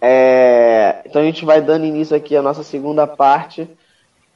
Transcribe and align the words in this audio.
É, 0.00 1.02
então 1.06 1.22
a 1.22 1.24
gente 1.24 1.44
vai 1.44 1.60
dando 1.60 1.86
início 1.86 2.16
aqui 2.16 2.36
à 2.36 2.42
nossa 2.42 2.62
segunda 2.62 3.06
parte 3.06 3.68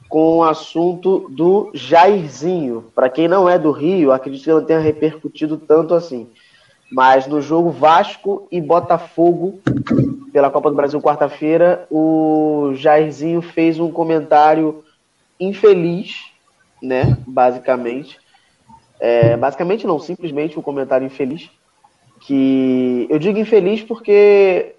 com 0.09 0.37
o 0.37 0.43
assunto 0.43 1.29
do 1.29 1.69
Jairzinho. 1.73 2.85
Para 2.95 3.09
quem 3.09 3.27
não 3.27 3.47
é 3.47 3.59
do 3.59 3.71
Rio, 3.71 4.11
acredito 4.11 4.43
que 4.43 4.51
não 4.51 4.65
tenha 4.65 4.79
repercutido 4.79 5.57
tanto 5.57 5.93
assim. 5.93 6.27
Mas 6.91 7.27
no 7.27 7.39
jogo 7.39 7.69
Vasco 7.69 8.47
e 8.51 8.59
Botafogo, 8.59 9.59
pela 10.33 10.49
Copa 10.49 10.71
do 10.71 10.75
Brasil 10.75 10.99
quarta-feira, 10.99 11.85
o 11.91 12.71
Jairzinho 12.73 13.41
fez 13.41 13.79
um 13.79 13.91
comentário 13.91 14.83
infeliz, 15.39 16.15
né? 16.81 17.15
Basicamente. 17.27 18.19
É, 18.99 19.37
basicamente 19.37 19.85
não, 19.85 19.99
simplesmente 19.99 20.57
um 20.57 20.63
comentário 20.63 21.05
infeliz. 21.05 21.49
Que 22.21 23.07
eu 23.09 23.19
digo 23.19 23.39
infeliz 23.39 23.81
porque 23.81 24.75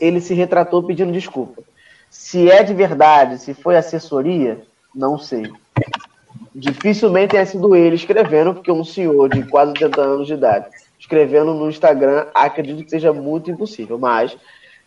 ele 0.00 0.20
se 0.20 0.34
retratou 0.34 0.82
pedindo 0.82 1.12
desculpa. 1.12 1.62
Se 2.10 2.50
é 2.50 2.62
de 2.62 2.74
verdade, 2.74 3.38
se 3.38 3.54
foi 3.54 3.76
assessoria, 3.76 4.62
não 4.94 5.18
sei. 5.18 5.50
Dificilmente 6.54 7.32
tenha 7.32 7.46
sido 7.46 7.74
ele 7.76 7.96
escrevendo, 7.96 8.54
porque 8.54 8.72
um 8.72 8.84
senhor 8.84 9.28
de 9.28 9.42
quase 9.44 9.72
80 9.72 10.00
anos 10.00 10.26
de 10.26 10.34
idade 10.34 10.66
escrevendo 10.98 11.54
no 11.54 11.68
Instagram, 11.68 12.26
acredito 12.34 12.84
que 12.84 12.90
seja 12.90 13.12
muito 13.12 13.50
impossível. 13.50 13.98
Mas 13.98 14.36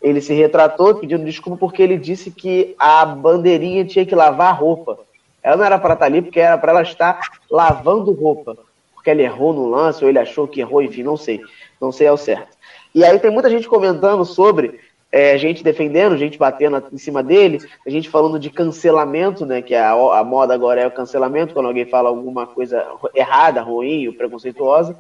ele 0.01 0.21
se 0.21 0.33
retratou 0.33 0.95
pedindo 0.95 1.25
desculpa 1.25 1.57
porque 1.57 1.81
ele 1.81 1.97
disse 1.97 2.29
que 2.29 2.75
a 2.77 3.05
bandeirinha 3.05 3.85
tinha 3.85 4.05
que 4.05 4.15
lavar 4.15 4.49
a 4.49 4.55
roupa. 4.55 4.99
Ela 5.41 5.57
não 5.57 5.65
era 5.65 5.79
para 5.79 5.93
estar 5.93 6.05
ali 6.05 6.21
porque 6.21 6.39
era 6.39 6.57
para 6.57 6.71
ela 6.71 6.81
estar 6.81 7.19
lavando 7.49 8.11
roupa. 8.11 8.57
Porque 8.93 9.09
ela 9.09 9.21
errou 9.21 9.53
no 9.53 9.69
lance, 9.69 10.03
ou 10.03 10.09
ele 10.09 10.19
achou 10.19 10.45
que 10.45 10.59
errou, 10.59 10.81
enfim, 10.81 11.03
não 11.03 11.15
sei. 11.15 11.41
Não 11.79 11.91
sei 11.91 12.07
ao 12.07 12.17
certo. 12.17 12.57
E 12.93 13.03
aí 13.03 13.19
tem 13.19 13.31
muita 13.31 13.49
gente 13.49 13.67
comentando 13.67 14.25
sobre 14.25 14.79
é, 15.11 15.37
gente 15.37 15.63
defendendo, 15.63 16.17
gente 16.17 16.37
batendo 16.37 16.83
em 16.91 16.97
cima 16.97 17.23
dele, 17.23 17.59
a 17.85 17.89
gente 17.89 18.09
falando 18.09 18.39
de 18.39 18.49
cancelamento, 18.49 19.45
né? 19.45 19.61
Que 19.61 19.73
a, 19.73 19.91
a 19.91 20.23
moda 20.23 20.53
agora 20.53 20.81
é 20.81 20.87
o 20.87 20.91
cancelamento, 20.91 21.53
quando 21.53 21.67
alguém 21.67 21.85
fala 21.85 22.09
alguma 22.09 22.45
coisa 22.45 22.85
errada, 23.15 23.61
ruim 23.61 24.07
ou 24.07 24.13
preconceituosa. 24.13 24.95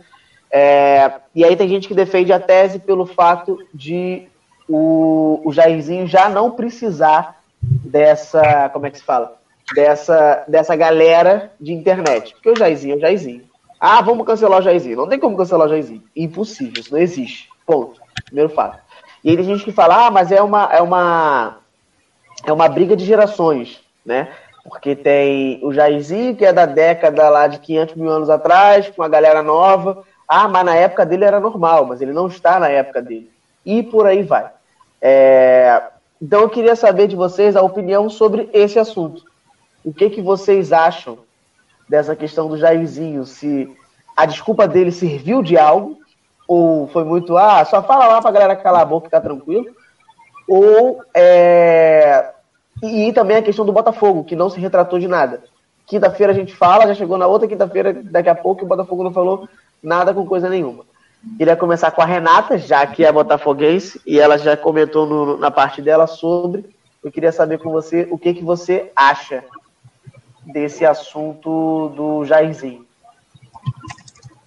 É, 0.51 1.11
e 1.35 1.43
aí 1.45 1.55
tem 1.55 1.69
gente 1.69 1.87
que 1.87 1.93
defende 1.93 2.33
a 2.33 2.39
tese 2.39 2.79
pelo 2.79 3.05
fato 3.05 3.59
de 3.73 4.27
o, 4.67 5.41
o 5.45 5.51
Jairzinho 5.51 6.07
já 6.07 6.27
não 6.27 6.51
precisar 6.51 7.41
dessa, 7.61 8.69
como 8.69 8.87
é 8.87 8.91
que 8.91 8.97
se 8.97 9.03
fala? 9.03 9.37
Dessa, 9.73 10.43
dessa 10.47 10.75
galera 10.75 11.51
de 11.59 11.71
internet. 11.71 12.33
Porque 12.33 12.49
o 12.49 12.55
Jairzinho 12.55 12.95
é 12.95 12.97
o 12.97 13.01
Jairzinho. 13.01 13.48
Ah, 13.79 14.01
vamos 14.01 14.25
cancelar 14.25 14.59
o 14.59 14.61
Jairzinho. 14.61 14.97
Não 14.97 15.07
tem 15.07 15.19
como 15.19 15.37
cancelar 15.37 15.67
o 15.67 15.69
Jairzinho. 15.69 16.03
Impossível, 16.15 16.81
isso 16.81 16.91
não 16.91 16.99
existe. 16.99 17.49
Ponto. 17.65 18.01
Primeiro 18.25 18.49
fato. 18.49 18.79
E 19.23 19.29
aí 19.29 19.37
tem 19.37 19.45
gente 19.45 19.63
que 19.63 19.71
fala, 19.71 20.07
ah, 20.07 20.11
mas 20.11 20.31
é 20.31 20.41
uma, 20.41 20.65
é 20.71 20.81
uma, 20.81 21.57
é 22.45 22.51
uma 22.51 22.67
briga 22.67 22.95
de 22.95 23.05
gerações, 23.05 23.81
né? 24.05 24.29
Porque 24.63 24.95
tem 24.95 25.59
o 25.63 25.73
Jairzinho, 25.73 26.35
que 26.35 26.45
é 26.45 26.51
da 26.51 26.65
década 26.65 27.29
lá 27.29 27.47
de 27.47 27.59
500 27.59 27.95
mil 27.95 28.09
anos 28.09 28.29
atrás, 28.29 28.89
com 28.89 29.01
a 29.01 29.07
galera 29.07 29.41
nova. 29.41 30.03
Ah, 30.27 30.47
mas 30.47 30.65
na 30.65 30.75
época 30.75 31.05
dele 31.05 31.25
era 31.25 31.39
normal, 31.39 31.85
mas 31.85 32.01
ele 32.01 32.13
não 32.13 32.27
está 32.27 32.59
na 32.59 32.69
época 32.69 33.01
dele. 33.01 33.31
E 33.65 33.81
por 33.81 34.05
aí 34.05 34.23
vai. 34.23 34.49
É... 35.01 35.81
Então 36.21 36.41
eu 36.41 36.49
queria 36.49 36.75
saber 36.75 37.07
de 37.07 37.15
vocês 37.15 37.55
a 37.55 37.61
opinião 37.61 38.09
sobre 38.09 38.49
esse 38.53 38.77
assunto. 38.77 39.23
O 39.83 39.93
que, 39.93 40.09
que 40.09 40.21
vocês 40.21 40.73
acham 40.73 41.17
dessa 41.89 42.15
questão 42.15 42.47
do 42.47 42.57
Jairzinho? 42.57 43.25
Se 43.25 43.75
a 44.15 44.25
desculpa 44.25 44.67
dele 44.67 44.91
serviu 44.91 45.41
de 45.41 45.57
algo 45.57 45.97
ou 46.47 46.87
foi 46.87 47.03
muito, 47.03 47.37
ah, 47.37 47.63
só 47.65 47.81
fala 47.83 48.07
lá 48.07 48.21
pra 48.21 48.31
galera 48.31 48.55
calar 48.55 48.81
a 48.81 48.85
boca 48.85 49.05
e 49.05 49.09
ficar 49.09 49.21
tranquilo, 49.21 49.67
ou 50.47 50.99
é... 51.13 52.31
e 52.81 53.13
também 53.13 53.37
a 53.37 53.41
questão 53.41 53.63
do 53.63 53.71
Botafogo, 53.71 54.23
que 54.23 54.35
não 54.35 54.49
se 54.49 54.59
retratou 54.59 54.97
de 54.97 55.07
nada. 55.07 55.43
Quinta-feira 55.85 56.33
a 56.33 56.35
gente 56.35 56.55
fala, 56.55 56.87
já 56.87 56.95
chegou 56.95 57.17
na 57.17 57.27
outra 57.27 57.47
quinta-feira, 57.47 57.93
daqui 57.93 58.29
a 58.29 58.35
pouco 58.35 58.65
o 58.65 58.67
Botafogo 58.67 59.03
não 59.03 59.13
falou 59.13 59.47
nada 59.81 60.11
com 60.13 60.25
coisa 60.25 60.49
nenhuma. 60.49 60.85
Queria 61.37 61.55
começar 61.55 61.91
com 61.91 62.01
a 62.01 62.05
Renata, 62.05 62.57
já 62.57 62.85
que 62.87 63.05
é 63.05 63.11
botafoguense, 63.11 64.01
e 64.05 64.19
ela 64.19 64.37
já 64.37 64.55
comentou 64.55 65.05
no, 65.05 65.37
na 65.37 65.51
parte 65.51 65.81
dela 65.81 66.07
sobre. 66.07 66.65
Eu 67.03 67.11
queria 67.11 67.31
saber 67.31 67.59
com 67.59 67.71
você 67.71 68.07
o 68.09 68.17
que, 68.17 68.33
que 68.33 68.43
você 68.43 68.91
acha 68.95 69.43
desse 70.51 70.85
assunto 70.85 71.89
do 71.89 72.25
Jairzinho. 72.25 72.87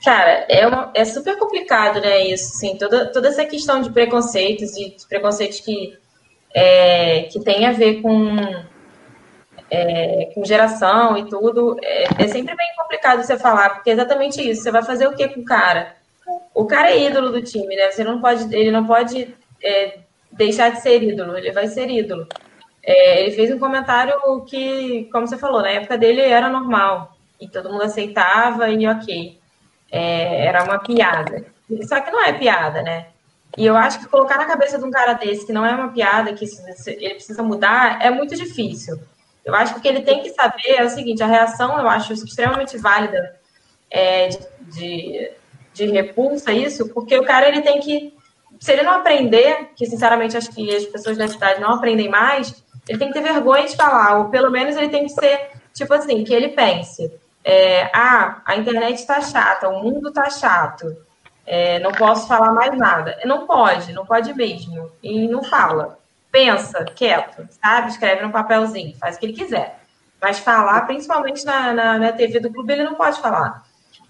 Cara, 0.05 0.47
é, 0.49 0.67
uma, 0.67 0.91
é 0.95 1.05
super 1.05 1.39
complicado, 1.39 2.01
né, 2.01 2.27
isso, 2.27 2.57
assim, 2.57 2.77
toda, 2.77 3.07
toda 3.13 3.29
essa 3.29 3.45
questão 3.45 3.81
de 3.81 3.91
preconceitos 3.91 4.77
e 4.77 4.97
de 4.97 5.07
preconceitos 5.07 5.61
que, 5.61 5.97
é, 6.53 7.23
que 7.25 7.39
tem 7.39 7.67
a 7.67 7.73
ver 7.73 8.03
com, 8.03 8.37
é, 9.71 10.33
com 10.35 10.45
geração 10.45 11.17
e 11.17 11.29
tudo, 11.29 11.77
é, 11.81 12.25
é, 12.25 12.29
sempre 12.29 12.57
bem 12.57 12.69
complicado 12.77 13.23
você 13.23 13.39
falar, 13.39 13.71
porque 13.71 13.91
é 13.91 13.93
exatamente 13.93 14.43
isso, 14.43 14.63
você 14.63 14.73
vai 14.73 14.83
fazer 14.83 15.07
o 15.07 15.15
que 15.15 15.29
com 15.29 15.41
o 15.41 15.45
cara? 15.45 15.95
O 16.53 16.67
cara 16.67 16.91
é 16.91 17.07
ídolo 17.07 17.31
do 17.31 17.41
time, 17.41 17.77
né, 17.77 17.93
você 17.93 18.03
não 18.03 18.21
pode, 18.21 18.53
ele 18.53 18.73
não 18.73 18.85
pode 18.85 19.33
é, 19.63 20.01
deixar 20.33 20.71
de 20.71 20.81
ser 20.81 21.01
ídolo, 21.01 21.39
ele 21.39 21.53
vai 21.53 21.69
ser 21.69 21.89
ídolo. 21.89 22.27
É, 22.85 23.23
ele 23.23 23.31
fez 23.33 23.51
um 23.51 23.59
comentário 23.59 24.15
que, 24.45 25.09
como 25.13 25.27
você 25.27 25.39
falou, 25.39 25.63
na 25.63 25.71
época 25.71 25.97
dele 25.97 26.21
era 26.21 26.49
normal, 26.49 27.17
e 27.41 27.49
todo 27.49 27.71
mundo 27.71 27.85
aceitava 27.85 28.69
e 28.71 28.87
ok 28.87 29.41
é, 29.93 30.47
era 30.47 30.65
uma 30.65 30.79
piada. 30.79 31.45
Só 31.87 32.01
que 32.01 32.11
não 32.11 32.25
é 32.25 32.33
piada, 32.33 32.83
né? 32.83 33.09
E 33.57 33.67
eu 33.67 33.77
acho 33.77 33.99
que 34.01 34.09
colocar 34.09 34.39
na 34.39 34.47
cabeça 34.47 34.79
de 34.79 34.85
um 34.85 34.91
cara 34.91 35.13
desse 35.13 35.47
que 35.47 35.53
não 35.53 35.67
é 35.67 35.75
uma 35.75 35.93
piada, 35.93 36.33
que 36.33 36.47
ele 36.87 37.15
precisa 37.15 37.43
mudar, 37.43 38.03
é 38.03 38.11
muito 38.11 38.35
difícil. 38.35 38.99
Eu 39.45 39.55
acho 39.55 39.75
que 39.75 39.81
o 39.81 39.83
que 39.83 39.89
ele 39.89 40.01
tem 40.01 40.23
que 40.23 40.31
saber 40.31 40.77
é 40.79 40.85
o 40.85 40.89
seguinte: 40.89 41.23
a 41.23 41.27
reação 41.27 41.79
eu 41.79 41.87
acho 41.87 42.15
extremamente 42.15 42.79
válida 42.79 43.37
é, 43.91 44.29
de, 44.29 44.41
de, 44.61 45.31
de 45.75 45.87
repulsa 45.87 46.51
isso, 46.53 46.89
porque 46.89 47.19
o 47.19 47.25
cara 47.25 47.47
ele 47.47 47.61
tem 47.61 47.79
que. 47.81 48.15
Se 48.59 48.73
ele 48.73 48.85
não 48.85 48.93
aprender, 48.93 49.71
que 49.75 49.85
sinceramente 49.85 50.37
acho 50.37 50.51
que 50.53 50.75
as 50.75 50.85
pessoas 50.87 51.19
da 51.19 51.29
cidade 51.29 51.61
não 51.61 51.73
aprendem 51.75 52.09
mais, 52.09 52.62
ele 52.89 52.99
tem 52.99 53.09
que 53.09 53.15
ter 53.15 53.23
vergonha 53.23 53.67
de 53.67 53.77
falar, 53.77 54.19
ou 54.19 54.31
pelo 54.31 54.51
menos 54.51 54.77
ele 54.77 54.89
tem 54.89 55.05
que 55.05 55.13
ser, 55.13 55.51
tipo 55.73 55.93
assim, 55.95 56.25
que 56.25 56.35
ele 56.35 56.49
pense 56.49 57.11
é, 57.45 57.91
ah, 57.93 58.41
a 58.45 58.57
internet 58.57 58.99
está 58.99 59.21
chata, 59.21 59.69
o 59.69 59.83
mundo 59.83 60.09
está 60.09 60.31
chato, 60.31 60.97
é, 61.47 61.79
não 61.81 61.93
posso 61.93 62.29
falar 62.29 62.53
mais 62.53 62.77
nada. 62.77 63.19
Não 63.25 63.47
pode, 63.47 63.93
não 63.93 64.07
pode 64.07 64.33
mesmo. 64.35 64.91
E 65.03 65.27
não 65.27 65.43
fala. 65.43 65.99
Pensa, 66.31 66.85
quieto, 66.85 67.47
sabe? 67.63 67.89
Escreve 67.89 68.23
no 68.23 68.33
papelzinho, 68.33 68.97
faz 68.97 69.17
o 69.17 69.19
que 69.19 69.27
ele 69.27 69.33
quiser. 69.33 69.81
Mas 70.21 70.39
falar, 70.39 70.87
principalmente 70.87 71.45
na, 71.45 71.73
na, 71.73 71.99
na 71.99 72.13
TV 72.13 72.39
do 72.39 72.53
clube, 72.53 72.73
ele 72.73 72.85
não 72.85 72.95
pode 72.95 73.21
falar. 73.21 73.65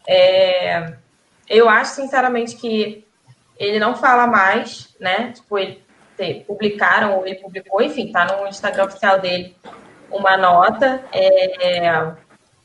É, 0.07 0.95
eu 1.49 1.69
acho, 1.69 1.95
sinceramente, 1.95 2.57
que 2.57 3.07
ele 3.59 3.79
não 3.79 3.97
fala 3.97 4.27
mais, 4.27 4.95
né? 5.01 5.33
Tipo, 5.33 5.59
ele 5.59 5.82
te, 6.23 6.45
publicaram, 6.45 7.19
ou 7.19 7.27
ele 7.27 7.37
publicou, 7.37 7.83
enfim, 7.83 8.13
tá 8.13 8.25
no 8.25 8.47
Instagram 8.47 8.85
oficial 8.85 9.19
dele 9.19 9.55
uma 10.11 10.37
nota. 10.37 11.03
É, 11.13 12.13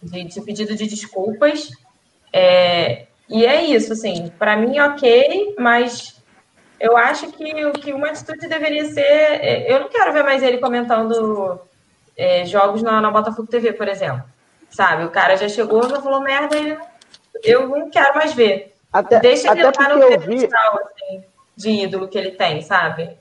de, 0.01 0.23
de 0.23 0.41
pedido 0.41 0.75
de 0.75 0.87
desculpas. 0.87 1.69
É, 2.31 3.07
e 3.29 3.45
é 3.45 3.63
isso, 3.63 3.93
assim, 3.93 4.31
para 4.37 4.55
mim, 4.55 4.79
ok, 4.79 5.55
mas 5.57 6.21
eu 6.79 6.95
acho 6.95 7.31
que, 7.31 7.71
que 7.71 7.93
uma 7.93 8.07
atitude 8.07 8.47
deveria 8.47 8.85
ser. 8.85 9.01
É, 9.01 9.73
eu 9.73 9.81
não 9.81 9.89
quero 9.89 10.13
ver 10.13 10.23
mais 10.23 10.43
ele 10.43 10.59
comentando 10.59 11.59
é, 12.15 12.45
jogos 12.45 12.81
na, 12.81 13.01
na 13.01 13.11
Botafogo 13.11 13.47
TV, 13.47 13.73
por 13.73 13.87
exemplo. 13.87 14.23
Sabe? 14.69 15.05
O 15.05 15.09
cara 15.11 15.37
já 15.37 15.47
chegou, 15.47 15.89
já 15.89 16.01
falou 16.01 16.21
merda, 16.21 16.57
e 16.57 16.77
eu 17.43 17.67
não 17.67 17.89
quero 17.89 18.15
mais 18.15 18.33
ver. 18.33 18.73
Até, 18.91 19.19
Deixa 19.19 19.51
ele 19.51 19.65
até 19.65 19.83
lá 19.83 19.95
no 19.95 20.07
pedestal 20.07 20.73
vi... 20.73 20.83
assim, 20.83 21.23
de 21.55 21.69
ídolo 21.69 22.07
que 22.07 22.17
ele 22.17 22.31
tem, 22.31 22.61
sabe? 22.61 23.17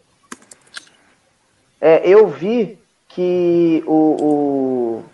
É, 1.81 2.09
eu 2.09 2.27
vi 2.29 2.79
que 3.09 3.83
o, 3.87 3.93
o 3.93 5.05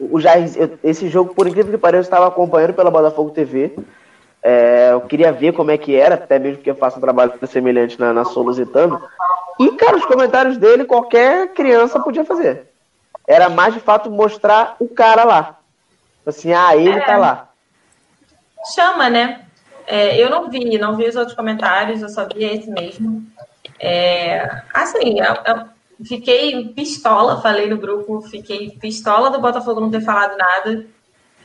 o 0.00 0.20
Jair, 0.20 0.48
esse 0.82 1.08
jogo, 1.08 1.34
por 1.34 1.46
incrível 1.46 1.72
que 1.72 1.78
pareça, 1.78 2.02
eu 2.02 2.02
estava 2.02 2.28
acompanhando 2.28 2.74
pela 2.74 2.90
Botafogo 2.90 3.30
TV. 3.30 3.74
É, 4.42 4.90
eu 4.92 5.00
queria 5.00 5.32
ver 5.32 5.52
como 5.52 5.70
é 5.72 5.78
que 5.78 5.96
era, 5.96 6.14
até 6.14 6.38
mesmo 6.38 6.58
porque 6.58 6.70
eu 6.70 6.76
faço 6.76 6.98
um 6.98 7.00
trabalho 7.00 7.32
semelhante 7.46 7.98
na, 7.98 8.12
na 8.12 8.24
Solusitano. 8.24 9.02
E, 9.58 9.72
cara, 9.72 9.96
os 9.96 10.04
comentários 10.04 10.56
dele, 10.56 10.84
qualquer 10.84 11.52
criança 11.52 11.98
podia 11.98 12.24
fazer. 12.24 12.68
Era 13.26 13.48
mais 13.48 13.74
de 13.74 13.80
fato 13.80 14.08
mostrar 14.10 14.76
o 14.78 14.88
cara 14.88 15.24
lá. 15.24 15.58
Assim, 16.24 16.52
ah, 16.52 16.76
ele 16.76 16.98
é, 16.98 17.00
tá 17.00 17.16
lá. 17.16 17.48
Chama, 18.74 19.10
né? 19.10 19.44
É, 19.86 20.22
eu 20.22 20.30
não 20.30 20.48
vi, 20.48 20.78
não 20.78 20.94
vi 20.96 21.08
os 21.08 21.16
outros 21.16 21.36
comentários, 21.36 22.02
eu 22.02 22.08
só 22.08 22.26
vi 22.26 22.44
esse 22.44 22.70
mesmo. 22.70 23.22
É, 23.80 24.62
assim, 24.72 25.20
é, 25.20 25.24
é 25.24 25.64
fiquei 26.04 26.68
pistola, 26.68 27.40
falei 27.40 27.68
no 27.68 27.78
grupo, 27.78 28.20
fiquei 28.22 28.70
pistola 28.70 29.30
do 29.30 29.40
Botafogo 29.40 29.80
não 29.80 29.90
ter 29.90 30.00
falado 30.00 30.36
nada. 30.36 30.86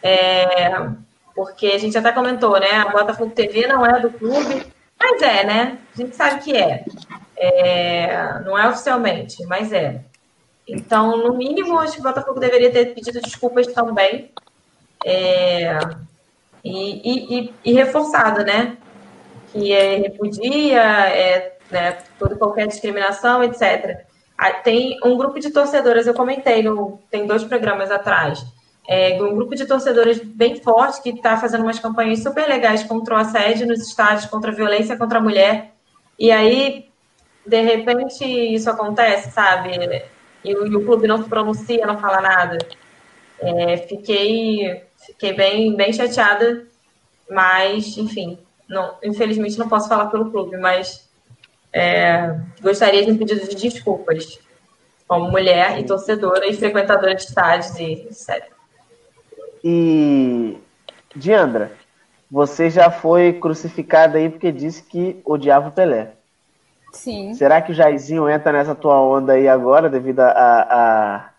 É, 0.01 0.89
porque 1.35 1.67
a 1.67 1.77
gente 1.77 1.97
até 1.97 2.11
comentou, 2.11 2.59
né? 2.59 2.71
A 2.71 2.89
Botafogo 2.89 3.31
TV 3.31 3.67
não 3.67 3.85
é 3.85 3.99
do 3.99 4.09
clube, 4.11 4.65
Mas 4.99 5.21
é, 5.21 5.43
né? 5.45 5.79
A 5.93 6.01
gente 6.01 6.15
sabe 6.15 6.41
que 6.41 6.55
é. 6.55 6.85
é. 7.37 8.39
Não 8.45 8.57
é 8.57 8.67
oficialmente, 8.69 9.43
mas 9.45 9.71
é. 9.73 10.01
Então, 10.67 11.17
no 11.17 11.33
mínimo, 11.35 11.77
acho 11.79 11.93
que 11.93 11.99
o 11.99 12.03
Botafogo 12.03 12.39
deveria 12.39 12.71
ter 12.71 12.93
pedido 12.93 13.21
desculpas 13.21 13.67
também. 13.67 14.31
É, 15.05 15.77
e, 16.63 17.41
e, 17.41 17.53
e, 17.65 17.73
reforçado, 17.73 18.45
né? 18.45 18.77
Que 19.51 19.73
é, 19.73 19.95
repudia 19.97 20.81
é, 21.09 21.57
né, 21.73 21.97
toda 22.17 22.35
qualquer 22.35 22.67
discriminação, 22.67 23.43
etc. 23.43 24.05
Ah, 24.37 24.53
tem 24.53 24.97
um 25.03 25.17
grupo 25.17 25.39
de 25.39 25.51
torcedoras, 25.51 26.07
eu 26.07 26.13
comentei, 26.13 26.63
no, 26.63 26.99
tem 27.11 27.27
dois 27.27 27.43
programas 27.43 27.91
atrás, 27.91 28.45
é, 28.87 29.21
um 29.21 29.35
grupo 29.35 29.55
de 29.55 29.65
torcedoras 29.65 30.19
bem 30.19 30.61
forte 30.61 31.01
que 31.01 31.09
está 31.09 31.37
fazendo 31.37 31.63
umas 31.63 31.79
campanhas 31.79 32.21
super 32.21 32.47
legais 32.47 32.83
contra 32.83 33.15
o 33.15 33.17
assédio 33.17 33.67
nos 33.67 33.79
estádios, 33.87 34.25
contra 34.25 34.51
a 34.51 34.55
violência 34.55 34.97
contra 34.97 35.19
a 35.19 35.21
mulher. 35.21 35.71
E 36.19 36.31
aí, 36.31 36.89
de 37.45 37.61
repente, 37.61 38.25
isso 38.25 38.69
acontece, 38.69 39.31
sabe? 39.31 40.03
E, 40.43 40.51
e 40.51 40.75
o 40.75 40.85
clube 40.85 41.07
não 41.07 41.23
se 41.23 41.29
pronuncia, 41.29 41.85
não 41.85 41.97
fala 41.97 42.21
nada. 42.21 42.57
É, 43.39 43.77
fiquei 43.77 44.83
fiquei 45.05 45.33
bem, 45.33 45.75
bem 45.75 45.91
chateada, 45.91 46.65
mas, 47.29 47.97
enfim, 47.97 48.37
não, 48.67 48.95
infelizmente 49.03 49.57
não 49.57 49.67
posso 49.67 49.89
falar 49.89 50.07
pelo 50.07 50.31
clube, 50.31 50.57
mas 50.57 51.09
é, 51.73 52.39
gostaria 52.61 53.03
de 53.03 53.11
um 53.11 53.17
pedido 53.17 53.47
de 53.47 53.55
desculpas 53.55 54.39
como 55.07 55.29
mulher 55.29 55.79
e 55.79 55.83
torcedora 55.83 56.47
e 56.47 56.53
frequentadora 56.53 57.15
de 57.15 57.23
estádios 57.23 57.77
e 57.77 57.93
etc. 57.93 58.51
E, 59.63 60.57
Diandra, 61.15 61.71
você 62.29 62.69
já 62.69 62.91
foi 62.91 63.33
crucificada 63.33 64.17
aí 64.17 64.29
porque 64.29 64.51
disse 64.51 64.83
que 64.83 65.21
odiava 65.25 65.69
o 65.69 65.71
Pelé. 65.71 66.13
Sim. 66.91 67.33
Será 67.33 67.61
que 67.61 67.71
o 67.71 67.75
Jairzinho 67.75 68.29
entra 68.29 68.51
nessa 68.51 68.75
tua 68.75 69.01
onda 69.01 69.33
aí 69.33 69.47
agora, 69.47 69.89
devido 69.89 70.19
a, 70.19 70.29
a, 70.29 71.29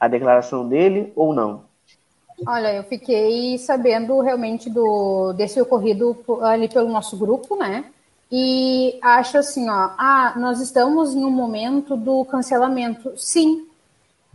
a 0.00 0.08
declaração 0.08 0.66
dele, 0.66 1.12
ou 1.14 1.34
não? 1.34 1.64
Olha, 2.46 2.74
eu 2.74 2.82
fiquei 2.82 3.58
sabendo 3.58 4.20
realmente 4.20 4.68
do 4.68 5.32
desse 5.32 5.60
ocorrido 5.60 6.16
ali 6.42 6.68
pelo 6.68 6.88
nosso 6.88 7.16
grupo, 7.16 7.56
né? 7.56 7.86
E 8.30 8.98
acho 9.02 9.38
assim, 9.38 9.68
ó, 9.68 9.90
ah, 9.96 10.34
nós 10.36 10.60
estamos 10.60 11.14
em 11.14 11.24
um 11.24 11.30
momento 11.30 11.96
do 11.96 12.24
cancelamento. 12.24 13.12
Sim. 13.16 13.66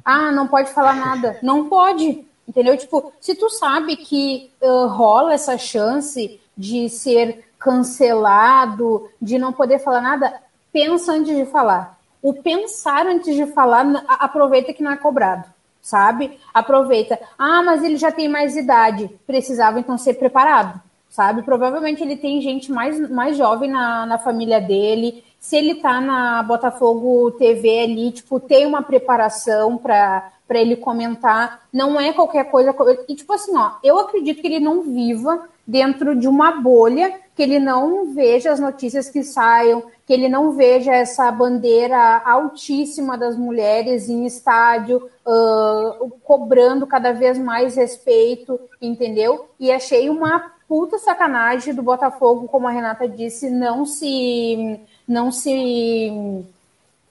Ah, 0.03 0.31
não 0.31 0.47
pode 0.47 0.71
falar 0.71 0.95
nada. 0.95 1.37
Não 1.43 1.67
pode. 1.67 2.25
Entendeu? 2.47 2.75
Tipo, 2.75 3.13
se 3.19 3.35
tu 3.35 3.49
sabe 3.49 3.95
que 3.95 4.51
uh, 4.61 4.87
rola 4.87 5.33
essa 5.33 5.57
chance 5.57 6.39
de 6.57 6.89
ser 6.89 7.45
cancelado, 7.59 9.09
de 9.21 9.37
não 9.37 9.53
poder 9.53 9.79
falar 9.79 10.01
nada, 10.01 10.41
pensa 10.73 11.13
antes 11.13 11.35
de 11.35 11.45
falar. 11.45 11.99
O 12.21 12.33
pensar 12.33 13.05
antes 13.05 13.35
de 13.35 13.45
falar, 13.45 14.03
aproveita 14.07 14.73
que 14.73 14.81
não 14.83 14.91
é 14.91 14.97
cobrado 14.97 15.45
sabe? 15.81 16.39
Aproveita. 16.53 17.19
Ah, 17.37 17.63
mas 17.63 17.83
ele 17.83 17.97
já 17.97 18.11
tem 18.11 18.27
mais 18.27 18.55
idade. 18.55 19.09
Precisava 19.25 19.79
então 19.79 19.97
ser 19.97 20.13
preparado, 20.13 20.79
sabe? 21.11 21.43
Provavelmente 21.43 22.01
ele 22.01 22.15
tem 22.15 22.41
gente 22.41 22.71
mais, 22.71 22.97
mais 23.11 23.37
jovem 23.37 23.69
na, 23.69 24.05
na 24.05 24.17
família 24.17 24.59
dele. 24.61 25.23
Se 25.39 25.57
ele 25.57 25.75
tá 25.75 25.99
na 25.99 26.41
Botafogo 26.41 27.31
TV 27.31 27.81
ali, 27.81 28.11
tipo, 28.11 28.39
tem 28.39 28.65
uma 28.65 28.81
preparação 28.81 29.77
para 29.77 30.31
ele 30.49 30.77
comentar, 30.77 31.63
não 31.71 31.99
é 31.99 32.13
qualquer 32.13 32.45
coisa. 32.45 32.73
E 33.09 33.15
tipo 33.15 33.33
assim, 33.33 33.55
ó, 33.57 33.73
eu 33.83 33.99
acredito 33.99 34.41
que 34.41 34.47
ele 34.47 34.59
não 34.61 34.83
viva 34.83 35.49
dentro 35.67 36.15
de 36.15 36.27
uma 36.27 36.53
bolha, 36.61 37.13
que 37.35 37.43
ele 37.43 37.59
não 37.59 38.13
veja 38.13 38.51
as 38.51 38.59
notícias 38.59 39.09
que 39.09 39.23
saiam, 39.23 39.83
que 40.05 40.13
ele 40.13 40.29
não 40.29 40.51
veja 40.51 40.93
essa 40.93 41.31
bandeira 41.31 42.21
altíssima 42.25 43.17
das 43.17 43.35
mulheres 43.37 44.09
em 44.09 44.25
estádio, 44.25 45.09
uh, 45.25 46.09
cobrando 46.23 46.85
cada 46.85 47.13
vez 47.13 47.37
mais 47.37 47.75
respeito, 47.75 48.59
entendeu? 48.81 49.47
E 49.59 49.71
achei 49.71 50.09
uma 50.09 50.51
puta 50.71 50.97
sacanagem 50.97 51.73
do 51.73 51.83
Botafogo, 51.83 52.47
como 52.47 52.65
a 52.65 52.71
Renata 52.71 53.05
disse, 53.05 53.49
não 53.49 53.85
se 53.85 54.79
não 55.05 55.29
se 55.29 56.45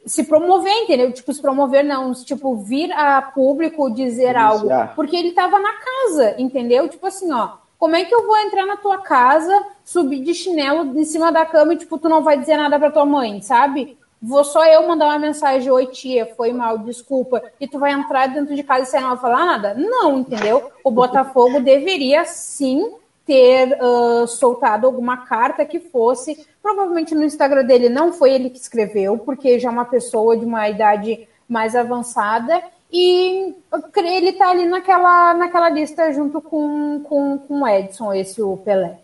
se 0.06 0.24
promover, 0.24 0.72
entendeu? 0.72 1.12
Tipo, 1.12 1.30
se 1.30 1.42
promover 1.42 1.84
não, 1.84 2.14
tipo, 2.14 2.56
vir 2.56 2.90
a 2.90 3.20
público 3.20 3.90
dizer 3.90 4.34
algo, 4.34 4.66
porque 4.96 5.14
ele 5.14 5.32
tava 5.32 5.58
na 5.58 5.74
casa, 5.74 6.36
entendeu? 6.38 6.88
Tipo 6.88 7.06
assim, 7.06 7.30
ó, 7.30 7.50
como 7.78 7.96
é 7.96 8.02
que 8.06 8.14
eu 8.14 8.26
vou 8.26 8.38
entrar 8.38 8.64
na 8.64 8.78
tua 8.78 8.96
casa, 8.96 9.62
subir 9.84 10.20
de 10.20 10.32
chinelo 10.32 10.98
em 10.98 11.04
cima 11.04 11.30
da 11.30 11.44
cama 11.44 11.74
e, 11.74 11.76
tipo, 11.76 11.98
tu 11.98 12.08
não 12.08 12.22
vai 12.22 12.38
dizer 12.38 12.56
nada 12.56 12.78
pra 12.78 12.90
tua 12.90 13.04
mãe, 13.04 13.42
sabe? 13.42 13.98
Vou 14.22 14.42
só 14.42 14.64
eu 14.64 14.88
mandar 14.88 15.04
uma 15.04 15.18
mensagem, 15.18 15.70
oi 15.70 15.86
tia, 15.88 16.32
foi 16.34 16.50
mal, 16.50 16.78
desculpa, 16.78 17.42
e 17.60 17.68
tu 17.68 17.78
vai 17.78 17.92
entrar 17.92 18.26
dentro 18.28 18.56
de 18.56 18.62
casa 18.62 18.86
sem 18.86 19.02
não 19.02 19.18
falar 19.18 19.44
nada? 19.44 19.74
Não, 19.74 20.20
entendeu? 20.20 20.70
O 20.82 20.90
Botafogo 20.90 21.60
deveria 21.60 22.24
sim 22.24 22.98
ter 23.26 23.78
uh, 23.80 24.26
soltado 24.26 24.86
alguma 24.86 25.18
carta 25.18 25.64
que 25.64 25.78
fosse. 25.78 26.46
Provavelmente 26.62 27.14
no 27.14 27.24
Instagram 27.24 27.64
dele 27.64 27.88
não 27.88 28.12
foi 28.12 28.32
ele 28.32 28.50
que 28.50 28.58
escreveu, 28.58 29.18
porque 29.18 29.58
já 29.58 29.68
é 29.68 29.72
uma 29.72 29.84
pessoa 29.84 30.36
de 30.36 30.44
uma 30.44 30.68
idade 30.68 31.28
mais 31.48 31.74
avançada 31.74 32.62
e 32.92 33.54
ele 33.96 34.32
tá 34.32 34.50
ali 34.50 34.66
naquela, 34.66 35.34
naquela 35.34 35.68
lista 35.68 36.12
junto 36.12 36.40
com, 36.40 37.00
com, 37.04 37.38
com 37.38 37.62
o 37.62 37.68
Edson, 37.68 38.12
esse 38.12 38.42
o 38.42 38.56
Pelé. 38.56 38.98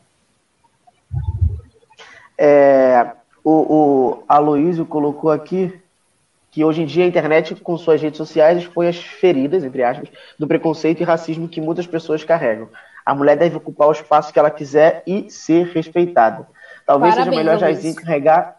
É, 2.39 3.07
o, 3.43 3.51
o 3.51 4.23
Aloysio 4.29 4.85
colocou 4.85 5.31
aqui 5.31 5.73
que 6.51 6.65
hoje 6.65 6.83
em 6.83 6.87
dia 6.87 7.05
a 7.05 7.07
internet, 7.07 7.55
com 7.57 7.77
suas 7.77 8.01
redes 8.01 8.17
sociais, 8.17 8.59
expõe 8.59 8.89
as 8.89 8.97
feridas, 8.97 9.63
entre 9.63 9.83
aspas, 9.83 10.09
do 10.39 10.49
preconceito 10.49 11.03
e 11.03 11.05
racismo 11.05 11.49
que 11.49 11.61
muitas 11.61 11.87
pessoas 11.87 12.25
carregam. 12.25 12.69
A 13.07 13.15
mulher 13.15 13.37
deve 13.37 13.57
ocupar 13.57 13.89
o 13.89 13.93
espaço 13.93 14.33
que 14.33 14.39
ela 14.39 14.51
quiser 14.51 15.03
e 15.07 15.31
ser 15.31 15.69
respeitada. 15.69 16.47
Talvez 16.85 17.15
Parabéns, 17.15 17.35
seja 17.35 17.45
melhor 17.45 17.59
Jairzinho 17.59 17.95
carregar 17.95 18.57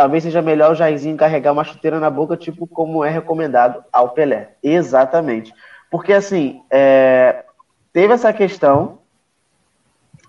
Talvez 0.00 0.22
seja 0.22 0.40
melhor 0.40 0.72
o 0.72 0.74
Jairzinho 0.74 1.14
carregar 1.14 1.52
uma 1.52 1.62
chuteira 1.62 2.00
na 2.00 2.08
boca, 2.08 2.34
tipo 2.34 2.66
como 2.66 3.04
é 3.04 3.10
recomendado 3.10 3.84
ao 3.92 4.08
Pelé. 4.08 4.52
Exatamente. 4.62 5.52
Porque, 5.90 6.14
assim, 6.14 6.62
é... 6.70 7.44
teve 7.92 8.14
essa 8.14 8.32
questão. 8.32 8.98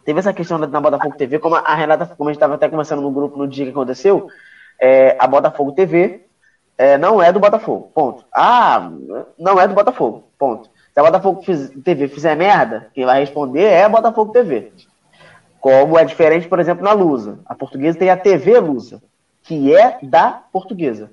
Teve 0.03 0.19
essa 0.19 0.33
questão 0.33 0.57
na 0.57 0.81
Botafogo 0.81 1.15
TV, 1.15 1.39
como 1.39 1.55
a 1.55 1.73
Renata, 1.73 2.05
como 2.05 2.29
a 2.29 2.33
gente 2.33 2.37
estava 2.37 2.55
até 2.55 2.67
conversando 2.67 3.01
no 3.01 3.11
grupo 3.11 3.37
no 3.37 3.47
dia 3.47 3.63
que 3.63 3.71
aconteceu, 3.71 4.27
é, 4.77 5.15
a 5.17 5.25
Botafogo 5.25 5.71
TV 5.71 6.25
é, 6.77 6.97
não 6.97 7.21
é 7.21 7.31
do 7.31 7.39
Botafogo. 7.39 7.91
Ponto. 7.93 8.25
Ah, 8.35 8.91
não 9.39 9.57
é 9.57 9.69
do 9.69 9.73
Botafogo. 9.73 10.27
Ponto. 10.37 10.69
Se 10.93 10.99
a 10.99 11.03
Botafogo 11.03 11.41
TV 11.83 12.07
fizer 12.07 12.35
merda, 12.35 12.89
quem 12.93 13.05
vai 13.05 13.19
responder 13.21 13.63
é 13.63 13.83
a 13.83 13.89
Botafogo 13.89 14.33
TV. 14.33 14.71
Como 15.59 15.97
é 15.97 16.03
diferente, 16.03 16.47
por 16.47 16.59
exemplo, 16.59 16.83
na 16.83 16.91
Lusa. 16.91 17.39
A 17.45 17.55
portuguesa 17.55 17.97
tem 17.97 18.09
a 18.09 18.17
TV 18.17 18.59
Lusa 18.59 19.01
que 19.43 19.75
é 19.75 19.97
da 20.01 20.43
portuguesa. 20.51 21.11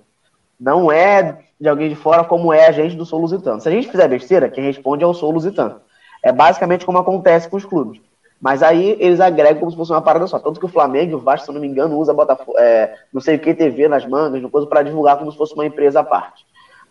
Não 0.58 0.90
é 0.90 1.38
de 1.60 1.68
alguém 1.68 1.88
de 1.88 1.94
fora 1.94 2.24
como 2.24 2.52
é 2.52 2.66
a 2.66 2.72
gente 2.72 2.96
do 2.96 3.06
Sou 3.06 3.20
Lusitano. 3.20 3.60
Se 3.60 3.68
a 3.68 3.72
gente 3.72 3.90
fizer 3.90 4.08
besteira, 4.08 4.48
quem 4.48 4.64
responde 4.64 5.04
é 5.04 5.06
o 5.06 5.14
Sou 5.14 5.30
Lusitano. 5.30 5.80
É 6.22 6.32
basicamente 6.32 6.84
como 6.84 6.98
acontece 6.98 7.48
com 7.48 7.56
os 7.56 7.64
clubes. 7.64 8.00
Mas 8.40 8.62
aí 8.62 8.96
eles 9.00 9.20
agregam 9.20 9.60
como 9.60 9.70
se 9.70 9.76
fosse 9.76 9.90
uma 9.90 10.02
parada 10.02 10.26
só. 10.26 10.38
Tanto 10.38 10.60
que 10.60 10.66
o 10.66 10.68
Flamengo 10.68 11.12
e 11.12 11.14
o 11.14 11.18
Vasco, 11.18 11.46
se 11.46 11.50
eu 11.50 11.54
não 11.54 11.60
me 11.60 11.66
engano, 11.66 11.98
usa 11.98 12.14
Botafogo, 12.14 12.56
é, 12.58 12.94
não 13.12 13.20
sei 13.20 13.36
o 13.36 13.38
que 13.38 13.54
TV 13.54 13.88
nas 13.88 14.06
mangas, 14.06 14.40
no 14.40 14.50
coisa 14.50 14.66
para 14.66 14.82
divulgar 14.82 15.18
como 15.18 15.30
se 15.32 15.38
fosse 15.38 15.54
uma 15.54 15.66
empresa 15.66 16.00
à 16.00 16.04
parte. 16.04 16.46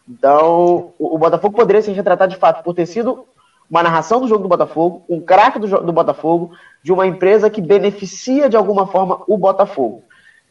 Então, 0.07 0.93
o, 0.97 1.17
Botafogo 1.17 1.55
poderia 1.55 1.81
se 1.81 1.91
retratar 1.91 2.27
de 2.27 2.37
fato 2.37 2.63
por 2.63 2.73
ter 2.73 2.85
sido 2.85 3.25
uma 3.69 3.83
narração 3.83 4.21
do 4.21 4.27
jogo 4.27 4.43
do 4.43 4.49
Botafogo, 4.49 5.03
um 5.09 5.19
craque 5.19 5.59
do, 5.59 5.67
do 5.67 5.91
Botafogo, 5.91 6.51
de 6.81 6.93
uma 6.93 7.05
empresa 7.05 7.49
que 7.49 7.61
beneficia 7.61 8.47
de 8.47 8.55
alguma 8.55 8.87
forma 8.87 9.21
o 9.27 9.37
Botafogo. 9.37 10.03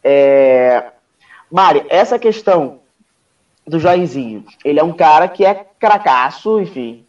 É... 0.04 0.84
Mari, 1.50 1.86
essa 1.88 2.18
questão 2.18 2.80
do 3.66 3.80
Jairzinho, 3.80 4.44
ele 4.64 4.78
é 4.78 4.84
um 4.84 4.92
cara 4.92 5.26
que 5.26 5.44
é 5.44 5.66
cracaço, 5.78 6.60
enfim, 6.60 7.04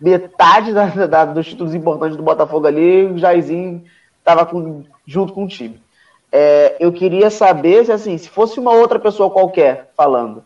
metade 0.00 0.72
da, 0.72 0.86
da, 1.06 1.24
dos 1.24 1.46
títulos 1.46 1.74
importantes 1.74 2.16
do 2.16 2.22
Botafogo 2.22 2.66
ali, 2.66 3.04
o 3.04 3.18
Jairzinho 3.18 3.84
estava 4.18 4.48
junto 5.06 5.32
com 5.32 5.44
o 5.44 5.48
time. 5.48 5.80
É, 6.30 6.76
eu 6.78 6.92
queria 6.92 7.30
saber 7.30 7.86
se, 7.86 7.92
assim, 7.92 8.18
se 8.18 8.28
fosse 8.28 8.60
uma 8.60 8.72
outra 8.72 8.98
pessoa 8.98 9.30
qualquer 9.30 9.90
falando, 9.96 10.44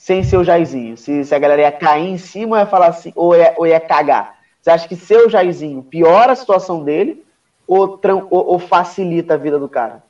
sem 0.00 0.24
ser 0.24 0.38
o 0.38 0.44
Jairzinho, 0.44 0.96
se, 0.96 1.26
se 1.26 1.34
a 1.34 1.38
galera 1.38 1.60
ia 1.60 1.70
cair 1.70 2.08
em 2.08 2.16
cima 2.16 2.56
ou 2.56 2.58
ia 2.58 2.66
falar 2.66 2.86
assim, 2.86 3.12
ou 3.14 3.36
ia, 3.36 3.54
ou 3.58 3.66
ia 3.66 3.78
cagar. 3.78 4.38
Você 4.58 4.70
acha 4.70 4.88
que 4.88 4.96
ser 4.96 5.18
o 5.18 5.28
Jairzinho 5.28 5.82
piora 5.82 6.32
a 6.32 6.36
situação 6.36 6.82
dele 6.82 7.22
ou, 7.68 8.00
ou, 8.30 8.46
ou 8.46 8.58
facilita 8.58 9.34
a 9.34 9.36
vida 9.36 9.58
do 9.58 9.68
cara? 9.68 10.02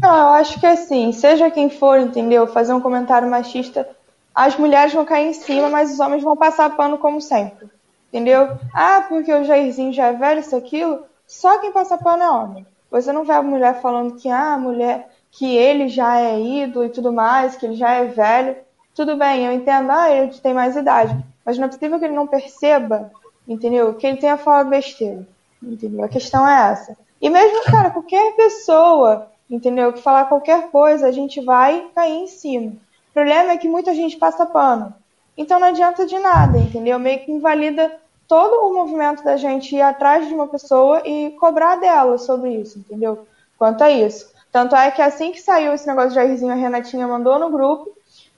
Não, 0.00 0.16
eu 0.16 0.28
acho 0.28 0.58
que 0.58 0.64
assim, 0.64 1.12
seja 1.12 1.50
quem 1.50 1.68
for, 1.68 2.00
entendeu? 2.00 2.46
Fazer 2.46 2.72
um 2.72 2.80
comentário 2.80 3.28
machista, 3.28 3.86
as 4.34 4.56
mulheres 4.56 4.94
vão 4.94 5.04
cair 5.04 5.28
em 5.28 5.34
cima, 5.34 5.68
mas 5.68 5.92
os 5.92 6.00
homens 6.00 6.22
vão 6.22 6.34
passar 6.34 6.74
pano 6.74 6.96
como 6.96 7.20
sempre. 7.20 7.68
Entendeu? 8.08 8.56
Ah, 8.72 9.04
porque 9.06 9.30
o 9.30 9.44
Jairzinho 9.44 9.92
já 9.92 10.06
é 10.06 10.12
velho, 10.14 10.40
isso, 10.40 10.56
aquilo. 10.56 11.02
Só 11.26 11.58
quem 11.58 11.70
passa 11.70 11.98
pano 11.98 12.22
é 12.22 12.30
homem. 12.30 12.66
Você 12.90 13.12
não 13.12 13.24
vê 13.24 13.32
a 13.32 13.42
mulher 13.42 13.78
falando 13.82 14.16
que 14.16 14.30
ah, 14.30 14.54
a 14.54 14.58
mulher, 14.58 15.10
que 15.30 15.54
ele 15.54 15.86
já 15.86 16.18
é 16.18 16.40
ídolo 16.40 16.86
e 16.86 16.88
tudo 16.88 17.12
mais, 17.12 17.56
que 17.56 17.66
ele 17.66 17.76
já 17.76 17.92
é 17.92 18.06
velho. 18.06 18.64
Tudo 18.96 19.14
bem, 19.14 19.44
eu 19.44 19.52
entendo, 19.52 19.90
ah, 19.90 20.10
ele 20.10 20.32
tem 20.38 20.54
mais 20.54 20.74
idade. 20.74 21.14
Mas 21.44 21.58
não 21.58 21.66
é 21.66 21.68
possível 21.68 21.98
que 21.98 22.06
ele 22.06 22.14
não 22.14 22.26
perceba, 22.26 23.12
entendeu? 23.46 23.92
Que 23.92 24.06
ele 24.06 24.16
tenha 24.16 24.38
falado 24.38 24.70
besteira. 24.70 25.28
Entendeu? 25.62 26.02
A 26.02 26.08
questão 26.08 26.48
é 26.48 26.72
essa. 26.72 26.96
E 27.20 27.28
mesmo, 27.28 27.62
cara, 27.64 27.90
qualquer 27.90 28.34
pessoa, 28.34 29.28
entendeu? 29.50 29.92
Que 29.92 30.00
falar 30.00 30.24
qualquer 30.24 30.70
coisa, 30.70 31.06
a 31.06 31.12
gente 31.12 31.44
vai 31.44 31.88
cair 31.94 32.22
em 32.22 32.26
cima. 32.26 32.72
O 33.10 33.12
problema 33.12 33.52
é 33.52 33.58
que 33.58 33.68
muita 33.68 33.94
gente 33.94 34.16
passa 34.16 34.46
pano. 34.46 34.94
Então 35.36 35.60
não 35.60 35.68
adianta 35.68 36.06
de 36.06 36.18
nada, 36.18 36.56
entendeu? 36.56 36.98
Meio 36.98 37.20
que 37.20 37.30
invalida 37.30 37.94
todo 38.26 38.66
o 38.66 38.74
movimento 38.74 39.22
da 39.22 39.36
gente 39.36 39.76
ir 39.76 39.82
atrás 39.82 40.26
de 40.26 40.32
uma 40.32 40.48
pessoa 40.48 41.02
e 41.06 41.36
cobrar 41.38 41.76
dela 41.76 42.16
sobre 42.16 42.54
isso, 42.54 42.78
entendeu? 42.78 43.26
Quanto 43.58 43.84
a 43.84 43.90
isso. 43.90 44.32
Tanto 44.50 44.74
é 44.74 44.90
que 44.90 45.02
assim 45.02 45.32
que 45.32 45.40
saiu 45.42 45.74
esse 45.74 45.86
negócio 45.86 46.10
de 46.10 46.14
Jairzinho, 46.14 46.52
a 46.52 46.54
Renatinha 46.54 47.06
mandou 47.06 47.38
no 47.38 47.50
grupo, 47.50 47.95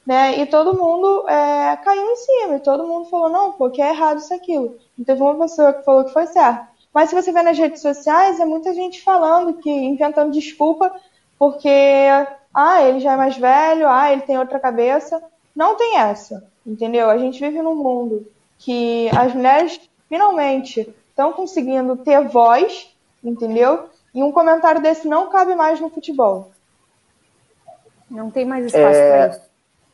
né? 0.09 0.39
E 0.39 0.47
todo 0.47 0.73
mundo 0.73 1.29
é, 1.29 1.77
caiu 1.85 2.11
em 2.11 2.17
cima, 2.17 2.57
e 2.57 2.61
todo 2.61 2.87
mundo 2.87 3.11
falou, 3.11 3.29
não, 3.29 3.53
pô, 3.53 3.69
que 3.69 3.83
é 3.83 3.91
errado 3.91 4.17
isso 4.17 4.33
aquilo. 4.33 4.79
Não 4.97 5.05
teve 5.05 5.21
uma 5.21 5.35
pessoa 5.35 5.71
que 5.75 5.85
falou 5.85 6.03
que 6.03 6.15
foi 6.15 6.27
certo. 6.29 6.67
Mas 6.95 7.11
se 7.11 7.15
você 7.15 7.31
vê 7.31 7.43
nas 7.43 7.59
redes 7.59 7.83
sociais, 7.83 8.41
é 8.41 8.47
muita 8.47 8.73
gente 8.73 9.03
falando 9.03 9.59
que, 9.59 9.71
inventando 9.71 10.33
desculpa, 10.33 10.99
porque 11.39 11.69
ah, 12.55 12.83
ele 12.83 13.01
já 13.01 13.13
é 13.13 13.17
mais 13.19 13.37
velho, 13.37 13.87
ah, 13.87 14.11
ele 14.11 14.23
tem 14.23 14.39
outra 14.39 14.59
cabeça. 14.59 15.23
Não 15.55 15.77
tem 15.77 15.99
essa, 15.99 16.43
entendeu? 16.67 17.11
A 17.11 17.19
gente 17.19 17.39
vive 17.39 17.61
num 17.61 17.77
mundo 17.77 18.27
que 18.57 19.11
as 19.11 19.35
mulheres 19.35 19.79
finalmente 20.09 20.89
estão 21.11 21.35
conseguindo 21.35 21.99
ter 21.99 22.27
voz, 22.27 22.97
entendeu? 23.23 23.91
E 24.15 24.23
um 24.23 24.33
comentário 24.33 24.81
desse 24.81 25.07
não 25.07 25.29
cabe 25.29 25.55
mais 25.55 25.79
no 25.79 25.91
futebol. 25.91 26.51
Não 28.11 28.31
tem 28.31 28.47
mais 28.47 28.65
espaço 28.65 28.99
é... 28.99 29.11
para 29.11 29.37
isso. 29.37 29.48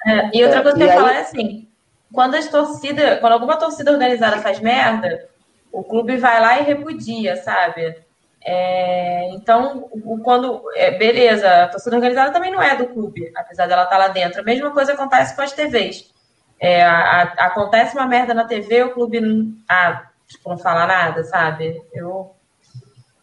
É, 0.05 0.31
e 0.37 0.45
outra 0.45 0.63
coisa 0.63 0.77
que 0.77 0.83
eu 0.83 0.87
ia 0.87 0.95
falar 0.95 1.15
é 1.15 1.21
assim: 1.21 1.69
quando 2.13 2.35
as 2.35 2.49
torcidas, 2.49 3.21
quando 3.21 3.33
alguma 3.33 3.57
torcida 3.57 3.91
organizada 3.91 4.39
faz 4.39 4.61
merda, 4.61 5.29
o 5.73 5.83
clube 5.83 6.17
vai 6.17 6.41
lá 6.41 6.61
e 6.61 6.65
repudia, 6.65 7.37
sabe? 7.37 7.97
É, 8.45 9.31
então, 9.31 9.89
o, 9.91 10.19
quando. 10.19 10.63
É, 10.75 10.91
beleza, 10.93 11.65
a 11.65 11.69
torcida 11.69 11.97
organizada 11.97 12.31
também 12.31 12.53
não 12.53 12.63
é 12.63 12.77
do 12.77 12.87
clube, 12.87 13.33
apesar 13.35 13.67
dela 13.67 13.85
estar 13.85 13.97
tá 13.97 14.07
lá 14.07 14.09
dentro. 14.09 14.41
A 14.41 14.45
mesma 14.45 14.71
coisa 14.71 14.93
acontece 14.93 15.35
com 15.35 15.43
as 15.43 15.53
TVs. 15.53 16.13
É, 16.61 16.83
a, 16.85 17.23
a, 17.23 17.23
acontece 17.47 17.97
uma 17.97 18.07
merda 18.07 18.35
na 18.35 18.45
TV, 18.45 18.83
o 18.83 18.93
clube 18.93 19.21
não, 19.21 19.55
ah, 19.69 20.09
tipo, 20.29 20.49
não 20.51 20.59
fala 20.59 20.87
nada, 20.87 21.25
sabe? 21.25 21.83
Eu. 21.93 22.35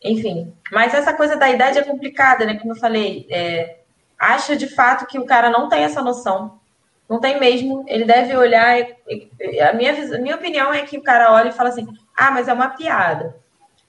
Enfim. 0.03 0.53
Mas 0.71 0.93
essa 0.95 1.13
coisa 1.13 1.35
da 1.35 1.49
idade 1.49 1.77
é 1.77 1.83
complicada, 1.83 2.43
né? 2.43 2.55
Como 2.55 2.73
eu 2.73 2.79
falei, 2.79 3.27
é, 3.29 3.77
acho 4.17 4.55
de 4.55 4.67
fato 4.67 5.05
que 5.05 5.19
o 5.19 5.25
cara 5.25 5.51
não 5.51 5.69
tem 5.69 5.83
essa 5.83 6.01
noção. 6.01 6.59
Não 7.11 7.19
tem 7.19 7.37
mesmo. 7.37 7.83
Ele 7.89 8.05
deve 8.05 8.37
olhar. 8.37 8.73
A 9.69 9.73
minha, 9.73 10.15
a 10.15 10.17
minha 10.17 10.35
opinião 10.37 10.73
é 10.73 10.83
que 10.83 10.97
o 10.97 11.03
cara 11.03 11.33
olha 11.33 11.49
e 11.49 11.51
fala 11.51 11.67
assim: 11.67 11.85
ah, 12.15 12.31
mas 12.31 12.47
é 12.47 12.53
uma 12.53 12.69
piada. 12.69 13.35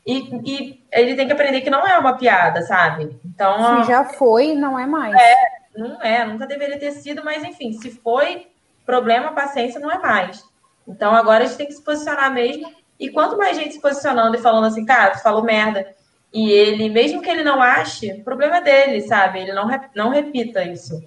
E, 0.04 0.18
e 0.44 0.84
ele 0.90 1.14
tem 1.14 1.28
que 1.28 1.32
aprender 1.32 1.60
que 1.60 1.70
não 1.70 1.86
é 1.86 1.96
uma 1.96 2.16
piada, 2.16 2.62
sabe? 2.62 3.16
Então. 3.24 3.84
Se 3.84 3.88
já 3.88 4.04
foi, 4.06 4.54
não 4.56 4.76
é 4.76 4.86
mais. 4.86 5.14
É, 5.14 5.34
não 5.76 6.02
é, 6.02 6.24
nunca 6.24 6.48
deveria 6.48 6.80
ter 6.80 6.90
sido, 6.90 7.24
mas 7.24 7.44
enfim, 7.44 7.72
se 7.74 7.92
foi 7.92 8.48
problema, 8.84 9.30
paciência 9.30 9.78
não 9.78 9.92
é 9.92 9.98
mais. 9.98 10.44
Então 10.88 11.14
agora 11.14 11.44
a 11.44 11.46
gente 11.46 11.58
tem 11.58 11.68
que 11.68 11.74
se 11.74 11.84
posicionar 11.84 12.34
mesmo. 12.34 12.72
E 12.98 13.08
quanto 13.08 13.38
mais 13.38 13.56
gente 13.56 13.74
se 13.74 13.80
posicionando 13.80 14.36
e 14.36 14.40
falando 14.40 14.66
assim, 14.66 14.84
cara, 14.84 15.12
tu 15.12 15.22
falou 15.22 15.44
merda. 15.44 15.94
E 16.34 16.50
ele, 16.50 16.88
mesmo 16.88 17.22
que 17.22 17.30
ele 17.30 17.44
não 17.44 17.62
ache, 17.62 18.14
o 18.14 18.24
problema 18.24 18.56
é 18.56 18.62
dele, 18.62 19.00
sabe? 19.02 19.38
Ele 19.38 19.52
não, 19.52 19.68
não 19.94 20.08
repita 20.08 20.64
isso. 20.64 21.00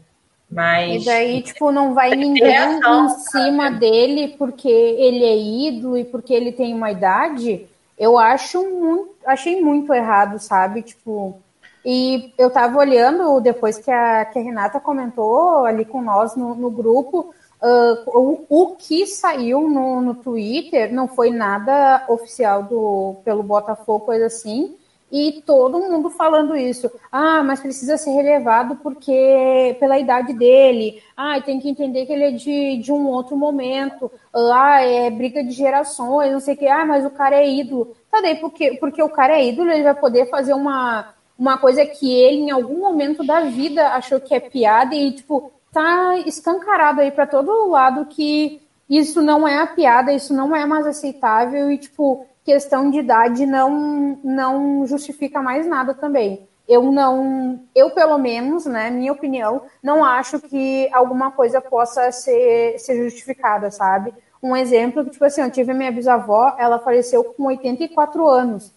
Mas. 0.50 1.02
E 1.02 1.06
daí, 1.06 1.42
tipo, 1.42 1.72
não 1.72 1.94
vai 1.94 2.12
ninguém 2.12 2.44
reação, 2.44 3.06
em 3.06 3.10
cima 3.10 3.64
sabe? 3.66 3.80
dele 3.80 4.36
porque 4.38 4.70
ele 4.70 5.24
é 5.24 5.38
ídolo 5.38 5.98
e 5.98 6.04
porque 6.04 6.34
ele 6.34 6.52
tem 6.52 6.74
uma 6.74 6.92
idade. 6.92 7.68
Eu 7.98 8.18
acho 8.18 8.62
muito, 8.64 9.16
achei 9.26 9.62
muito 9.62 9.94
errado, 9.94 10.38
sabe? 10.40 10.82
Tipo, 10.82 11.40
e 11.86 12.34
eu 12.38 12.50
tava 12.50 12.80
olhando 12.80 13.40
depois 13.40 13.78
que 13.78 13.92
a, 13.92 14.26
que 14.26 14.40
a 14.40 14.42
Renata 14.42 14.80
comentou 14.80 15.66
ali 15.66 15.86
com 15.86 16.02
nós 16.02 16.36
no, 16.36 16.56
no 16.56 16.72
grupo, 16.72 17.34
uh, 17.62 18.18
o, 18.18 18.46
o, 18.50 18.76
que 18.76 19.06
saiu 19.06 19.70
no, 19.70 20.02
no 20.02 20.16
Twitter 20.16 20.92
não 20.92 21.08
foi 21.08 21.30
nada 21.30 22.04
oficial 22.08 22.64
do, 22.64 23.18
pelo 23.24 23.44
Botafogo, 23.44 24.06
coisa 24.06 24.26
assim, 24.26 24.76
e 25.18 25.42
todo 25.44 25.80
mundo 25.80 26.10
falando 26.10 26.58
isso. 26.58 26.92
Ah, 27.10 27.42
mas 27.42 27.62
precisa 27.62 27.96
ser 27.96 28.12
relevado 28.12 28.76
porque 28.84 29.78
pela 29.80 29.98
idade 29.98 30.34
dele. 30.34 31.02
Ah, 31.16 31.40
tem 31.40 31.58
que 31.58 31.70
entender 31.70 32.06
que 32.06 32.12
ele 32.12 32.24
é 32.26 32.32
de, 32.32 32.80
de 32.80 32.92
um 32.92 33.08
outro 33.08 33.38
momento. 33.38 34.12
Ah, 34.34 34.82
é 34.82 35.10
briga 35.10 35.42
de 35.42 35.52
gerações, 35.52 36.34
não 36.34 36.42
sei 36.42 36.56
o 36.56 36.58
que. 36.58 36.68
Ah, 36.68 36.86
mas 36.86 37.06
o 37.06 37.10
cara 37.10 37.38
é 37.38 37.50
ídolo. 37.50 37.96
Tá 38.12 38.20
daí, 38.20 38.36
porque, 38.36 38.76
porque 38.78 39.02
o 39.02 39.08
cara 39.08 39.38
é 39.38 39.48
ídolo, 39.48 39.72
ele 39.72 39.84
vai 39.84 39.96
poder 39.96 40.26
fazer 40.26 40.54
uma, 40.54 41.14
uma 41.40 41.58
coisa 41.58 41.86
que 41.86 42.12
ele, 42.12 42.42
em 42.42 42.52
algum 42.52 42.82
momento 42.82 43.26
da 43.26 43.40
vida, 43.40 43.94
achou 43.94 44.20
que 44.20 44.36
é 44.36 44.42
piada 44.42 44.96
e, 44.96 45.14
tipo, 45.14 45.50
tá 45.72 46.18
escancarado 46.26 47.00
aí 47.00 47.12
para 47.12 47.26
todo 47.26 47.70
lado 47.70 48.06
que 48.08 48.62
isso 48.90 49.22
não 49.22 49.48
é 49.48 49.60
a 49.60 49.68
piada, 49.68 50.12
isso 50.12 50.34
não 50.34 50.54
é 50.54 50.66
mais 50.66 50.86
aceitável 50.86 51.72
e, 51.72 51.78
tipo, 51.78 52.28
questão 52.46 52.92
de 52.92 53.00
idade 53.00 53.46
não, 53.46 54.20
não 54.24 54.86
justifica 54.86 55.42
mais 55.42 55.68
nada 55.68 55.96
também. 55.96 56.48
Eu 56.68 56.92
não, 56.92 57.60
eu 57.76 57.92
pelo 57.92 58.18
menos, 58.18 58.66
né, 58.66 58.90
minha 58.90 59.12
opinião, 59.12 59.64
não 59.84 60.06
acho 60.06 60.40
que 60.40 60.88
alguma 60.94 61.32
coisa 61.32 61.60
possa 61.60 62.12
ser, 62.12 62.80
ser 62.80 63.04
justificada, 63.04 63.70
sabe? 63.70 64.14
Um 64.42 64.56
exemplo 64.56 65.04
que, 65.04 65.12
tipo 65.12 65.26
assim, 65.26 65.42
eu 65.42 65.52
tive 65.52 65.74
minha 65.74 65.92
bisavó, 65.92 66.56
ela 66.58 66.80
faleceu 66.80 67.24
com 67.24 67.46
84 67.48 68.28
anos. 68.28 68.72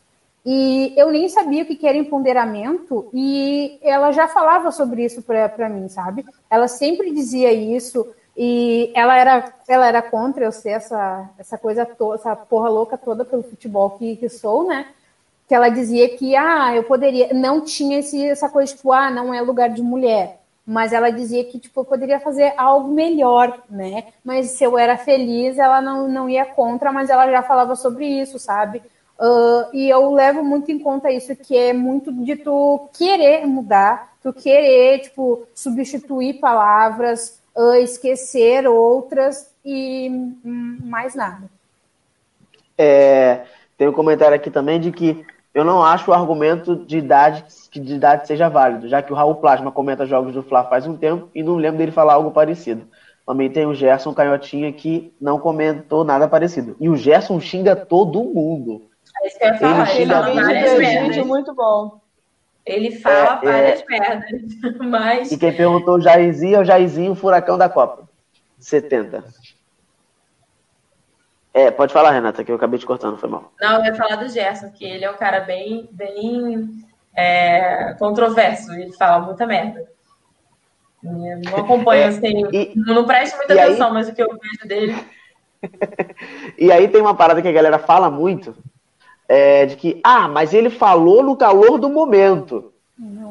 E 0.45 0.95
eu 0.97 1.11
nem 1.11 1.29
sabia 1.29 1.63
o 1.63 1.67
que 1.67 1.87
era 1.87 1.97
empoderamento 1.97 3.11
e 3.13 3.79
ela 3.83 4.13
já 4.13 4.29
falava 4.29 4.71
sobre 4.71 5.05
isso 5.05 5.23
para 5.23 5.69
mim, 5.69 5.89
sabe? 5.89 6.25
Ela 6.49 6.69
sempre 6.69 7.13
dizia 7.13 7.53
isso, 7.53 8.07
e 8.40 8.92
ela 8.95 9.18
era, 9.18 9.52
ela 9.66 9.88
era 9.88 10.00
contra 10.00 10.45
eu 10.45 10.52
ser 10.52 10.71
essa, 10.71 11.28
essa 11.37 11.59
coisa 11.59 11.85
toda, 11.85 12.14
essa 12.14 12.37
porra 12.37 12.68
louca 12.68 12.97
toda 12.97 13.25
pelo 13.25 13.42
futebol 13.42 13.90
que, 13.90 14.14
que 14.14 14.28
sou, 14.28 14.64
né? 14.64 14.87
Que 15.49 15.57
ela 15.57 15.68
dizia 15.68 16.16
que, 16.16 16.37
ah, 16.37 16.73
eu 16.73 16.85
poderia, 16.85 17.35
não 17.35 17.61
tinha 17.62 17.99
esse, 17.99 18.25
essa 18.25 18.49
coisa, 18.49 18.73
tipo, 18.73 18.92
ah, 18.92 19.11
não 19.11 19.35
é 19.35 19.40
lugar 19.40 19.71
de 19.71 19.83
mulher. 19.83 20.38
Mas 20.64 20.92
ela 20.92 21.11
dizia 21.11 21.42
que, 21.47 21.59
tipo, 21.59 21.80
eu 21.80 21.85
poderia 21.85 22.21
fazer 22.21 22.54
algo 22.57 22.92
melhor, 22.92 23.61
né? 23.68 24.04
Mas 24.23 24.50
se 24.50 24.62
eu 24.62 24.78
era 24.78 24.97
feliz, 24.97 25.59
ela 25.59 25.80
não, 25.80 26.07
não 26.07 26.30
ia 26.30 26.47
contra, 26.47 26.92
mas 26.92 27.11
ela 27.11 27.28
já 27.28 27.42
falava 27.42 27.75
sobre 27.75 28.07
isso, 28.07 28.38
sabe? 28.38 28.80
Uh, 29.18 29.66
e 29.75 29.88
eu 29.88 30.12
levo 30.12 30.45
muito 30.45 30.71
em 30.71 30.78
conta 30.78 31.11
isso, 31.11 31.35
que 31.35 31.57
é 31.57 31.73
muito 31.73 32.12
de 32.12 32.37
tu 32.37 32.88
querer 32.97 33.45
mudar, 33.49 34.12
tu 34.23 34.33
querer, 34.33 35.00
tipo, 35.00 35.42
substituir 35.52 36.35
palavras, 36.35 37.38
uh, 37.59 37.75
esquecer 37.75 38.67
outras 38.69 39.53
e 39.65 40.09
hum, 40.45 40.79
mais 40.85 41.15
nada. 41.15 41.50
É, 42.77 43.43
tem 43.77 43.88
um 43.88 43.93
comentário 43.93 44.37
aqui 44.37 44.50
também 44.50 44.79
de 44.79 44.93
que 44.93 45.27
eu 45.53 45.65
não 45.65 45.83
acho 45.83 46.11
o 46.11 46.15
argumento 46.15 46.77
de 46.77 46.99
idade 46.99 47.45
que 47.71 47.81
de 47.81 47.95
idade 47.95 48.29
seja 48.29 48.49
válido, 48.49 48.88
já 48.88 49.03
que 49.03 49.12
o 49.12 49.17
Raul 49.17 49.35
Plasma 49.35 49.73
comenta 49.73 50.07
jogos 50.07 50.33
do 50.33 50.43
Fla 50.43 50.65
faz 50.65 50.87
um 50.87 50.97
tempo 50.97 51.29
e 51.35 51.43
não 51.43 51.57
lembro 51.57 51.79
dele 51.79 51.91
falar 51.91 52.15
algo 52.15 52.31
parecido. 52.31 52.87
Também 53.27 53.50
tem 53.50 53.67
o 53.67 53.75
Gerson 53.75 54.15
Canhotinha 54.15 54.73
que 54.73 55.12
não 55.21 55.38
comentou 55.38 56.03
nada 56.03 56.27
parecido. 56.29 56.77
E 56.81 56.88
o 56.88 56.97
Gerson 56.97 57.38
xinga 57.41 57.77
todo 57.77 58.25
mundo. 58.25 58.83
É 59.21 59.27
isso 59.27 59.38
que 59.38 59.45
eu 59.45 59.49
ia 59.49 59.59
falar. 59.59 59.97
Ele 59.97 60.07
xinga 60.07 60.67
ele 60.67 61.09
vídeo 61.09 61.27
muito 61.27 61.55
bom. 61.55 62.00
Ele 62.69 62.91
fala 62.93 63.41
é, 63.43 63.47
várias 63.47 63.81
é... 63.81 63.85
merdas, 63.89 64.31
mas... 64.79 65.33
E 65.33 65.39
quem 65.39 65.57
perguntou 65.57 65.97
o 65.97 66.01
Jairzinho 66.01 66.57
é 66.57 66.61
o 66.61 66.65
Jairzinho 66.65 67.15
Furacão 67.15 67.57
da 67.57 67.69
Copa, 67.69 68.07
70. 68.59 69.25
É, 71.55 71.71
pode 71.71 71.95
falar, 71.95 72.11
Renata, 72.11 72.45
que 72.45 72.53
eu 72.53 72.57
acabei 72.57 72.79
te 72.79 72.85
cortando, 72.85 73.17
foi 73.17 73.29
mal. 73.29 73.51
Não, 73.59 73.79
eu 73.79 73.87
ia 73.87 73.95
falar 73.95 74.17
do 74.17 74.29
Gerson, 74.29 74.71
que 74.71 74.85
ele 74.85 75.05
é 75.05 75.11
um 75.11 75.17
cara 75.17 75.41
bem, 75.41 75.89
bem 75.91 76.85
é, 77.17 77.95
controverso, 77.99 78.71
ele 78.75 78.93
fala 78.93 79.25
muita 79.25 79.47
merda. 79.47 79.89
Eu 81.03 81.41
não 81.45 81.57
acompanho, 81.57 82.03
é, 82.05 82.07
assim, 82.09 82.45
e, 82.53 82.73
não 82.77 83.07
presto 83.07 83.37
muita 83.39 83.55
atenção, 83.55 83.89
aí... 83.89 83.93
mas 83.95 84.09
o 84.09 84.15
que 84.15 84.23
eu 84.23 84.29
vejo 84.29 84.69
dele... 84.69 84.95
e 86.59 86.71
aí 86.71 86.87
tem 86.87 87.01
uma 87.01 87.17
parada 87.17 87.41
que 87.41 87.49
a 87.49 87.53
galera 87.53 87.79
fala 87.79 88.11
muito, 88.11 88.55
é, 89.29 89.67
de 89.67 89.77
que, 89.77 90.01
ah, 90.03 90.27
mas 90.27 90.55
ele 90.55 90.71
falou 90.71 91.23
no 91.23 91.37
calor 91.37 91.79
do 91.79 91.91
momento. 91.91 92.73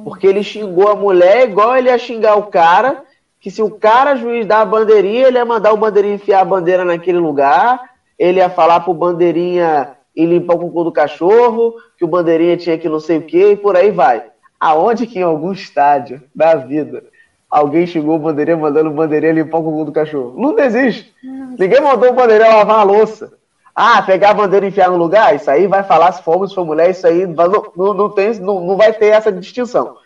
Porque 0.03 0.27
ele 0.27 0.43
xingou 0.43 0.87
a 0.87 0.95
mulher 0.95 1.49
igual 1.49 1.75
ele 1.75 1.89
ia 1.89 1.97
xingar 1.97 2.35
o 2.37 2.43
cara, 2.43 3.03
que 3.39 3.51
se 3.51 3.61
o 3.61 3.71
cara 3.71 4.15
juiz 4.15 4.45
dar 4.45 4.61
a 4.61 4.65
bandeirinha, 4.65 5.27
ele 5.27 5.37
ia 5.37 5.45
mandar 5.45 5.73
o 5.73 5.77
bandeirinha 5.77 6.15
enfiar 6.15 6.41
a 6.41 6.45
bandeira 6.45 6.85
naquele 6.85 7.17
lugar, 7.17 7.81
ele 8.17 8.39
ia 8.39 8.49
falar 8.49 8.81
pro 8.81 8.93
bandeirinha 8.93 9.97
e 10.15 10.25
limpar 10.25 10.55
o 10.55 10.59
cocô 10.59 10.83
do 10.83 10.91
cachorro, 10.91 11.75
que 11.97 12.05
o 12.05 12.07
bandeirinha 12.07 12.57
tinha 12.57 12.77
que 12.77 12.87
não 12.87 12.99
sei 12.99 13.17
o 13.17 13.23
que, 13.23 13.51
e 13.51 13.55
por 13.57 13.75
aí 13.75 13.91
vai. 13.91 14.23
Aonde 14.59 15.05
que 15.05 15.19
em 15.19 15.23
algum 15.23 15.51
estádio 15.51 16.21
da 16.33 16.55
vida 16.55 17.03
alguém 17.49 17.85
chegou 17.85 18.15
o 18.15 18.19
bandeirinha 18.19 18.57
mandando 18.57 18.89
o 18.89 18.93
bandeirinha 18.93 19.33
limpar 19.33 19.59
o 19.59 19.63
cocô 19.63 19.83
do 19.83 19.91
cachorro? 19.91 20.33
Não 20.35 20.57
existe. 20.57 21.13
Ninguém 21.57 21.81
mandou 21.81 22.09
o 22.09 22.13
bandeirinha 22.13 22.55
lavar 22.55 22.79
a 22.79 22.83
louça. 22.83 23.36
Ah, 23.79 24.01
pegar 24.01 24.31
a 24.31 24.33
bandeira 24.33 24.65
e 24.65 24.69
enfiar 24.69 24.89
no 24.89 24.97
lugar? 24.97 25.35
Isso 25.35 25.51
aí 25.51 25.67
vai 25.67 25.83
falar 25.83 26.11
se 26.11 26.23
for 26.23 26.35
homem, 26.35 26.49
se 26.49 26.55
for 26.55 26.65
mulher, 26.65 26.89
isso 26.89 27.05
aí 27.05 27.27
não, 27.27 27.71
não, 27.75 27.93
não, 27.93 28.09
tem, 28.09 28.33
não, 28.39 28.59
não 28.59 28.75
vai 28.75 28.91
ter 28.91 29.09
essa 29.09 29.31
distinção. 29.31 29.97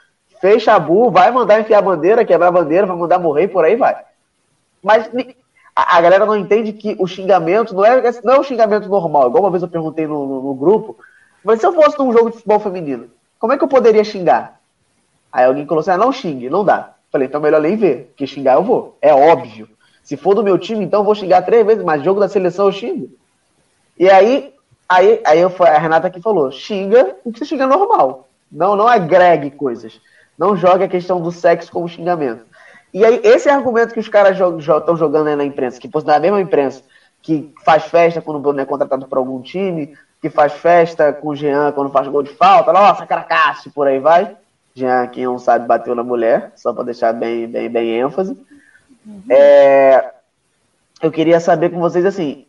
Fez 0.42 0.62
chabu, 0.63 1.10
vai 1.10 1.32
mandar 1.32 1.62
enfiar 1.62 1.78
a 1.80 1.82
bandeira, 1.82 2.25
quebrar 2.25 2.50
a 2.50 2.51
bandeira, 2.51 2.86
vai 2.86 2.98
mandar 2.98 3.18
morrer, 3.18 3.48
por 3.48 3.63
aí 3.63 3.78
vai. 3.78 3.96
Mas 4.84 5.10
a, 5.74 5.98
a, 5.98 6.01
galera 6.01 6.25
não 6.25 6.36
entende 6.36 6.74
que 6.74 6.98
o 7.00 7.08
xingamento 7.08 7.74
não 7.74 7.86
é, 7.86 8.01
não 8.25 8.34
é 8.34 8.40
um 8.42 8.44
xingamento 8.44 8.90
normal. 8.90 9.30
Igual 9.30 9.46
uma 9.46 9.51
vez 9.51 9.63
eu 9.63 9.70
perguntei 9.70 10.06
no, 10.06 10.28
no, 10.28 10.42
no 10.42 10.54
grupo, 10.54 10.98
mas 11.42 11.62
se 11.62 11.66
eu 11.66 11.72
fosse 11.72 11.98
num 11.98 12.12
jogo 12.12 12.30
de 12.30 12.36
futebol 12.36 12.60
feminino, 12.60 13.10
como 13.40 13.54
é 13.54 13.58
que 13.58 13.63
eu 13.63 13.70
poderia 13.70 14.04
xingar? 14.04 14.60
Aí 15.32 15.46
alguém 15.46 15.66
falou 15.66 15.80
assim: 15.80 15.92
ah, 15.92 15.98
não 15.98 16.12
xingue, 16.12 16.50
não 16.50 16.66
dá. 16.66 16.96
Falei, 17.10 17.25
então 17.25 17.40
melhor 17.40 17.62
nem 17.62 17.78
ver, 17.78 18.08
porque 18.08 18.28
xingar 18.28 18.56
eu 18.56 18.63
vou. 18.63 18.98
É 19.01 19.13
óbvio. 19.13 19.70
Se 20.04 20.18
for 20.18 20.36
do 20.36 20.44
meu 20.44 20.58
time, 20.58 20.84
então 20.84 21.00
eu 21.00 21.06
vou 21.06 21.16
xingar 21.16 21.44
três 21.44 21.66
vezes, 21.66 21.86
mas 21.86 22.04
jogo 22.04 22.20
da 22.20 22.28
seleção 22.28 22.66
eu 22.66 22.74
xingo. 22.74 23.21
E 24.01 24.10
aí, 24.10 24.51
aí, 24.89 25.22
aí 25.24 25.39
eu, 25.39 25.53
a 25.60 25.77
Renata 25.77 26.08
aqui 26.08 26.20
falou: 26.20 26.50
xinga 26.51 27.17
o 27.24 27.31
que 27.31 27.38
você 27.38 27.46
xinga 27.46 27.67
normal. 27.67 28.27
Não, 28.51 28.75
não 28.75 28.88
agregue 28.88 29.51
coisas. 29.51 30.01
Não 30.36 30.58
jogue 30.58 30.86
a 30.86 30.88
questão 30.88 31.22
do 31.22 31.31
sexo 31.31 31.72
como 31.72 31.88
xingamento. 31.88 32.43
E 32.91 33.05
aí, 33.05 33.22
esse 33.24 33.48
é 33.48 33.51
argumento 33.53 33.93
que 33.93 34.00
os 34.00 34.10
caras 34.10 34.36
estão 34.36 34.98
jogando 34.98 35.27
aí 35.27 35.36
na 35.36 35.46
imprensa, 35.46 35.79
que 35.79 35.88
na 36.03 36.20
mesma 36.20 36.41
imprensa 36.41 36.81
que 37.22 37.53
faz 37.63 37.84
festa 37.84 38.24
quando 38.24 38.38
o 38.38 38.39
Bruno 38.39 38.60
é 38.60 38.65
contratado 38.65 39.08
por 39.08 39.20
algum 39.20 39.39
time, 39.39 39.96
que 40.20 40.31
faz 40.31 40.53
festa 40.53 41.13
com 41.13 41.27
o 41.27 41.36
Jean 41.36 41.72
quando 41.72 41.91
faz 41.91 42.08
gol 42.08 42.24
de 42.24 42.34
falta, 42.34 42.74
nossa, 42.74 43.05
caracasse, 43.05 43.70
por 43.70 43.88
aí 43.88 44.00
vai. 44.00 44.36
Jean, 44.74 45.05
quem 45.10 45.25
não 45.25 45.38
sabe, 45.38 45.67
bateu 45.67 45.93
na 45.93 46.03
mulher, 46.03 46.53
só 46.55 46.74
para 46.74 46.86
deixar 46.86 47.13
bem, 47.13 47.48
bem, 47.48 47.70
bem 47.70 48.00
ênfase. 48.00 48.36
Uhum. 49.05 49.22
É, 49.29 50.12
eu 51.03 51.12
queria 51.12 51.39
saber 51.39 51.70
com 51.70 51.79
vocês, 51.79 52.03
assim, 52.03 52.48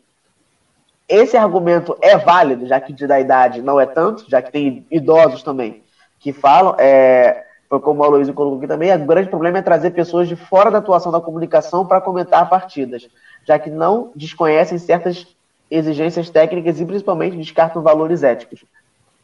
esse 1.13 1.37
argumento 1.37 1.97
é 2.01 2.17
válido, 2.17 2.67
já 2.67 2.81
que 2.81 2.93
de 2.93 3.07
da 3.07 3.21
idade 3.21 3.61
não 3.61 3.81
é 3.81 3.87
tanto, 3.87 4.25
já 4.29 4.41
que 4.41 4.51
tem 4.51 4.87
idosos 4.91 5.43
também 5.43 5.83
que 6.23 6.33
falam, 6.33 6.77
é, 6.79 7.45
foi 7.69 7.81
como 7.81 8.01
o 8.01 8.05
Aloysio 8.05 8.33
colocou 8.33 8.59
aqui 8.59 8.69
também, 8.69 8.95
o 8.95 9.07
grande 9.07 9.29
problema 9.29 9.59
é 9.59 9.63
trazer 9.63 9.91
pessoas 9.91 10.29
de 10.29 10.37
fora 10.37 10.71
da 10.71 10.79
atuação 10.79 11.11
da 11.11 11.21
comunicação 11.21 11.85
para 11.85 12.01
comentar 12.01 12.49
partidas, 12.49 13.09
já 13.45 13.59
que 13.59 13.69
não 13.69 14.13
desconhecem 14.15 14.79
certas 14.79 15.27
exigências 15.69 16.31
técnicas 16.31 16.81
e 16.81 16.85
principalmente 16.85 17.37
descartam 17.37 17.83
valores 17.83 18.23
éticos. 18.23 18.65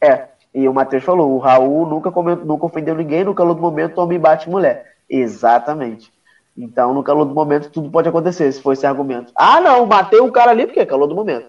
É, 0.01 0.25
e 0.53 0.67
o 0.67 0.73
Matheus 0.73 1.03
falou, 1.03 1.31
o 1.31 1.37
Raul 1.37 1.85
nunca, 1.85 2.11
comentou, 2.11 2.45
nunca 2.45 2.65
ofendeu 2.65 2.95
ninguém, 2.95 3.23
no 3.23 3.33
calor 3.33 3.53
do 3.53 3.61
momento 3.61 3.99
homem 3.99 4.19
bate 4.19 4.49
mulher. 4.49 4.93
Exatamente. 5.09 6.11
Então, 6.57 6.93
no 6.93 7.01
calor 7.01 7.23
do 7.23 7.33
momento, 7.33 7.69
tudo 7.69 7.89
pode 7.89 8.09
acontecer, 8.09 8.51
se 8.51 8.61
for 8.61 8.73
esse 8.73 8.85
argumento. 8.85 9.31
Ah, 9.35 9.61
não, 9.61 9.85
matei 9.85 10.19
o 10.19 10.31
cara 10.31 10.51
ali 10.51 10.65
porque 10.65 10.81
é 10.81 10.85
calor 10.85 11.07
do 11.07 11.15
momento. 11.15 11.47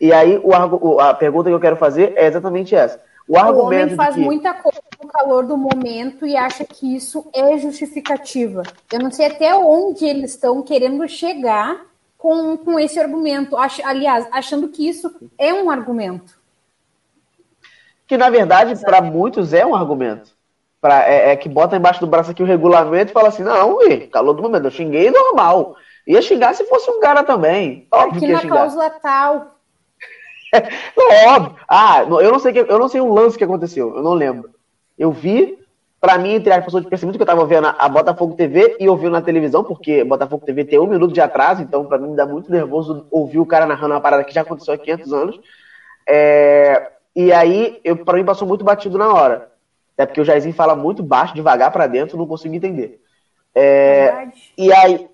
E 0.00 0.12
aí, 0.12 0.40
o, 0.42 1.00
a 1.00 1.14
pergunta 1.14 1.48
que 1.48 1.54
eu 1.54 1.60
quero 1.60 1.76
fazer 1.76 2.12
é 2.16 2.26
exatamente 2.26 2.74
essa. 2.74 3.00
O, 3.28 3.36
argumento 3.36 3.60
o 3.60 3.66
homem 3.66 3.96
faz 3.96 4.14
que... 4.14 4.20
muita 4.20 4.54
coisa 4.54 4.80
no 5.02 5.08
calor 5.08 5.44
do 5.44 5.56
momento 5.56 6.26
e 6.26 6.36
acha 6.36 6.64
que 6.64 6.94
isso 6.94 7.28
é 7.34 7.58
justificativa. 7.58 8.62
Eu 8.92 9.00
não 9.00 9.10
sei 9.10 9.26
até 9.26 9.54
onde 9.54 10.04
eles 10.04 10.32
estão 10.32 10.62
querendo 10.62 11.08
chegar 11.08 11.80
com, 12.16 12.56
com 12.56 12.78
esse 12.78 13.00
argumento. 13.00 13.56
Ach, 13.56 13.80
aliás, 13.84 14.28
achando 14.30 14.68
que 14.68 14.88
isso 14.88 15.12
é 15.36 15.52
um 15.52 15.70
argumento. 15.70 16.38
Que, 18.06 18.16
na 18.16 18.30
verdade, 18.30 18.80
para 18.80 19.00
muitos 19.00 19.52
é 19.52 19.66
um 19.66 19.74
argumento. 19.74 20.36
Pra, 20.80 21.08
é, 21.08 21.32
é, 21.32 21.36
que 21.36 21.48
bota 21.48 21.76
embaixo 21.76 21.98
do 21.98 22.06
braço 22.06 22.30
aqui 22.30 22.42
o 22.42 22.46
regulamento 22.46 23.10
e 23.10 23.14
fala 23.14 23.28
assim: 23.28 23.42
não, 23.42 23.78
ui, 23.78 24.06
calor 24.06 24.34
do 24.34 24.42
momento, 24.42 24.66
eu 24.66 24.70
xinguei 24.70 25.10
normal. 25.10 25.74
Ia 26.06 26.22
xingar 26.22 26.54
se 26.54 26.64
fosse 26.66 26.88
um 26.88 27.00
cara 27.00 27.24
também. 27.24 27.88
Óbvio 27.90 28.18
aqui 28.18 28.46
na 28.46 28.54
cláusula 28.54 28.90
tal, 28.90 29.55
não, 30.96 31.34
óbvio. 31.34 31.56
Ah, 31.68 32.02
eu 32.02 32.30
não 32.30 32.38
sei 32.38 32.52
que, 32.52 32.60
eu 32.60 32.78
não 32.78 32.88
sei 32.88 33.00
um 33.00 33.12
lance 33.12 33.36
que 33.36 33.44
aconteceu, 33.44 33.96
eu 33.96 34.02
não 34.02 34.14
lembro. 34.14 34.50
Eu 34.98 35.12
vi, 35.12 35.58
para 36.00 36.18
mim, 36.18 36.34
entre 36.34 36.52
as 36.52 36.64
pessoas 36.64 36.84
de 36.84 36.88
perceber 36.88 37.12
que 37.12 37.22
eu 37.22 37.26
tava 37.26 37.44
vendo 37.44 37.66
a 37.66 37.88
Botafogo 37.88 38.34
TV 38.34 38.76
e 38.78 38.88
ouvindo 38.88 39.12
na 39.12 39.20
televisão, 39.20 39.64
porque 39.64 40.04
Botafogo 40.04 40.44
TV 40.44 40.64
tem 40.64 40.78
um 40.78 40.86
minuto 40.86 41.12
de 41.12 41.20
atraso, 41.20 41.62
então 41.62 41.84
para 41.84 41.98
mim 41.98 42.14
dá 42.14 42.24
muito 42.26 42.50
nervoso 42.50 43.06
ouvir 43.10 43.38
o 43.38 43.46
cara 43.46 43.66
narrando 43.66 43.94
uma 43.94 44.00
parada 44.00 44.24
que 44.24 44.34
já 44.34 44.42
aconteceu 44.42 44.74
há 44.74 44.78
500 44.78 45.12
anos. 45.12 45.40
É, 46.08 46.90
e 47.14 47.32
aí, 47.32 47.80
eu, 47.82 47.96
pra 47.96 48.16
mim 48.16 48.24
passou 48.24 48.46
muito 48.46 48.64
batido 48.64 48.96
na 48.98 49.12
hora. 49.12 49.50
Até 49.94 50.06
porque 50.06 50.20
o 50.20 50.24
Jairzinho 50.24 50.54
fala 50.54 50.76
muito 50.76 51.02
baixo, 51.02 51.34
devagar 51.34 51.70
para 51.72 51.86
dentro, 51.86 52.18
não 52.18 52.26
consigo 52.26 52.54
entender. 52.54 53.00
É, 53.54 54.28
e 54.56 54.70
aí, 54.72 55.08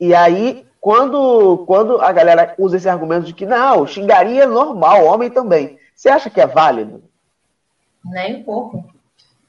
e 0.00 0.12
aí 0.12 0.66
quando, 0.80 1.64
quando 1.66 2.00
a 2.00 2.10
galera 2.10 2.54
usa 2.58 2.76
esse 2.76 2.88
argumento 2.88 3.26
de 3.26 3.34
que 3.34 3.44
não, 3.44 3.86
xingaria 3.86 4.44
é 4.44 4.46
normal, 4.46 5.04
homem 5.04 5.30
também, 5.30 5.78
você 5.94 6.08
acha 6.08 6.30
que 6.30 6.40
é 6.40 6.46
válido? 6.46 7.02
Nem 8.04 8.36
um 8.36 8.42
pouco. 8.42 8.84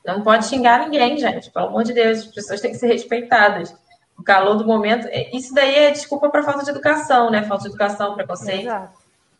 Não 0.05 0.21
pode 0.21 0.47
xingar 0.47 0.79
ninguém, 0.79 1.17
gente. 1.17 1.49
Pelo 1.51 1.67
amor 1.67 1.83
de 1.83 1.93
Deus, 1.93 2.19
as 2.19 2.25
pessoas 2.25 2.59
têm 2.59 2.71
que 2.71 2.77
ser 2.77 2.87
respeitadas. 2.87 3.73
O 4.17 4.23
calor 4.23 4.55
do 4.55 4.65
momento. 4.65 5.07
É, 5.09 5.35
isso 5.35 5.53
daí 5.53 5.73
é 5.75 5.91
desculpa 5.91 6.29
para 6.29 6.43
falta 6.43 6.63
de 6.63 6.69
educação, 6.69 7.31
né? 7.31 7.43
Falta 7.43 7.63
de 7.63 7.69
educação, 7.69 8.15
preconceito. 8.15 8.69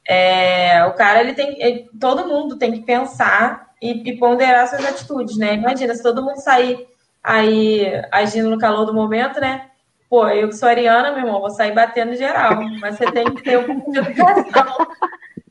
É, 0.08 0.86
o 0.86 0.94
cara, 0.94 1.20
ele 1.20 1.34
tem. 1.34 1.90
todo 2.00 2.28
mundo 2.28 2.58
tem 2.58 2.72
que 2.72 2.82
pensar 2.82 3.72
e, 3.82 4.10
e 4.10 4.18
ponderar 4.18 4.68
suas 4.68 4.86
atitudes, 4.86 5.38
né? 5.38 5.56
Imagina, 5.56 5.94
se 5.94 6.02
todo 6.02 6.24
mundo 6.24 6.38
sair 6.38 6.88
aí 7.24 8.02
agindo 8.12 8.50
no 8.50 8.58
calor 8.58 8.86
do 8.86 8.94
momento, 8.94 9.40
né? 9.40 9.71
Pô, 10.12 10.28
eu 10.28 10.50
que 10.50 10.58
sou 10.58 10.68
ariana, 10.68 11.14
meu 11.14 11.22
irmão, 11.22 11.40
vou 11.40 11.50
sair 11.50 11.72
batendo 11.72 12.14
geral. 12.18 12.62
Mas 12.82 12.98
você 12.98 13.10
tem 13.14 13.34
que 13.34 13.42
ter 13.44 13.60
um 13.60 13.64
pouco 13.64 13.92
de 13.94 14.00
educação. 14.00 14.88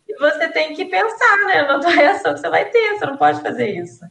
e 0.06 0.14
você 0.18 0.48
tem 0.48 0.74
que 0.74 0.84
pensar, 0.84 1.36
né? 1.46 1.62
Na 1.62 1.80
tua 1.80 1.88
reação 1.88 2.34
que 2.34 2.40
você 2.40 2.50
vai 2.50 2.66
ter. 2.66 2.98
Você 2.98 3.06
não 3.06 3.16
pode 3.16 3.40
fazer 3.40 3.70
isso. 3.70 4.04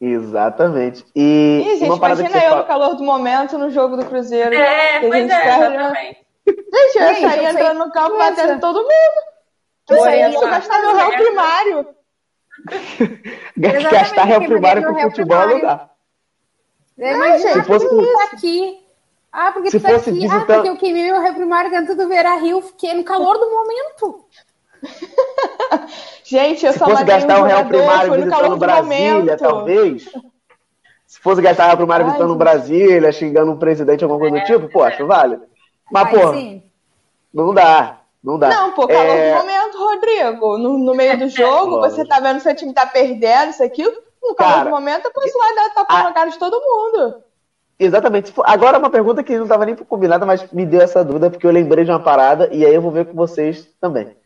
Exatamente. 0.00 1.04
E 1.14 1.60
Ih, 1.60 1.78
gente, 1.78 1.94
imagina 1.94 2.38
eu 2.38 2.40
fala... 2.40 2.56
no 2.56 2.66
calor 2.66 2.94
do 2.94 3.04
momento 3.04 3.58
no 3.58 3.68
jogo 3.68 3.98
do 3.98 4.06
Cruzeiro. 4.06 4.54
É, 4.54 5.00
pois 5.00 5.30
é, 5.30 5.46
exatamente. 5.46 6.26
Gente, 6.46 6.96
eu 6.96 7.02
ia 7.02 7.14
sair 7.20 7.44
entrando 7.44 7.78
no 7.80 7.92
campo 7.92 8.16
batendo 8.16 8.60
todo 8.60 8.78
mundo. 8.78 9.90
Eu 9.90 10.06
ia 10.10 10.40
gastar 10.40 10.80
meu 10.80 10.96
réu 10.96 11.10
primário. 11.10 11.86
gastar 13.90 14.24
réu 14.24 14.40
primário 14.46 14.82
pro 14.82 15.00
futebol 15.00 15.48
não 15.48 15.60
dá. 15.60 15.90
Imagina, 16.96 17.52
se 17.52 17.62
fosse 17.64 17.86
aqui 18.32 18.83
ah, 19.34 19.50
porque 19.50 19.68
Se 19.68 19.80
tu 19.80 19.82
tá 19.82 19.96
aqui. 19.96 20.12
Visitando... 20.12 20.42
Ah, 20.42 20.44
porque 20.44 20.68
eu 20.68 20.76
queimei 20.76 21.10
meu 21.10 21.20
réu 21.20 21.34
primário 21.34 21.68
dentro 21.68 21.96
do 21.96 22.06
Vera 22.06 22.36
Rio, 22.36 22.62
fiquei 22.62 22.94
no 22.94 23.02
calor 23.02 23.36
do 23.36 23.50
momento. 23.50 24.24
Gente, 26.22 26.64
eu 26.64 26.72
Se 26.72 26.78
só 26.78 26.84
fosse 26.84 27.02
gastar 27.02 27.40
um 27.40 27.42
real 27.42 27.64
primário 27.64 28.12
visitando 28.12 28.56
Brasília, 28.56 29.36
talvez. 29.36 30.04
Se 31.04 31.18
fosse 31.18 31.42
gastar 31.42 31.64
o 31.64 31.66
real 31.66 31.76
primário 31.78 32.06
Ai, 32.06 32.10
visitando 32.12 32.30
gente. 32.30 32.38
Brasília, 32.38 33.12
xingando 33.12 33.50
um 33.50 33.58
presidente, 33.58 34.04
alguma 34.04 34.20
coisa 34.20 34.38
do 34.38 34.44
tipo, 34.44 34.68
pô, 34.72 34.84
acho 34.84 35.04
válido. 35.04 35.42
Mas, 35.90 36.10
pô, 36.10 36.16
não 37.32 37.52
dá. 37.52 37.98
Não 38.22 38.38
dá. 38.38 38.48
Não, 38.48 38.70
pô, 38.70 38.86
calor 38.86 39.02
é... 39.02 39.32
do 39.32 39.38
momento, 39.38 39.78
Rodrigo. 39.78 40.58
No, 40.58 40.78
no 40.78 40.94
meio 40.94 41.18
do 41.18 41.28
jogo, 41.30 41.80
você 41.80 42.06
tá 42.06 42.20
vendo 42.20 42.38
seu 42.38 42.54
time 42.54 42.72
tá 42.72 42.86
perdendo, 42.86 43.50
isso 43.50 43.64
aqui. 43.64 43.82
No 44.22 44.34
calor 44.34 44.52
Cara, 44.52 44.64
do 44.64 44.70
momento, 44.70 45.02
depois 45.02 45.30
você 45.30 45.38
vai 45.38 45.54
dar 45.56 45.74
tapa 45.74 45.94
a... 45.94 46.02
na 46.04 46.12
cara 46.12 46.30
de 46.30 46.38
todo 46.38 46.54
mundo. 46.54 47.22
Exatamente. 47.78 48.32
Agora 48.44 48.78
uma 48.78 48.90
pergunta 48.90 49.22
que 49.22 49.36
não 49.36 49.44
estava 49.44 49.66
nem 49.66 49.74
combinada, 49.74 50.24
mas 50.24 50.50
me 50.52 50.64
deu 50.64 50.80
essa 50.80 51.04
dúvida 51.04 51.30
porque 51.30 51.46
eu 51.46 51.50
lembrei 51.50 51.84
de 51.84 51.90
uma 51.90 52.00
parada 52.00 52.48
e 52.52 52.64
aí 52.64 52.74
eu 52.74 52.82
vou 52.82 52.90
ver 52.90 53.06
com 53.06 53.14
vocês 53.14 53.68
também. 53.80 54.16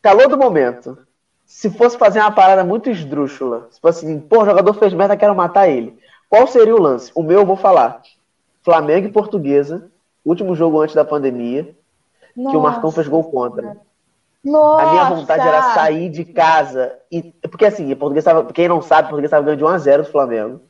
Calor 0.00 0.28
do 0.28 0.38
momento. 0.38 0.98
Se 1.44 1.68
fosse 1.68 1.98
fazer 1.98 2.20
uma 2.20 2.30
parada 2.30 2.64
muito 2.64 2.88
esdrúxula, 2.88 3.68
se 3.70 3.80
fosse 3.80 4.06
assim, 4.06 4.18
pô, 4.18 4.42
o 4.42 4.46
jogador 4.46 4.72
fez 4.74 4.94
merda, 4.94 5.16
quero 5.16 5.34
matar 5.34 5.68
ele. 5.68 5.98
Qual 6.28 6.46
seria 6.46 6.74
o 6.74 6.80
lance? 6.80 7.12
O 7.14 7.22
meu 7.22 7.40
eu 7.40 7.46
vou 7.46 7.56
falar. 7.56 8.00
Flamengo 8.62 9.08
e 9.08 9.12
Portuguesa, 9.12 9.90
último 10.24 10.54
jogo 10.54 10.80
antes 10.80 10.94
da 10.94 11.04
pandemia, 11.04 11.76
Nossa. 12.34 12.50
que 12.50 12.56
o 12.56 12.60
Marcão 12.60 12.90
fez 12.90 13.06
gol 13.08 13.24
contra. 13.24 13.76
Nossa. 14.42 14.82
A 14.82 14.90
minha 14.90 15.04
vontade 15.04 15.46
era 15.46 15.74
sair 15.74 16.08
de 16.08 16.24
casa 16.24 16.96
e 17.10 17.22
porque 17.22 17.66
assim, 17.66 17.94
português 17.94 18.24
tava, 18.24 18.44
quem 18.52 18.66
não 18.66 18.80
sabe, 18.80 19.08
português 19.08 19.26
estava 19.26 19.44
ganhando 19.44 19.58
de 19.58 19.64
1 19.64 19.68
a 19.68 19.78
0 19.78 20.02
do 20.04 20.10
Flamengo. 20.10 20.60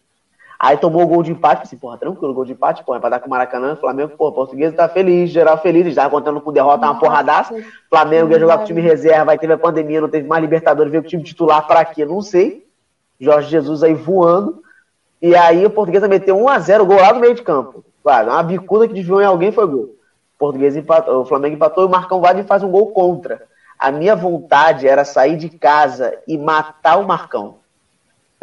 Aí 0.63 0.77
tomou 0.77 1.03
o 1.03 1.07
gol 1.09 1.25
de 1.25 1.33
empate, 1.33 1.65
assim, 1.65 1.77
porra, 1.77 1.99
tranquilo, 1.99 2.33
gol 2.33 2.45
de 2.45 2.53
empate, 2.53 2.85
porra, 2.85 2.99
é 2.99 3.01
pra 3.01 3.11
dar 3.11 3.19
com 3.19 3.27
o 3.27 3.31
Maracanã, 3.31 3.75
Flamengo, 3.75 4.17
porra, 4.17 4.31
português 4.31 4.73
tá 4.73 4.89
feliz, 4.89 5.29
geral 5.29 5.59
feliz, 5.59 5.93
já 5.93 6.09
contando 6.09 6.41
com 6.41 6.53
derrota, 6.53 6.87
uma 6.87 7.01
porradaça, 7.01 7.53
Flamengo 7.91 8.31
ia 8.31 8.39
jogar 8.39 8.59
com 8.59 8.63
o 8.63 8.67
time 8.67 8.81
reserva, 8.81 9.33
aí 9.33 9.39
teve 9.39 9.55
a 9.55 9.59
pandemia, 9.59 10.01
não 10.01 10.09
teve 10.09 10.29
mais 10.29 10.41
Libertadores, 10.41 10.93
veio 10.93 11.03
com 11.03 11.09
o 11.09 11.11
time 11.11 11.25
titular 11.25 11.67
pra 11.67 11.85
quê, 11.85 12.05
não 12.05 12.23
sei, 12.23 12.65
Jorge 13.19 13.51
Jesus 13.51 13.83
aí 13.83 13.93
voando, 13.93 14.63
e 15.21 15.35
aí 15.35 15.67
o 15.67 15.71
português 15.71 16.07
meteu 16.07 16.37
1x0, 16.37 16.85
gol 16.85 17.01
lá 17.01 17.13
no 17.13 17.19
meio 17.19 17.35
de 17.35 17.43
campo, 17.43 17.85
claro, 18.01 18.31
uma 18.31 18.43
bicuda 18.45 18.87
que 18.87 18.95
desviou 18.95 19.21
em 19.21 19.27
alguém 19.27 19.51
foi 19.51 19.67
gol, 19.67 19.83
o 19.83 20.39
português 20.39 20.77
empatou, 20.77 21.23
o 21.23 21.27
Flamengo 21.27 21.57
empatou 21.57 21.83
e 21.83 21.87
o 21.89 21.91
Marcão 21.91 22.21
Vade 22.21 22.45
faz 22.45 22.63
um 22.63 22.71
gol 22.71 22.93
contra, 22.93 23.43
a 23.77 23.91
minha 23.91 24.15
vontade 24.15 24.87
era 24.87 25.05
sair 25.05 25.37
de 25.37 25.49
casa 25.49 26.17
e 26.29 26.39
matar 26.39 26.99
o 26.99 27.05
Marcão. 27.05 27.57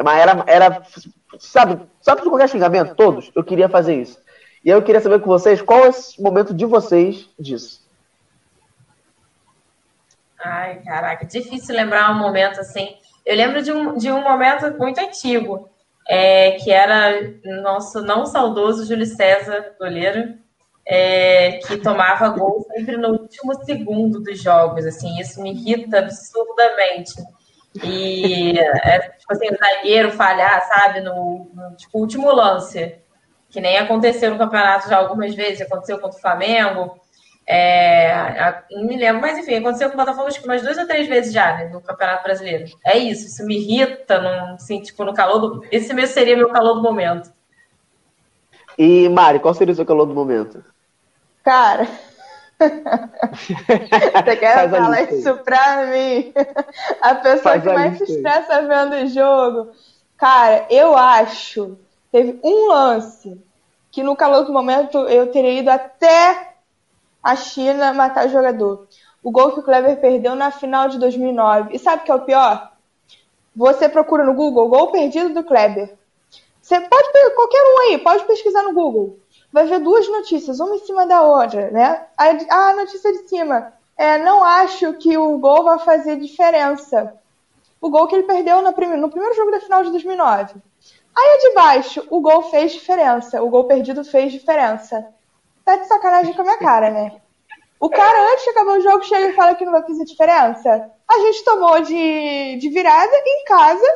Mas 0.02 0.18
era, 0.18 0.44
era 0.46 0.82
sabe, 1.38 1.80
sabe 2.00 2.22
qualquer 2.22 2.48
xingamento? 2.48 2.94
Todos. 2.94 3.30
Eu 3.34 3.44
queria 3.44 3.68
fazer 3.68 4.00
isso. 4.00 4.18
E 4.64 4.70
aí 4.70 4.76
eu 4.76 4.82
queria 4.82 5.00
saber 5.00 5.20
com 5.20 5.26
vocês 5.26 5.62
qual 5.62 5.84
é 5.84 5.90
o 5.90 6.22
momento 6.22 6.52
de 6.52 6.66
vocês 6.66 7.28
disso. 7.38 7.80
Ai, 10.42 10.80
caraca, 10.82 11.24
difícil 11.26 11.74
lembrar 11.74 12.10
um 12.10 12.18
momento 12.18 12.60
assim. 12.60 12.96
Eu 13.24 13.36
lembro 13.36 13.62
de 13.62 13.70
um, 13.72 13.96
de 13.96 14.10
um 14.10 14.22
momento 14.22 14.76
muito 14.78 14.98
antigo, 14.98 15.68
é, 16.08 16.52
que 16.52 16.70
era 16.70 17.34
nosso 17.62 18.00
não 18.00 18.24
saudoso 18.26 18.86
Júlio 18.86 19.06
César, 19.06 19.74
goleiro, 19.78 20.34
é, 20.86 21.58
que 21.58 21.76
tomava 21.76 22.28
gol 22.30 22.66
sempre 22.74 22.96
no 22.96 23.10
último 23.10 23.54
segundo 23.64 24.20
dos 24.20 24.42
jogos. 24.42 24.86
Assim, 24.86 25.18
isso 25.20 25.42
me 25.42 25.52
irrita 25.52 25.98
absurdamente. 25.98 27.14
E 27.74 28.58
é, 28.58 28.98
tipo 28.98 29.32
assim, 29.32 29.48
o 29.48 29.56
zagueiro 29.56 30.10
falhar, 30.12 30.60
sabe, 30.66 31.00
no, 31.00 31.50
no 31.54 31.76
tipo, 31.76 31.98
último 31.98 32.32
lance, 32.32 32.96
que 33.48 33.60
nem 33.60 33.78
aconteceu 33.78 34.30
no 34.30 34.38
campeonato 34.38 34.88
já 34.88 34.96
algumas 34.96 35.34
vezes, 35.34 35.60
aconteceu 35.60 35.98
contra 35.98 36.18
o 36.18 36.20
Flamengo. 36.20 36.98
É, 37.46 38.62
não 38.70 38.84
me 38.84 38.96
lembro, 38.96 39.20
mas 39.20 39.38
enfim, 39.38 39.56
aconteceu 39.56 39.88
com 39.88 39.94
o 39.94 39.98
Botafogo 39.98 40.28
acho 40.28 40.40
que 40.40 40.46
umas 40.46 40.62
duas 40.62 40.78
ou 40.78 40.86
três 40.86 41.08
vezes 41.08 41.32
já, 41.32 41.56
né, 41.56 41.68
no 41.68 41.80
Campeonato 41.80 42.22
Brasileiro. 42.22 42.66
É 42.84 42.96
isso, 42.96 43.26
isso 43.26 43.44
me 43.44 43.56
irrita, 43.56 44.20
não, 44.20 44.54
assim, 44.54 44.80
tipo, 44.80 45.04
no 45.04 45.14
calor 45.14 45.38
do. 45.38 45.66
Esse 45.70 45.92
mesmo 45.92 46.14
seria 46.14 46.36
meu 46.36 46.50
calor 46.50 46.74
do 46.74 46.82
momento. 46.82 47.32
E, 48.78 49.08
Mari, 49.08 49.40
qual 49.40 49.54
seria 49.54 49.72
o 49.72 49.76
seu 49.76 49.84
calor 49.84 50.06
do 50.06 50.14
momento? 50.14 50.64
Cara. 51.44 51.88
Você 52.60 54.36
quer 54.36 54.70
falar 54.70 55.02
isso 55.12 55.34
pra 55.38 55.86
mim? 55.86 56.32
A 57.00 57.14
pessoa 57.14 57.42
Faz 57.42 57.62
que 57.62 57.72
mais 57.72 57.98
se 57.98 58.04
estressa 58.04 58.62
vendo 58.62 58.96
o 58.96 59.06
jogo. 59.06 59.70
Cara, 60.16 60.66
eu 60.68 60.96
acho. 60.96 61.78
Teve 62.12 62.38
um 62.44 62.68
lance 62.68 63.40
que 63.90 64.02
no 64.02 64.14
calor 64.14 64.44
do 64.44 64.52
momento 64.52 64.98
eu 65.08 65.30
teria 65.32 65.60
ido 65.60 65.70
até 65.70 66.54
a 67.22 67.36
China 67.36 67.92
matar 67.92 68.26
o 68.26 68.30
jogador. 68.30 68.86
O 69.22 69.30
gol 69.30 69.52
que 69.52 69.60
o 69.60 69.62
Kleber 69.62 70.00
perdeu 70.00 70.34
na 70.34 70.50
final 70.50 70.88
de 70.88 70.98
2009. 70.98 71.74
E 71.74 71.78
sabe 71.78 72.02
o 72.02 72.04
que 72.04 72.10
é 72.10 72.14
o 72.14 72.24
pior? 72.24 72.72
Você 73.54 73.88
procura 73.88 74.24
no 74.24 74.34
Google 74.34 74.68
gol 74.68 74.90
perdido 74.92 75.34
do 75.34 75.44
Kleber. 75.44 75.94
Você 76.60 76.80
pode 76.80 77.08
qualquer 77.34 77.62
um 77.62 77.80
aí, 77.80 77.98
pode 77.98 78.24
pesquisar 78.24 78.62
no 78.62 78.72
Google. 78.72 79.18
Vai 79.52 79.66
ver 79.66 79.80
duas 79.80 80.08
notícias, 80.08 80.60
uma 80.60 80.76
em 80.76 80.86
cima 80.86 81.06
da 81.06 81.22
outra, 81.22 81.70
né? 81.70 82.06
A, 82.16 82.68
a 82.68 82.72
notícia 82.74 83.12
de 83.12 83.28
cima 83.28 83.72
é 83.96 84.18
não 84.18 84.44
acho 84.44 84.92
que 84.94 85.16
o 85.18 85.38
gol 85.38 85.64
vai 85.64 85.78
fazer 85.80 86.16
diferença. 86.16 87.14
O 87.80 87.90
gol 87.90 88.06
que 88.06 88.14
ele 88.14 88.24
perdeu 88.24 88.62
no 88.62 88.72
primeiro, 88.72 89.00
no 89.00 89.10
primeiro 89.10 89.34
jogo 89.34 89.50
da 89.50 89.60
final 89.60 89.82
de 89.82 89.90
2009. 89.90 90.54
Aí 91.16 91.30
a 91.34 91.48
de 91.48 91.54
baixo, 91.54 92.06
o 92.10 92.20
gol 92.20 92.42
fez 92.42 92.72
diferença. 92.72 93.42
O 93.42 93.48
gol 93.48 93.64
perdido 93.64 94.04
fez 94.04 94.32
diferença 94.32 95.06
tá 95.70 95.76
de 95.76 95.86
sacanagem 95.86 96.34
com 96.34 96.42
a 96.42 96.44
minha 96.44 96.58
cara, 96.58 96.90
né? 96.90 97.20
O 97.78 97.88
cara, 97.88 98.32
antes 98.32 98.44
de 98.44 98.50
acabar 98.50 98.78
o 98.78 98.80
jogo, 98.80 99.04
chega 99.04 99.28
e 99.28 99.32
fala 99.32 99.54
que 99.54 99.64
não 99.64 99.72
vai 99.72 99.82
fazer 99.82 100.04
diferença. 100.04 100.90
A 101.08 101.18
gente 101.20 101.44
tomou 101.44 101.80
de, 101.80 102.56
de 102.56 102.68
virada 102.68 103.12
em 103.24 103.44
casa 103.44 103.86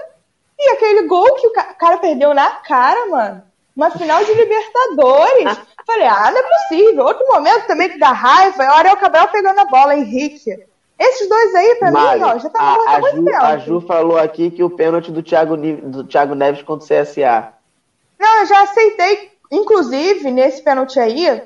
e 0.58 0.70
aquele 0.70 1.02
gol 1.06 1.34
que 1.34 1.46
o 1.46 1.52
cara 1.52 1.98
perdeu 1.98 2.32
na 2.32 2.50
cara, 2.56 3.06
mano. 3.06 3.42
Uma 3.76 3.90
final 3.90 4.24
de 4.24 4.32
Libertadores. 4.34 5.58
Falei, 5.86 6.06
ah, 6.06 6.30
não 6.30 6.38
é 6.38 6.42
possível. 6.42 7.04
Outro 7.04 7.26
momento 7.26 7.66
também 7.66 7.90
que 7.90 7.98
dá 7.98 8.12
raiva 8.12 8.62
é 8.62 8.68
o 8.68 8.72
Ariel 8.72 8.96
Cabral 8.96 9.28
pegando 9.28 9.58
a 9.58 9.64
bola, 9.64 9.96
Henrique. 9.96 10.50
Esses 10.98 11.28
dois 11.28 11.54
aí, 11.54 11.74
pra 11.76 11.90
Mário, 11.90 12.24
mim, 12.24 12.32
ó, 12.32 12.38
já 12.38 12.48
tá 12.48 12.60
a, 12.60 12.96
a, 12.96 13.00
Ju, 13.00 13.24
tempo. 13.24 13.36
a 13.36 13.58
Ju 13.58 13.80
falou 13.80 14.16
aqui 14.16 14.50
que 14.50 14.62
o 14.62 14.70
pênalti 14.70 15.10
do 15.10 15.22
Thiago, 15.22 15.56
do 15.56 16.04
Thiago 16.04 16.34
Neves 16.34 16.62
contra 16.62 16.84
o 16.84 17.02
CSA. 17.02 17.52
Não, 18.18 18.40
eu 18.40 18.46
já 18.46 18.62
aceitei. 18.62 19.32
Inclusive, 19.50 20.30
nesse 20.30 20.62
pênalti 20.62 20.98
aí, 20.98 21.42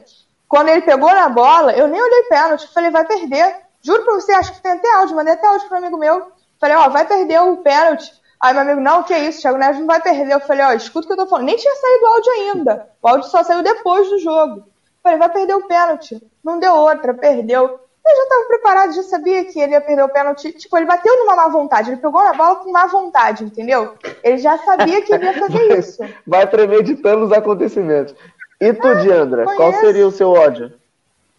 quando 0.47 0.69
ele 0.69 0.83
pegou 0.83 1.11
na 1.12 1.29
bola, 1.29 1.73
eu 1.73 1.88
nem 1.88 2.01
olhei 2.01 2.23
pênalti. 2.25 2.69
Falei, 2.73 2.91
vai 2.91 3.07
perder. 3.07 3.57
Juro 3.83 4.05
pra 4.05 4.14
você, 4.14 4.33
acho 4.33 4.53
que 4.53 4.62
tem 4.62 4.73
até 4.73 4.95
áudio. 4.97 5.17
Mandei 5.17 5.33
até 5.33 5.47
áudio 5.47 5.67
pro 5.67 5.79
amigo 5.79 5.97
meu. 5.97 6.31
Falei, 6.61 6.77
ó, 6.77 6.88
vai 6.91 7.07
perder 7.07 7.41
o 7.41 7.57
pênalti. 7.59 8.12
Aí 8.40 8.53
meu 8.53 8.62
amigo, 8.62 8.81
não, 8.81 9.03
que 9.03 9.12
é 9.12 9.29
isso, 9.29 9.40
Thiago 9.40 9.59
Neves 9.59 9.81
não 9.81 9.87
vai 9.87 10.01
perder. 10.01 10.33
Eu 10.33 10.40
falei, 10.40 10.64
ó, 10.64 10.72
escuta 10.72 11.05
o 11.05 11.09
que 11.09 11.12
eu 11.12 11.24
tô 11.24 11.27
falando. 11.27 11.46
Nem 11.46 11.57
tinha 11.57 11.74
saído 11.74 12.05
o 12.05 12.09
áudio 12.09 12.33
ainda. 12.33 12.88
O 13.03 13.09
áudio 13.09 13.29
só 13.29 13.42
saiu 13.42 13.62
depois 13.62 14.09
do 14.09 14.18
jogo. 14.18 14.64
Falei, 15.03 15.18
vai 15.18 15.29
perder 15.29 15.55
o 15.55 15.66
pênalti. 15.66 16.22
Não 16.44 16.59
deu 16.59 16.74
outra, 16.74 17.14
perdeu. 17.14 17.64
Eu 18.09 18.16
já 18.16 18.29
tava 18.29 18.44
preparado, 18.46 18.94
já 18.94 19.03
sabia 19.03 19.44
que 19.44 19.61
ele 19.61 19.72
ia 19.72 19.81
perder 19.81 20.05
o 20.05 20.09
pênalti. 20.09 20.53
Tipo, 20.53 20.77
ele 20.77 20.87
bateu 20.87 21.14
numa 21.18 21.37
má 21.37 21.48
vontade. 21.48 21.90
Ele 21.90 22.01
pegou 22.01 22.22
na 22.22 22.33
bola 22.33 22.57
com 22.57 22.72
má 22.72 22.87
vontade, 22.87 23.44
entendeu? 23.44 23.94
Ele 24.22 24.38
já 24.38 24.57
sabia 24.59 25.03
que 25.03 25.12
ele 25.12 25.24
ia 25.24 25.35
fazer 25.35 25.72
isso. 25.79 26.03
Vai 26.27 26.46
premeditando 26.46 27.24
os 27.24 27.33
acontecimentos. 27.33 28.14
E 28.61 28.72
tu, 28.72 28.87
ah, 28.87 28.94
Diandra, 28.94 29.44
qual 29.44 29.72
seria 29.74 30.07
o 30.07 30.11
seu 30.11 30.31
ódio? 30.33 30.72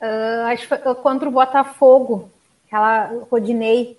Uh, 0.01 0.45
acho 0.47 0.63
que 0.63 0.67
foi 0.69 0.95
contra 0.95 1.27
o 1.27 1.31
Botafogo, 1.31 2.29
aquela 2.65 3.11
Rodinei. 3.29 3.98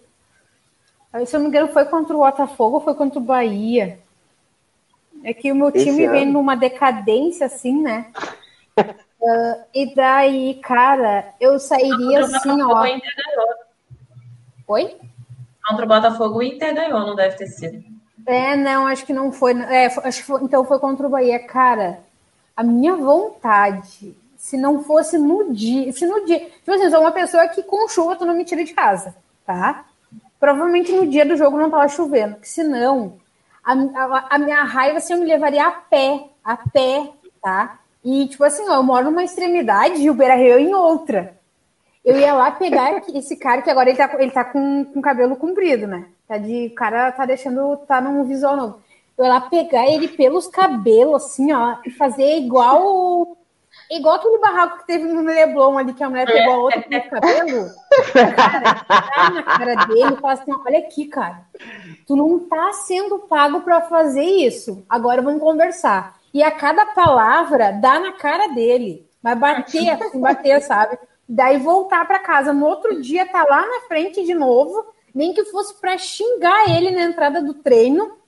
Se 1.27 1.35
eu 1.35 1.41
não 1.41 1.49
me 1.49 1.49
engano, 1.49 1.73
foi 1.73 1.85
contra 1.87 2.15
o 2.15 2.21
Botafogo 2.21 2.77
ou 2.77 2.81
foi 2.81 2.95
contra 2.95 3.19
o 3.19 3.23
Bahia? 3.23 3.99
É 5.25 5.35
que 5.35 5.51
o 5.51 5.57
meu 5.57 5.71
time 5.73 6.09
vem 6.09 6.25
numa 6.25 6.55
decadência 6.55 7.47
assim, 7.47 7.83
né? 7.83 8.07
uh, 8.79 9.65
e 9.75 9.95
daí, 9.95 10.55
cara, 10.63 11.35
eu 11.41 11.59
sairia 11.59 12.21
assim, 12.21 12.63
ó. 12.63 12.87
Oi? 14.69 14.97
Contra 15.67 15.85
o 15.85 15.89
Botafogo, 15.89 16.39
o 16.39 16.43
Inter 16.43 16.75
ganhou, 16.75 17.01
não 17.01 17.17
deve 17.17 17.37
ter 17.37 17.49
sido. 17.49 17.85
É, 18.25 18.57
não, 18.57 18.87
acho 18.87 19.05
que 19.05 19.13
não 19.13 19.33
foi. 19.33 19.53
É, 19.63 19.87
acho 19.87 20.21
que 20.21 20.25
foi, 20.25 20.43
então 20.43 20.65
foi 20.65 20.79
contra 20.79 21.07
o 21.07 21.11
Bahia. 21.11 21.39
Cara, 21.41 22.01
a 22.57 22.63
minha 22.63 22.95
vontade, 22.95 24.17
se 24.37 24.57
não 24.57 24.85
fosse 24.85 25.19
no 25.19 25.53
dia, 25.53 25.93
se 25.93 26.07
no 26.07 26.25
dia, 26.25 26.39
tipo 26.39 26.71
assim, 26.71 26.85
eu 26.85 26.91
sou 26.91 27.01
uma 27.01 27.13
pessoa 27.13 27.49
que 27.49 27.63
com 27.63 27.89
chuva 27.89 28.17
tu 28.17 28.25
não 28.25 28.35
me 28.35 28.45
tira 28.45 28.65
de 28.65 28.73
casa, 28.73 29.15
tá? 29.45 29.85
Provavelmente 30.41 30.91
no 30.91 31.07
dia 31.07 31.25
do 31.25 31.37
jogo 31.37 31.59
não 31.59 31.71
tava 31.71 31.87
chovendo, 31.89 32.35
porque 32.35 32.49
senão 32.49 33.19
a, 33.63 33.73
a, 33.73 34.27
a 34.31 34.39
minha 34.39 34.65
raiva 34.65 34.99
assim, 34.99 35.13
eu 35.13 35.21
me 35.21 35.27
levaria 35.27 35.67
a 35.67 35.71
pé, 35.71 36.25
a 36.43 36.57
pé, 36.57 37.11
tá? 37.43 37.79
E 38.03 38.27
tipo 38.27 38.43
assim, 38.43 38.67
ó, 38.69 38.77
eu 38.77 38.83
moro 38.83 39.05
numa 39.11 39.23
extremidade 39.23 40.01
e 40.03 40.11
o 40.11 40.15
Beira 40.15 40.35
Rio 40.35 40.59
em 40.59 40.75
outra. 40.75 41.39
Eu 42.03 42.19
ia 42.19 42.33
lá 42.33 42.51
pegar 42.51 43.03
esse 43.15 43.37
cara 43.37 43.61
que 43.61 43.71
agora 43.71 43.91
ele 43.91 43.99
tá, 43.99 44.11
ele 44.19 44.31
tá 44.31 44.45
com, 44.45 44.87
com 44.87 45.03
cabelo 45.03 45.37
comprido, 45.37 45.87
né? 45.87 46.07
Tá 46.27 46.39
de, 46.39 46.69
o 46.69 46.75
cara 46.75 47.13
tá 47.13 47.27
deixando, 47.27 47.77
tá 47.87 48.01
num 48.01 48.25
visual 48.25 48.57
novo 48.57 48.81
eu 49.21 49.29
lá 49.29 49.39
pegar 49.39 49.87
ele 49.87 50.09
pelos 50.09 50.47
cabelos, 50.47 51.25
assim, 51.25 51.53
ó, 51.53 51.77
e 51.85 51.91
fazer 51.91 52.39
igual. 52.39 53.37
Igual 53.91 54.15
aquele 54.15 54.39
barraco 54.39 54.79
que 54.79 54.87
teve 54.87 55.05
no 55.05 55.21
Leblon 55.23 55.77
ali, 55.77 55.93
que 55.93 56.05
a 56.05 56.09
mulher 56.09 56.25
pegou 56.25 56.53
a 56.53 56.59
outra 56.59 56.83
com 56.83 56.97
o 56.97 57.11
cabelo. 57.11 57.71
Cara, 58.37 58.75
tá 58.85 59.31
na 59.31 59.43
cara 59.43 59.75
dele 59.87 60.15
e 60.15 60.21
fala 60.21 60.33
assim: 60.35 60.53
olha 60.65 60.79
aqui, 60.79 61.07
cara, 61.07 61.43
tu 62.07 62.15
não 62.15 62.39
tá 62.39 62.73
sendo 62.73 63.19
pago 63.19 63.63
para 63.63 63.81
fazer 63.81 64.23
isso. 64.23 64.85
Agora 64.89 65.21
vamos 65.21 65.41
conversar. 65.41 66.21
E 66.33 66.41
a 66.41 66.53
cada 66.53 66.87
palavra 66.87 67.73
dá 67.73 67.99
na 67.99 68.13
cara 68.13 68.47
dele. 68.49 69.09
Vai 69.21 69.35
bater, 69.35 69.91
assim, 69.91 70.21
bater, 70.21 70.63
sabe? 70.63 70.97
Daí 71.29 71.59
voltar 71.59 72.07
para 72.07 72.21
casa. 72.21 72.53
No 72.53 72.67
outro 72.67 73.01
dia 73.01 73.27
tá 73.27 73.45
lá 73.45 73.67
na 73.67 73.81
frente 73.89 74.25
de 74.25 74.35
novo, 74.35 74.85
nem 75.13 75.35
que 75.35 75.45
fosse 75.47 75.75
para 75.81 75.99
xingar 75.99 76.71
ele 76.71 76.93
na 76.93 77.03
entrada 77.03 77.43
do 77.43 77.55
treino 77.55 78.20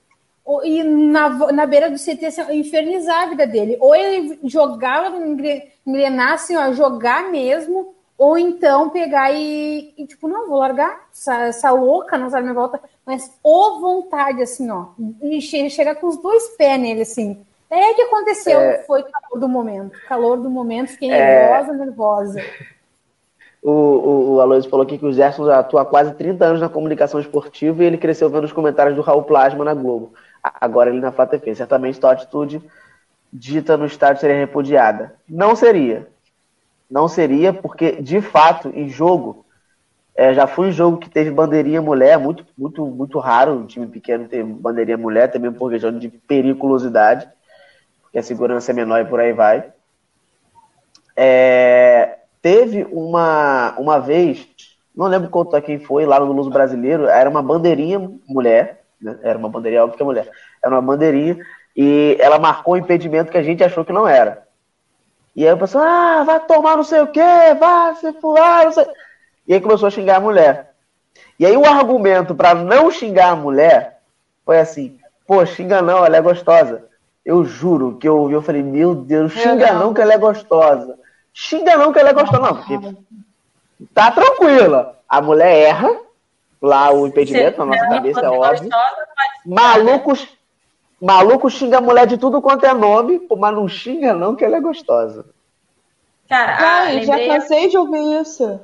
e 0.63 0.83
na, 0.83 1.29
na 1.51 1.65
beira 1.65 1.89
do 1.89 1.97
CT 1.97 2.25
assim, 2.25 2.59
infernizar 2.59 3.23
a 3.23 3.25
vida 3.27 3.47
dele. 3.47 3.77
Ou 3.79 3.95
ele 3.95 4.39
jogava, 4.43 5.15
engrenar 5.17 6.33
assim, 6.33 6.55
ó, 6.55 6.71
jogar 6.73 7.31
mesmo, 7.31 7.93
ou 8.17 8.37
então 8.37 8.89
pegar 8.89 9.31
e, 9.31 9.93
e, 9.97 10.05
tipo, 10.05 10.27
não, 10.27 10.47
vou 10.47 10.59
largar 10.59 11.07
essa, 11.11 11.45
essa 11.45 11.71
louca, 11.71 12.17
não 12.17 12.29
sabe 12.29 12.43
minha 12.43 12.53
volta, 12.53 12.79
mas 13.05 13.31
ou 13.41 13.79
vontade, 13.79 14.41
assim, 14.41 14.69
ó, 14.69 14.87
e 15.21 15.41
chega 15.41 15.95
com 15.95 16.07
os 16.07 16.17
dois 16.17 16.49
pés 16.57 16.79
nele, 16.79 17.01
assim. 17.01 17.39
É 17.69 17.93
que 17.93 18.03
aconteceu, 18.03 18.59
é... 18.59 18.83
foi 18.83 19.01
o 19.01 19.05
calor 19.05 19.39
do 19.39 19.49
momento. 19.49 19.97
Calor 20.07 20.37
do 20.37 20.49
momento, 20.49 20.89
fiquei 20.91 21.09
é... 21.09 21.49
nervosa, 21.49 21.73
nervosa. 21.73 22.41
O, 23.65 23.71
o, 23.71 24.33
o 24.33 24.41
Aloysio 24.41 24.69
falou 24.69 24.85
aqui 24.85 24.97
que 24.97 25.05
o 25.05 25.13
Gerson 25.13 25.45
já 25.45 25.59
atua 25.59 25.83
há 25.83 25.85
quase 25.85 26.13
30 26.15 26.43
anos 26.43 26.59
na 26.59 26.67
comunicação 26.67 27.17
esportiva 27.17 27.81
e 27.81 27.87
ele 27.87 27.97
cresceu 27.97 28.29
vendo 28.29 28.43
os 28.43 28.51
comentários 28.51 28.93
do 28.93 29.01
Raul 29.01 29.23
Plasma 29.23 29.63
na 29.63 29.73
Globo 29.73 30.11
agora 30.43 30.89
ele 30.89 30.99
na 30.99 31.11
Flá 31.11 31.25
TV. 31.25 31.55
Certamente 31.55 31.99
sua 31.99 32.11
atitude 32.11 32.61
dita 33.31 33.77
no 33.77 33.85
estádio 33.85 34.21
seria 34.21 34.37
repudiada. 34.37 35.15
Não 35.27 35.55
seria. 35.55 36.07
Não 36.89 37.07
seria, 37.07 37.53
porque, 37.53 38.01
de 38.01 38.21
fato, 38.21 38.69
em 38.75 38.89
jogo, 38.89 39.45
é, 40.15 40.33
já 40.33 40.45
foi 40.45 40.67
um 40.67 40.71
jogo 40.71 40.97
que 40.97 41.09
teve 41.09 41.31
bandeirinha 41.31 41.81
mulher, 41.81 42.19
muito, 42.19 42.45
muito, 42.55 42.85
muito 42.85 43.17
raro 43.17 43.53
um 43.53 43.65
time 43.65 43.87
pequeno 43.87 44.27
ter 44.27 44.43
bandeirinha 44.43 44.97
mulher, 44.97 45.31
também 45.31 45.51
por 45.51 45.71
questão 45.71 45.97
de 45.97 46.09
periculosidade, 46.09 47.27
porque 48.01 48.19
a 48.19 48.23
segurança 48.23 48.71
é 48.71 48.75
menor 48.75 49.01
e 49.01 49.05
por 49.05 49.19
aí 49.19 49.33
vai. 49.33 49.71
É, 51.15 52.19
teve 52.41 52.87
uma, 52.91 53.73
uma 53.79 53.99
vez 53.99 54.47
não 54.95 55.07
lembro 55.07 55.29
quanto 55.29 55.59
quem 55.61 55.79
foi, 55.79 56.05
lá 56.05 56.19
no 56.19 56.31
Luso 56.31 56.51
Brasileiro, 56.51 57.07
era 57.07 57.29
uma 57.29 57.41
bandeirinha 57.41 58.11
mulher, 58.27 58.82
né? 59.03 59.17
Era 59.21 59.37
uma 59.37 59.49
bandeirinha, 59.49 59.83
óbvio 59.83 59.97
que 59.97 60.03
é 60.03 60.05
mulher. 60.05 60.29
Era 60.63 60.73
uma 60.73 60.81
bandeirinha, 60.81 61.37
e 61.75 62.17
ela 62.19 62.39
marcou 62.39 62.75
um 62.75 62.77
impedimento 62.77 63.31
que 63.31 63.37
a 63.37 63.43
gente 63.43 63.63
achou 63.63 63.83
que 63.83 63.93
não 63.93 64.07
era. 64.07 64.43
E 65.35 65.47
aí 65.47 65.53
o 65.53 65.57
pessoal, 65.57 65.83
ah, 65.83 66.23
vai 66.23 66.39
tomar 66.41 66.77
não 66.77 66.83
sei 66.83 67.01
o 67.01 67.07
quê, 67.07 67.21
vai 67.59 67.95
se 67.95 68.13
furar, 68.13 68.65
não 68.65 68.71
sei. 68.71 68.85
E 69.47 69.53
aí 69.53 69.61
começou 69.61 69.87
a 69.87 69.91
xingar 69.91 70.17
a 70.17 70.21
mulher. 70.21 70.73
E 71.39 71.45
aí 71.45 71.57
o 71.57 71.65
argumento 71.65 72.35
para 72.35 72.53
não 72.53 72.91
xingar 72.91 73.31
a 73.31 73.35
mulher 73.35 73.99
foi 74.45 74.59
assim, 74.59 74.99
pô, 75.27 75.45
xinga 75.45 75.81
não, 75.81 76.05
ela 76.05 76.17
é 76.17 76.21
gostosa. 76.21 76.85
Eu 77.25 77.43
juro 77.43 77.97
que 77.97 78.07
eu 78.07 78.17
ouvi, 78.17 78.33
eu 78.33 78.41
falei, 78.41 78.61
meu 78.61 78.93
Deus, 78.93 79.31
xinga 79.31 79.73
não 79.73 79.93
que 79.93 80.01
ela 80.01 80.13
é 80.13 80.17
gostosa. 80.17 80.99
Xinga 81.33 81.77
não 81.77 81.91
que 81.91 81.99
ela 81.99 82.09
é 82.09 82.13
gostosa. 82.13 82.41
Não, 82.41 82.55
porque 82.55 82.79
tá 83.93 84.11
tranquila. 84.11 84.99
A 85.09 85.21
mulher 85.21 85.69
erra, 85.69 85.89
lá 86.63 86.93
o 86.93 87.05
impedimento 87.05 87.59
na 87.59 87.65
nossa 87.65 87.87
cabeça, 87.89 88.21
é 88.21 88.29
óbvio. 88.29 88.69
Malucos, 89.45 90.25
maluco 90.99 91.49
xinga 91.49 91.79
a 91.79 91.81
mulher 91.81 92.07
de 92.07 92.17
tudo 92.17 92.41
quanto 92.41 92.65
é 92.65 92.73
nome, 92.73 93.27
mas 93.37 93.53
não 93.53 93.67
xinga 93.67 94.13
não 94.13 94.33
que 94.33 94.45
ela 94.45 94.55
é 94.55 94.61
gostosa. 94.61 95.25
Cara, 96.29 96.55
Ai, 96.57 96.99
ah, 96.99 97.03
já 97.03 97.27
cansei 97.27 97.67
de 97.67 97.77
ouvir 97.77 98.21
isso. 98.21 98.61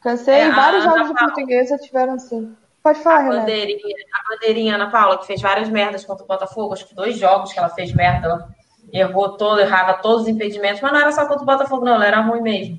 Cansei, 0.00 0.34
é, 0.34 0.50
vários 0.52 0.84
jogos 0.84 1.08
de 1.08 1.14
portuguesa 1.14 1.76
tiveram 1.76 2.14
assim. 2.14 2.56
Pode 2.80 3.00
falar, 3.00 3.26
a 3.26 3.40
bandeirinha, 3.40 3.96
a 4.12 4.32
bandeirinha 4.32 4.74
Ana 4.76 4.90
Paula, 4.90 5.18
que 5.18 5.26
fez 5.26 5.40
várias 5.42 5.68
merdas 5.68 6.04
contra 6.04 6.22
o 6.22 6.28
Botafogo, 6.28 6.74
acho 6.74 6.86
que 6.86 6.94
dois 6.94 7.18
jogos 7.18 7.52
que 7.52 7.58
ela 7.58 7.70
fez 7.70 7.92
merda, 7.92 8.26
ela 8.26 8.48
errou 8.92 9.36
todo, 9.36 9.60
errava 9.60 9.94
todos 9.94 10.22
os 10.22 10.28
impedimentos, 10.28 10.80
mas 10.80 10.92
não 10.92 11.00
era 11.00 11.10
só 11.10 11.26
contra 11.26 11.42
o 11.42 11.46
Botafogo, 11.46 11.84
não, 11.84 11.94
ela 11.94 12.06
era 12.06 12.20
ruim 12.20 12.42
mesmo. 12.42 12.78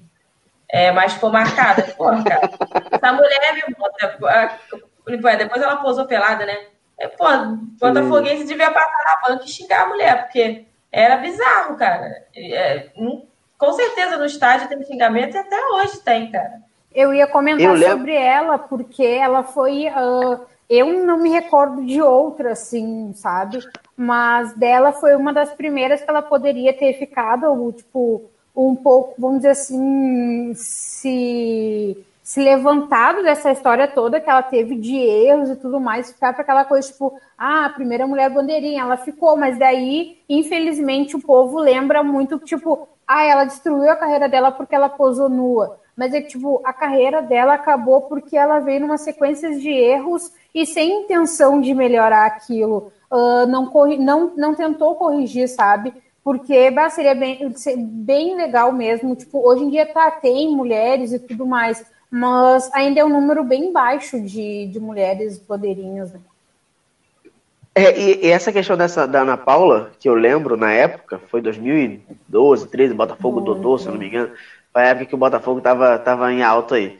É, 0.69 0.91
mas 0.91 1.13
ficou 1.13 1.31
marcada. 1.31 1.83
Porra, 1.97 2.23
cara. 2.23 2.49
Essa 2.91 3.13
mulher 3.13 3.53
me 3.53 3.75
bota. 3.75 4.59
Depois 5.37 5.61
ela 5.61 5.77
posou 5.77 6.05
pelada, 6.05 6.45
né? 6.45 6.57
É, 6.97 7.07
pô, 7.07 7.25
Botafoguense 7.79 8.45
devia 8.45 8.71
passar 8.71 9.03
na 9.05 9.27
banca 9.27 9.45
e 9.45 9.49
xingar 9.49 9.83
a 9.83 9.87
mulher, 9.87 10.23
porque 10.23 10.65
era 10.91 11.17
bizarro, 11.17 11.75
cara. 11.75 12.25
É, 12.35 12.89
com 13.57 13.73
certeza 13.73 14.17
no 14.17 14.25
estádio 14.25 14.69
tem 14.69 14.83
xingamento 14.83 15.35
e 15.35 15.39
até 15.39 15.57
hoje 15.73 15.99
tem, 15.99 16.31
cara. 16.31 16.61
Eu 16.93 17.13
ia 17.13 17.27
comentar 17.27 17.75
eu 17.75 17.89
sobre 17.89 18.15
ela, 18.15 18.57
porque 18.57 19.03
ela 19.03 19.43
foi. 19.43 19.87
Uh, 19.89 20.45
eu 20.69 21.05
não 21.05 21.17
me 21.17 21.29
recordo 21.29 21.85
de 21.85 22.01
outra, 22.01 22.53
assim, 22.53 23.11
sabe? 23.13 23.59
Mas 23.95 24.53
dela 24.53 24.93
foi 24.93 25.15
uma 25.15 25.33
das 25.33 25.51
primeiras 25.51 26.01
que 26.01 26.09
ela 26.09 26.21
poderia 26.21 26.73
ter 26.73 26.93
ficado, 26.93 27.73
tipo, 27.73 28.29
um 28.55 28.75
pouco, 28.75 29.15
vamos 29.17 29.37
dizer 29.37 29.49
assim, 29.49 30.53
se, 30.55 32.05
se 32.23 32.39
levantado 32.39 33.21
dessa 33.21 33.51
história 33.51 33.87
toda 33.87 34.21
que 34.21 34.29
ela 34.29 34.41
teve 34.41 34.75
de 34.75 34.95
erros 34.95 35.49
e 35.49 35.55
tudo 35.55 35.79
mais, 35.79 36.11
ficar 36.11 36.33
para 36.33 36.43
aquela 36.43 36.65
coisa 36.65 36.87
tipo, 36.87 37.19
ah, 37.37 37.65
a 37.65 37.69
primeira 37.69 38.07
mulher 38.07 38.29
bandeirinha, 38.29 38.81
ela 38.81 38.97
ficou, 38.97 39.35
mas 39.35 39.59
daí, 39.59 40.17
infelizmente, 40.29 41.15
o 41.15 41.21
povo 41.21 41.59
lembra 41.59 42.01
muito, 42.01 42.39
tipo, 42.39 42.87
ah, 43.05 43.23
ela 43.23 43.43
destruiu 43.43 43.91
a 43.91 43.95
carreira 43.95 44.29
dela 44.29 44.51
porque 44.51 44.73
ela 44.73 44.89
posou 44.89 45.29
nua. 45.29 45.79
Mas 45.95 46.13
é 46.13 46.21
tipo, 46.21 46.61
a 46.65 46.73
carreira 46.73 47.21
dela 47.21 47.53
acabou 47.53 48.01
porque 48.01 48.35
ela 48.35 48.59
veio 48.59 48.81
numa 48.81 48.97
sequência 48.97 49.57
de 49.57 49.69
erros 49.69 50.31
e 50.53 50.65
sem 50.65 51.03
intenção 51.03 51.61
de 51.61 51.73
melhorar 51.73 52.25
aquilo. 52.25 52.91
Uh, 53.09 53.45
não, 53.47 53.67
corri 53.67 53.97
não, 53.97 54.33
não 54.35 54.53
tentou 54.53 54.95
corrigir, 54.95 55.47
sabe? 55.47 55.93
Porque 56.25 56.71
bah, 56.71 56.89
seria 56.89 57.13
bem, 57.13 57.53
bem 57.77 58.35
legal 58.35 58.71
mesmo. 58.71 59.15
Tipo, 59.15 59.47
hoje 59.47 59.63
em 59.63 59.69
dia 59.69 59.85
tá, 59.85 60.09
tem 60.09 60.49
mulheres 60.49 61.13
e 61.13 61.19
tudo 61.19 61.45
mais, 61.45 61.85
mas 62.09 62.67
ainda 62.73 62.99
é 62.99 63.05
um 63.05 63.09
número 63.09 63.43
bem 63.43 63.71
baixo 63.71 64.19
de, 64.19 64.65
de 64.65 64.79
mulheres 64.79 65.37
poderinhas. 65.37 66.11
Né? 66.11 66.19
É, 67.75 67.95
e, 67.95 68.25
e, 68.25 68.31
essa 68.31 68.51
questão 68.51 68.75
dessa 68.75 69.07
da 69.07 69.21
Ana 69.21 69.37
Paula, 69.37 69.91
que 69.99 70.09
eu 70.09 70.15
lembro 70.15 70.57
na 70.57 70.71
época, 70.71 71.21
foi 71.29 71.41
2012, 71.41 72.69
13, 72.69 72.95
Botafogo 72.95 73.39
Muito. 73.39 73.53
Dodô, 73.53 73.77
se 73.77 73.87
não 73.87 73.95
me 73.95 74.07
engano. 74.07 74.31
Foi 74.73 74.81
a 74.81 74.87
época 74.87 75.05
que 75.05 75.15
o 75.15 75.19
Botafogo 75.19 75.61
tava, 75.61 75.99
tava 75.99 76.33
em 76.33 76.41
alto 76.41 76.73
aí. 76.73 76.97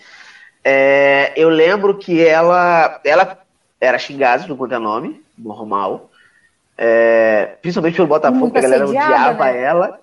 É, 0.64 1.34
eu 1.36 1.50
lembro 1.50 1.98
que 1.98 2.24
ela, 2.24 3.02
ela 3.04 3.40
era 3.82 3.98
xingada, 3.98 4.46
não 4.46 4.56
conta 4.56 4.78
nome, 4.78 5.20
normal. 5.36 6.12
É, 6.78 7.58
principalmente 7.62 7.96
pelo 7.96 8.08
Botafogo, 8.08 8.52
que 8.52 8.58
a 8.58 8.62
galera 8.62 8.86
odiava 8.88 9.46
né? 9.46 9.62
ela. 9.62 10.00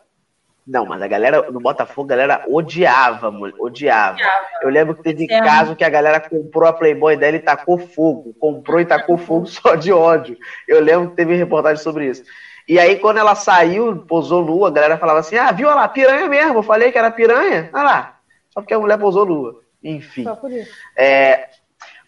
Não, 0.67 0.87
mas 0.87 1.03
a 1.03 1.09
galera 1.09 1.51
no 1.51 1.61
Botafogo, 1.61 2.07
a 2.07 2.17
galera 2.17 2.45
odiava, 2.49 3.29
odiava. 3.29 4.15
odiava. 4.15 4.17
Eu 4.63 4.71
lembro 4.71 4.95
que 4.95 5.03
teve 5.03 5.27
é. 5.31 5.41
caso 5.43 5.75
que 5.75 5.85
a 5.85 5.89
galera 5.89 6.21
comprou 6.21 6.69
a 6.69 6.73
Playboy 6.73 7.17
dela 7.17 7.37
e 7.37 7.41
tacou 7.41 7.79
fogo. 7.79 8.33
Comprou 8.39 8.81
e 8.81 8.87
tacou 8.87 9.19
fogo 9.19 9.47
só 9.47 9.75
de 9.75 9.93
ódio. 9.93 10.37
Eu 10.69 10.81
lembro 10.81 11.11
que 11.11 11.17
teve 11.17 11.35
reportagem 11.35 11.83
sobre 11.83 12.07
isso. 12.09 12.23
E 12.69 12.79
aí, 12.79 12.97
quando 12.97 13.19
ela 13.19 13.35
saiu, 13.35 14.05
posou 14.07 14.45
nua, 14.45 14.69
a 14.69 14.71
galera 14.71 14.99
falava 14.99 15.19
assim: 15.19 15.37
Ah, 15.37 15.51
viu 15.51 15.67
olha 15.67 15.77
lá, 15.77 15.89
piranha 15.89 16.29
mesmo. 16.29 16.59
Eu 16.59 16.63
falei 16.63 16.93
que 16.93 16.99
era 16.99 17.11
piranha. 17.11 17.69
Olha 17.73 17.83
lá. 17.83 18.19
Só 18.51 18.61
porque 18.61 18.75
a 18.75 18.79
mulher 18.79 18.99
posou 18.99 19.27
nua. 19.27 19.61
Enfim. 19.83 20.23
Só 20.23 20.37
por 20.37 20.51
isso. 20.53 20.71
É, 20.97 21.49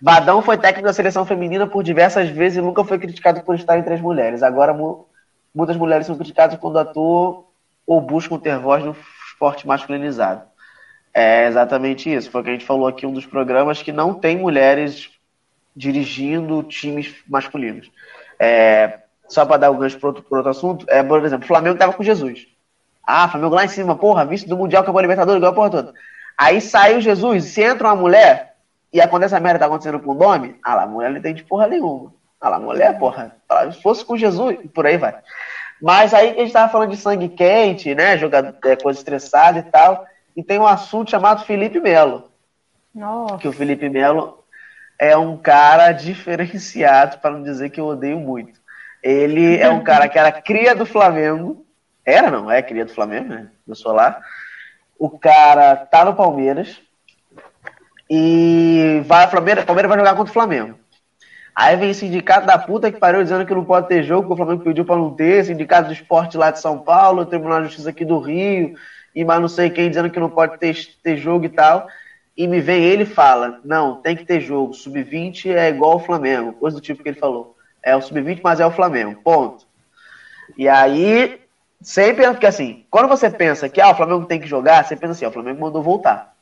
Vadão 0.05 0.43
foi 0.43 0.59
técnico 0.59 0.87
da 0.87 0.93
seleção 0.93 1.25
feminina 1.25 1.67
por 1.67 1.83
diversas 1.83 2.29
vezes 2.29 2.59
e 2.59 2.61
nunca 2.61 2.85
foi 2.85 2.99
criticado 2.99 3.41
por 3.41 3.55
estar 3.55 3.79
entre 3.79 3.95
as 3.95 4.03
mulheres. 4.03 4.43
Agora, 4.43 4.77
muitas 5.55 5.79
mulheres 5.79 6.07
são 6.07 6.15
criticadas 6.15 6.59
quando 6.59 6.79
atuam 6.79 7.47
ou 7.87 8.03
buscam 8.03 8.39
ter 8.39 8.59
voz 8.59 8.85
no 8.85 8.95
esporte 9.27 9.67
masculinizado. 9.67 10.43
É 11.15 11.47
exatamente 11.47 12.15
isso. 12.15 12.31
Foi 12.31 12.43
o 12.43 12.45
que 12.45 12.51
a 12.51 12.53
gente 12.53 12.67
falou 12.67 12.87
aqui, 12.87 13.07
um 13.07 13.15
dos 13.15 13.25
programas 13.25 13.83
que 13.83 13.93
não 13.93 14.13
tem 14.13 14.37
mulheres 14.37 15.09
dirigindo 15.75 16.63
times 16.65 17.15
masculinos. 17.27 17.91
É, 18.39 18.99
só 19.27 19.47
para 19.47 19.57
dar 19.57 19.71
um 19.71 19.79
gancho 19.79 19.99
para 19.99 20.11
outro, 20.11 20.27
outro, 20.29 20.51
assunto, 20.51 20.85
é, 20.87 21.03
por 21.03 21.25
exemplo, 21.25 21.47
o 21.47 21.49
Flamengo 21.49 21.77
estava 21.77 21.95
com 21.95 22.03
Jesus. 22.03 22.47
Ah, 23.07 23.27
Flamengo 23.27 23.55
lá 23.55 23.65
em 23.65 23.69
cima, 23.69 23.97
porra, 23.97 24.27
vice 24.27 24.47
do 24.47 24.55
Mundial, 24.55 24.83
acabou 24.83 24.99
a 24.99 25.03
Libertadores, 25.03 25.39
igual 25.39 25.53
a 25.53 25.55
porra 25.55 25.71
toda. 25.71 25.95
Aí 26.37 26.61
saiu 26.61 27.01
Jesus, 27.01 27.45
se 27.45 27.63
entra 27.63 27.89
uma 27.89 27.97
mulher, 27.97 28.54
e 28.95 29.01
acontece 29.01 29.35
a 29.35 29.41
merda 29.41 29.59
tá 29.59 29.67
acontecendo 29.67 29.99
com 29.99 30.13
o 30.13 30.15
nome, 30.15 30.57
ah 30.63 30.77
lá, 30.77 30.83
a 30.85 30.87
mulher 30.87 31.11
não 31.11 31.19
entende 31.19 31.43
porra 31.43 31.67
nenhuma. 31.67 32.15
Ah 32.41 32.49
lá, 32.49 32.57
a 32.59 32.61
mulher, 32.61 32.97
porra, 32.97 33.35
se 33.73 33.83
fosse 33.83 34.05
com 34.05 34.17
Jesus, 34.17 34.57
por 34.73 34.87
aí 34.87 34.97
vai. 34.97 35.19
Mas 35.83 36.15
aí 36.15 36.31
a 36.31 36.35
gente 36.35 36.53
tava 36.53 36.71
falando 36.71 36.91
de 36.91 36.97
sangue 36.97 37.29
quente, 37.29 37.93
né? 37.93 38.17
Jogador, 38.17 38.55
é, 38.65 38.77
coisa 38.77 38.99
estressada 38.99 39.59
e 39.59 39.63
tal. 39.65 40.07
E 40.37 40.45
tem 40.45 40.61
um 40.61 40.67
assunto 40.67 41.11
chamado 41.11 41.45
Felipe 41.45 41.81
Melo. 41.81 42.31
Nossa. 42.95 43.39
Que 43.39 43.49
o 43.49 43.53
Felipe 43.53 43.89
Melo 43.89 44.45
é 44.97 45.17
um 45.17 45.37
cara 45.37 45.91
diferenciado, 45.93 47.19
para 47.19 47.33
não 47.33 47.43
dizer 47.43 47.71
que 47.71 47.81
eu 47.81 47.87
odeio 47.87 48.21
muito. 48.21 48.61
Ele 49.03 49.59
é 49.59 49.69
um 49.69 49.83
cara 49.83 50.09
que 50.09 50.19
era 50.19 50.31
cria 50.31 50.75
do 50.75 50.87
Flamengo. 50.87 51.67
Era, 52.07 52.31
não, 52.31 52.49
é 52.51 52.63
cria 52.63 52.85
do 52.85 52.95
Flamengo, 52.95 53.29
né? 53.29 53.51
Do 53.67 53.75
Solar. 53.75 54.23
O 54.97 55.19
cara 55.19 55.75
tá 55.77 56.05
no 56.05 56.15
Palmeiras. 56.15 56.81
E 58.09 59.03
vai, 59.07 59.31
Palmeiras, 59.31 59.65
Palmeiras 59.65 59.89
vai 59.89 59.99
jogar 59.99 60.15
contra 60.15 60.31
o 60.31 60.35
Flamengo. 60.35 60.79
Aí 61.55 61.77
vem 61.77 61.95
sindicato 61.95 62.47
da 62.47 62.59
puta 62.59 62.91
que 62.91 62.99
pariu 62.99 63.23
dizendo 63.23 63.47
que 63.47 63.55
não 63.55 63.65
pode 63.65 63.87
ter 63.87 64.03
jogo, 64.03 64.27
que 64.27 64.33
o 64.33 64.37
Flamengo 64.37 64.65
pediu 64.65 64.85
para 64.85 64.97
não 64.97 65.15
ter, 65.15 65.45
sindicato 65.45 65.87
do 65.87 65.93
esporte 65.93 66.37
lá 66.37 66.51
de 66.51 66.61
São 66.61 66.79
Paulo, 66.79 67.25
Tribunal 67.25 67.61
de 67.61 67.69
Justiça 67.69 67.91
aqui 67.91 68.05
do 68.05 68.19
Rio, 68.19 68.75
e 69.15 69.25
mais 69.25 69.41
não 69.41 69.49
sei 69.49 69.71
quem 69.71 69.89
dizendo 69.89 70.11
que 70.11 70.19
não 70.19 70.29
pode 70.29 70.59
ter, 70.59 70.77
ter 71.03 71.17
jogo 71.17 71.45
e 71.45 71.49
tal. 71.49 71.87
E 72.37 72.49
me 72.49 72.61
vem 72.61 72.83
ele 72.83 73.05
e 73.05 73.07
fala: 73.07 73.61
não, 73.65 74.03
tem 74.03 74.17
que 74.17 74.25
ter 74.25 74.41
jogo, 74.41 74.75
sub-20 74.75 75.55
é 75.55 75.69
igual 75.69 75.93
ao 75.93 76.01
Flamengo, 76.01 76.55
coisa 76.55 76.77
do 76.77 76.83
tipo 76.83 77.03
que 77.03 77.11
ele 77.11 77.19
falou. 77.19 77.57
É 77.81 77.95
o 77.95 78.03
sub-20, 78.03 78.41
mas 78.43 78.59
é 78.59 78.67
o 78.67 78.73
Flamengo, 78.73 79.21
ponto. 79.23 79.65
E 80.59 80.69
aí, 80.69 81.41
sempre, 81.81 82.27
porque 82.27 82.47
assim, 82.47 82.85
quando 82.91 83.09
você 83.09 83.31
pensa 83.31 83.69
que 83.69 83.81
ah, 83.81 83.91
o 83.91 83.95
Flamengo 83.95 84.27
tem 84.27 84.41
que 84.41 84.49
jogar, 84.49 84.85
você 84.85 84.97
pensa 84.97 85.13
assim: 85.13 85.25
ó, 85.25 85.29
o 85.29 85.33
Flamengo 85.33 85.61
mandou 85.61 85.81
voltar 85.81 86.34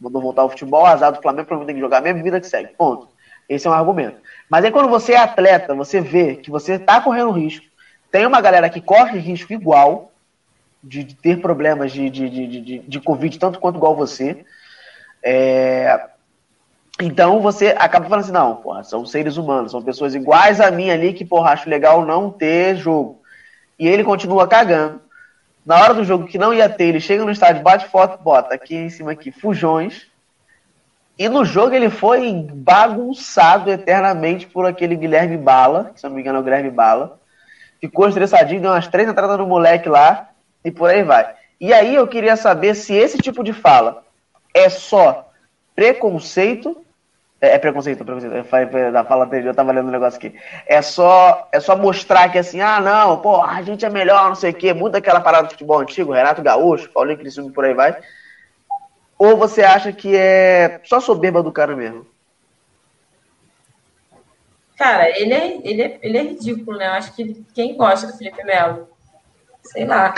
mandou 0.00 0.22
voltar 0.22 0.42
ao 0.42 0.50
futebol, 0.50 0.86
azar 0.86 1.12
do 1.12 1.20
Flamengo, 1.20 1.54
o 1.54 1.64
tem 1.64 1.74
que 1.74 1.80
jogar 1.80 1.98
a 1.98 2.00
mesma 2.00 2.22
vida 2.22 2.40
que 2.40 2.46
segue. 2.46 2.70
Ponto. 2.76 3.08
Esse 3.48 3.66
é 3.66 3.70
um 3.70 3.74
argumento. 3.74 4.20
Mas 4.48 4.64
aí 4.64 4.70
quando 4.70 4.88
você 4.88 5.12
é 5.12 5.18
atleta, 5.18 5.74
você 5.74 6.00
vê 6.00 6.36
que 6.36 6.50
você 6.50 6.74
está 6.74 7.00
correndo 7.00 7.30
risco, 7.30 7.66
tem 8.10 8.26
uma 8.26 8.40
galera 8.40 8.68
que 8.68 8.80
corre 8.80 9.18
risco 9.18 9.52
igual 9.52 10.12
de, 10.82 11.02
de 11.02 11.14
ter 11.14 11.40
problemas 11.40 11.92
de, 11.92 12.08
de, 12.08 12.28
de, 12.28 12.60
de, 12.60 12.78
de, 12.80 13.00
Covid, 13.00 13.38
tanto 13.38 13.58
quanto 13.58 13.76
igual 13.76 13.96
você. 13.96 14.44
É... 15.22 16.08
Então 17.00 17.40
você 17.40 17.74
acaba 17.78 18.06
falando 18.06 18.24
assim, 18.24 18.32
não, 18.32 18.56
porra, 18.56 18.82
são 18.84 19.06
seres 19.06 19.36
humanos, 19.36 19.70
são 19.72 19.82
pessoas 19.82 20.14
iguais 20.14 20.60
a 20.60 20.70
mim 20.70 20.90
ali 20.90 21.12
que, 21.12 21.24
porra, 21.24 21.52
acho 21.52 21.68
legal 21.68 22.04
não 22.04 22.30
ter 22.30 22.76
jogo. 22.76 23.20
E 23.78 23.86
ele 23.86 24.02
continua 24.02 24.48
cagando 24.48 25.00
na 25.68 25.82
hora 25.82 25.92
do 25.92 26.02
jogo 26.02 26.26
que 26.26 26.38
não 26.38 26.54
ia 26.54 26.66
ter, 26.66 26.84
ele 26.84 26.98
chega 26.98 27.22
no 27.22 27.30
estádio, 27.30 27.62
bate 27.62 27.88
foto, 27.88 28.22
bota 28.22 28.54
aqui 28.54 28.74
em 28.74 28.88
cima 28.88 29.12
aqui, 29.12 29.30
fujões. 29.30 30.06
E 31.18 31.28
no 31.28 31.44
jogo 31.44 31.74
ele 31.74 31.90
foi 31.90 32.32
bagunçado 32.54 33.70
eternamente 33.70 34.46
por 34.46 34.64
aquele 34.64 34.96
Guilherme 34.96 35.36
Bala, 35.36 35.92
se 35.94 36.04
não 36.04 36.14
me 36.14 36.22
engano 36.22 36.38
é 36.38 36.40
o 36.40 36.42
Guilherme 36.42 36.70
Bala. 36.70 37.20
Ficou 37.82 38.08
estressadinho, 38.08 38.62
deu 38.62 38.70
umas 38.70 38.88
três 38.88 39.06
entradas 39.06 39.36
no 39.36 39.46
moleque 39.46 39.90
lá 39.90 40.30
e 40.64 40.70
por 40.70 40.88
aí 40.88 41.02
vai. 41.02 41.34
E 41.60 41.70
aí 41.70 41.94
eu 41.94 42.08
queria 42.08 42.34
saber 42.34 42.74
se 42.74 42.94
esse 42.94 43.18
tipo 43.18 43.44
de 43.44 43.52
fala 43.52 44.02
é 44.54 44.70
só 44.70 45.30
preconceito. 45.76 46.82
É, 47.40 47.54
é 47.54 47.58
preconceito, 47.58 48.04
preconceito. 48.04 48.34
Eu 48.34 48.44
falei, 48.44 48.90
da 48.90 49.04
fala 49.04 49.24
anterior, 49.24 49.50
eu 49.50 49.54
tava 49.54 49.72
lendo 49.72 49.88
um 49.88 49.92
negócio 49.92 50.18
aqui. 50.18 50.34
É 50.66 50.82
só, 50.82 51.48
é 51.52 51.60
só 51.60 51.76
mostrar 51.76 52.28
que 52.30 52.38
assim, 52.38 52.60
ah, 52.60 52.80
não, 52.80 53.20
pô, 53.20 53.42
a 53.42 53.62
gente 53.62 53.84
é 53.84 53.90
melhor, 53.90 54.28
não 54.28 54.34
sei 54.34 54.50
o 54.50 54.54
quê. 54.54 54.72
Muda 54.72 54.98
aquela 54.98 55.20
parada 55.20 55.46
do 55.46 55.50
futebol 55.50 55.78
antigo, 55.78 56.12
Renato 56.12 56.42
Gaúcho, 56.42 56.90
Paulinho 56.90 57.18
Criciúma, 57.18 57.52
por 57.52 57.64
aí 57.64 57.74
vai. 57.74 57.96
Ou 59.18 59.36
você 59.36 59.62
acha 59.62 59.92
que 59.92 60.16
é 60.16 60.80
só 60.84 61.00
soberba 61.00 61.42
do 61.42 61.52
cara 61.52 61.74
mesmo? 61.74 62.06
Cara, 64.76 65.08
ele 65.18 65.34
é, 65.34 65.56
ele 65.64 65.82
é, 65.82 65.98
ele 66.02 66.18
é 66.18 66.22
ridículo, 66.22 66.78
né? 66.78 66.86
Eu 66.86 66.92
acho 66.92 67.12
que 67.14 67.44
quem 67.52 67.76
gosta 67.76 68.06
do 68.06 68.16
Felipe 68.16 68.44
Melo, 68.44 68.88
sei 69.64 69.84
lá. 69.84 70.14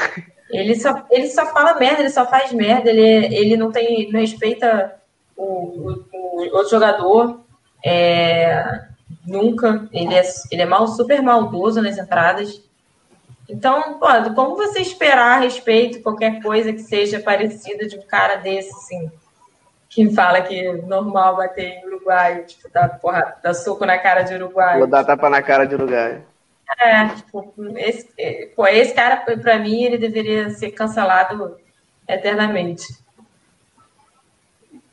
Ele 0.51 0.75
só, 0.75 1.07
ele 1.11 1.29
só 1.29 1.47
fala 1.47 1.79
merda, 1.79 2.01
ele 2.01 2.11
só 2.11 2.27
faz 2.27 2.53
merda, 2.53 2.91
ele, 2.91 3.35
ele 3.35 3.57
não 3.57 3.71
tem, 3.71 4.11
não 4.13 4.21
respeita 4.21 5.01
o, 5.35 5.45
o, 5.45 6.05
o 6.49 6.57
outro 6.57 6.71
jogador. 6.71 7.41
É, 7.85 8.83
nunca. 9.27 9.89
Ele 9.93 10.15
é, 10.15 10.23
ele 10.51 10.63
é 10.63 10.67
mal, 10.67 10.87
super 10.89 11.23
maldoso 11.23 11.83
nas 11.83 11.99
entradas. 11.99 12.63
Então, 13.49 13.99
pô, 13.99 14.07
como 14.35 14.57
você 14.57 14.81
esperar 14.81 15.39
a 15.39 15.41
respeito 15.41 16.03
qualquer 16.03 16.41
coisa 16.41 16.73
que 16.73 16.83
seja 16.83 17.19
parecida 17.21 17.87
de 17.87 17.97
um 17.99 18.03
cara 18.03 18.37
desse, 18.37 18.71
assim? 18.71 19.11
que 19.91 20.09
fala 20.15 20.41
que 20.41 20.55
é 20.55 20.73
normal 20.73 21.37
bater 21.37 21.65
em 21.65 21.87
Uruguai, 21.87 22.45
tipo, 22.45 22.71
dar, 22.73 22.89
porra, 23.01 23.37
dar 23.43 23.53
soco 23.53 23.85
na 23.85 23.99
cara 23.99 24.23
de 24.23 24.35
Uruguai. 24.35 24.79
Vou 24.79 24.87
dar 24.87 25.05
tapa 25.05 25.29
na 25.29 25.43
cara 25.43 25.67
de 25.67 25.75
Uruguai. 25.75 26.23
É, 26.79 27.09
tipo, 27.09 27.53
esse, 27.77 28.09
pô, 28.55 28.69
esse 28.69 28.95
cara, 28.95 29.17
pra 29.17 29.59
mim, 29.59 29.83
ele 29.83 29.99
deveria 29.99 30.49
ser 30.51 30.71
cancelado 30.71 31.57
eternamente. 32.07 32.85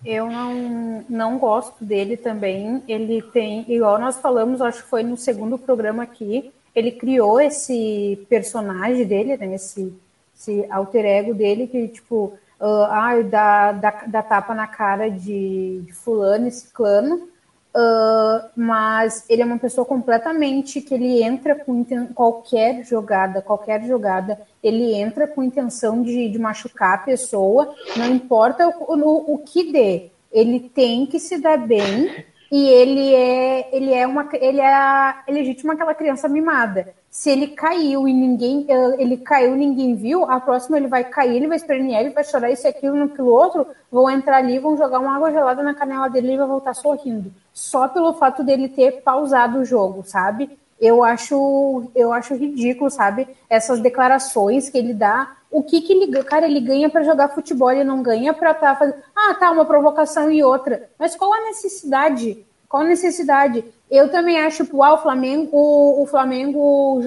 Eu 0.10 0.32
não, 0.32 1.04
não 1.10 1.38
gosto 1.38 1.84
dele 1.84 2.15
também. 2.15 2.82
Ele 2.88 3.22
tem, 3.22 3.65
igual 3.67 4.00
nós 4.00 4.17
falamos, 4.17 4.62
acho 4.62 4.82
que 4.82 4.89
foi 4.89 5.04
no 5.04 5.17
segundo 5.17 5.58
programa 5.58 6.04
aqui, 6.04 6.50
ele 6.74 6.93
criou 6.93 7.41
esse 7.41 8.26
personagem 8.30 9.06
dele, 9.06 9.36
né, 9.36 9.54
esse, 9.56 9.93
esse 10.34 10.65
alter 10.70 11.04
ego 11.04 11.34
dele, 11.34 11.67
que, 11.67 11.89
tipo, 11.89 12.34
uh, 12.58 12.84
ah, 12.89 13.22
dá, 13.22 13.72
dá, 13.74 14.04
dá, 14.08 14.24
tapa 14.24 14.56
na 14.56 14.65
cara 14.65 15.10
de, 15.10 15.82
de 15.86 15.91
fulano 15.91 16.48
e 16.48 16.52
ciclano, 16.52 17.28
uh, 17.75 18.49
mas 18.56 19.25
ele 19.30 19.41
é 19.41 19.45
uma 19.45 19.58
pessoa 19.58 19.86
completamente 19.86 20.82
que 20.82 20.93
ele 20.93 21.21
entra 21.21 21.56
com 21.56 21.84
qualquer 22.13 22.84
jogada, 22.84 23.41
qualquer 23.41 23.84
jogada, 23.86 24.39
ele 24.63 24.93
entra 24.93 25.27
com 25.27 25.43
intenção 25.43 26.01
de, 26.01 26.30
de 26.30 26.39
machucar 26.39 26.95
a 26.95 26.99
pessoa, 26.99 27.73
não 27.95 28.08
importa 28.08 28.67
o, 28.67 28.93
o, 28.93 29.34
o 29.36 29.38
que 29.39 29.71
dê, 29.71 30.10
ele 30.32 30.60
tem 30.60 31.06
que 31.06 31.19
se 31.19 31.38
dar 31.38 31.58
bem 31.58 32.25
e 32.51 32.67
ele 32.69 33.13
é 33.13 33.75
ele 33.75 33.93
é 33.93 34.08
uma 34.08 34.30
ele 34.34 34.62
é, 34.62 35.15
é 35.27 35.32
legítimo 35.32 35.71
aquela 35.73 35.93
criança 35.93 36.30
mimada 36.30 36.93
se 37.17 37.32
ele 37.32 37.47
caiu 37.47 38.08
e 38.08 38.13
ninguém 38.13 38.63
eh, 38.69 38.95
ele 38.99 39.17
caiu 39.17 39.56
ninguém 39.56 39.95
viu, 39.95 40.30
a 40.30 40.39
próxima 40.39 40.77
ele 40.77 40.86
vai 40.88 41.03
cair, 41.03 41.36
ele 41.36 41.47
vai 41.47 41.58
espernear, 41.58 42.01
ele 42.01 42.12
vai 42.12 42.23
chorar 42.23 42.51
isso 42.51 42.67
aquilo, 42.67 42.95
naquilo 42.95 43.30
outro, 43.30 43.65
vão 43.91 44.08
entrar 44.08 44.38
ali, 44.38 44.60
vão 44.60 44.77
jogar 44.77 44.99
uma 44.99 45.15
água 45.15 45.32
gelada 45.32 45.63
na 45.63 45.73
canela 45.73 46.10
dele 46.10 46.34
e 46.34 46.38
vai 46.38 46.45
voltar 46.45 46.75
sorrindo. 46.75 47.34
Só 47.58 47.88
pelo 47.88 48.13
fato 48.13 48.43
dele 48.43 48.70
ter 48.70 49.02
pausado 49.02 49.58
o 49.58 49.65
jogo, 49.65 50.04
sabe? 50.06 50.60
Eu 50.80 51.04
acho 51.04 51.89
eu 51.96 52.13
acho 52.13 52.36
ridículo, 52.36 52.88
sabe? 52.91 53.28
Essas 53.50 53.80
declarações 53.80 54.70
que 54.70 54.78
ele 54.78 54.93
dá. 54.93 55.36
O 55.50 55.63
que 55.63 55.82
que 55.82 55.91
ele, 55.91 56.24
cara, 56.24 56.46
ele 56.46 56.60
ganha 56.60 56.88
para 56.88 57.02
jogar 57.02 57.30
futebol, 57.30 57.72
ele 57.72 57.84
não 57.84 58.04
ganha 58.04 58.32
para 58.32 58.54
tá 58.54 58.76
fazendo, 58.76 58.98
ah, 59.15 59.34
tá, 59.34 59.50
uma 59.50 59.65
provocação 59.65 60.32
e 60.32 60.43
outra. 60.43 60.88
Mas 61.00 61.15
qual 61.15 61.34
a 61.34 61.46
necessidade? 61.46 62.46
Qual 62.70 62.84
a 62.84 62.86
necessidade? 62.86 63.65
Eu 63.89 64.12
também 64.12 64.39
acho 64.39 64.63
que 64.63 64.80
ah, 64.80 64.93
o 64.93 65.00
Flamengo, 65.00 65.50
o, 65.52 66.06
Flamengo 66.06 67.02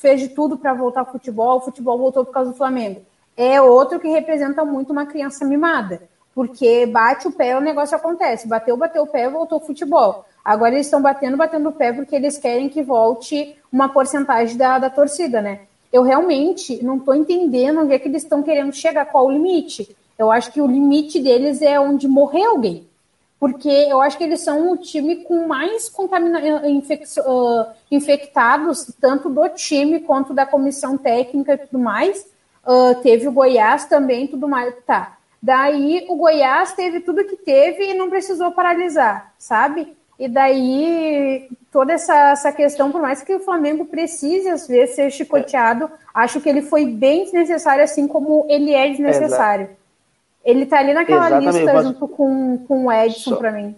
fez 0.00 0.20
de 0.20 0.30
tudo 0.30 0.58
para 0.58 0.74
voltar 0.74 1.00
ao 1.02 1.12
futebol, 1.12 1.58
o 1.58 1.60
futebol 1.60 1.96
voltou 1.96 2.24
por 2.24 2.32
causa 2.32 2.50
do 2.50 2.56
Flamengo. 2.56 3.02
É 3.36 3.62
outro 3.62 4.00
que 4.00 4.08
representa 4.08 4.64
muito 4.64 4.90
uma 4.90 5.06
criança 5.06 5.44
mimada, 5.44 6.02
porque 6.36 6.84
bate 6.84 7.26
o 7.26 7.32
pé, 7.32 7.56
o 7.56 7.62
negócio 7.62 7.96
acontece. 7.96 8.46
Bateu, 8.46 8.76
bateu 8.76 9.04
o 9.04 9.06
pé, 9.06 9.26
voltou 9.26 9.56
o 9.56 9.64
futebol. 9.64 10.26
Agora 10.44 10.74
eles 10.74 10.86
estão 10.86 11.00
batendo, 11.00 11.34
batendo 11.34 11.70
o 11.70 11.72
pé 11.72 11.94
porque 11.94 12.14
eles 12.14 12.36
querem 12.36 12.68
que 12.68 12.82
volte 12.82 13.56
uma 13.72 13.88
porcentagem 13.88 14.54
da, 14.54 14.78
da 14.78 14.90
torcida, 14.90 15.40
né? 15.40 15.60
Eu 15.90 16.02
realmente 16.02 16.84
não 16.84 16.98
estou 16.98 17.14
entendendo 17.14 17.80
onde 17.80 17.94
é 17.94 17.98
que 17.98 18.06
eles 18.06 18.22
estão 18.22 18.42
querendo 18.42 18.70
chegar, 18.74 19.06
qual 19.06 19.28
o 19.28 19.30
limite. 19.30 19.96
Eu 20.18 20.30
acho 20.30 20.52
que 20.52 20.60
o 20.60 20.66
limite 20.66 21.18
deles 21.18 21.62
é 21.62 21.80
onde 21.80 22.06
morrer 22.06 22.44
alguém 22.44 22.86
porque 23.38 23.68
eu 23.68 24.00
acho 24.00 24.16
que 24.16 24.24
eles 24.24 24.40
são 24.40 24.72
o 24.72 24.76
time 24.78 25.16
com 25.16 25.46
mais 25.46 25.88
uh, 25.88 27.66
infectados, 27.90 28.90
tanto 28.98 29.28
do 29.28 29.46
time 29.50 30.00
quanto 30.00 30.32
da 30.32 30.46
comissão 30.46 30.96
técnica 30.96 31.52
e 31.52 31.58
tudo 31.58 31.78
mais. 31.78 32.26
Uh, 32.66 32.94
teve 33.02 33.28
o 33.28 33.32
Goiás 33.32 33.84
também, 33.84 34.26
tudo 34.26 34.48
mais. 34.48 34.74
Tá. 34.86 35.15
Daí 35.46 36.04
o 36.08 36.16
Goiás 36.16 36.72
teve 36.72 36.98
tudo 36.98 37.24
que 37.24 37.36
teve 37.36 37.92
e 37.92 37.94
não 37.94 38.10
precisou 38.10 38.50
paralisar, 38.50 39.32
sabe? 39.38 39.96
E 40.18 40.28
daí 40.28 41.48
toda 41.70 41.92
essa, 41.92 42.30
essa 42.30 42.50
questão, 42.50 42.90
por 42.90 43.00
mais 43.00 43.22
que 43.22 43.32
o 43.32 43.38
Flamengo 43.38 43.84
precise 43.84 44.48
às 44.48 44.66
vezes 44.66 44.96
ser 44.96 45.08
chicoteado, 45.08 45.88
acho 46.12 46.40
que 46.40 46.48
ele 46.48 46.62
foi 46.62 46.86
bem 46.86 47.22
desnecessário, 47.22 47.84
assim 47.84 48.08
como 48.08 48.44
ele 48.48 48.74
é 48.74 48.88
desnecessário. 48.88 49.66
Exato. 49.66 49.78
Ele 50.44 50.66
tá 50.66 50.80
ali 50.80 50.92
naquela 50.92 51.28
Exatamente, 51.28 51.58
lista 51.58 51.82
junto 51.84 52.08
com, 52.08 52.58
com 52.66 52.86
o 52.86 52.92
Edson 52.92 53.30
Só... 53.30 53.36
para 53.36 53.52
mim. 53.52 53.76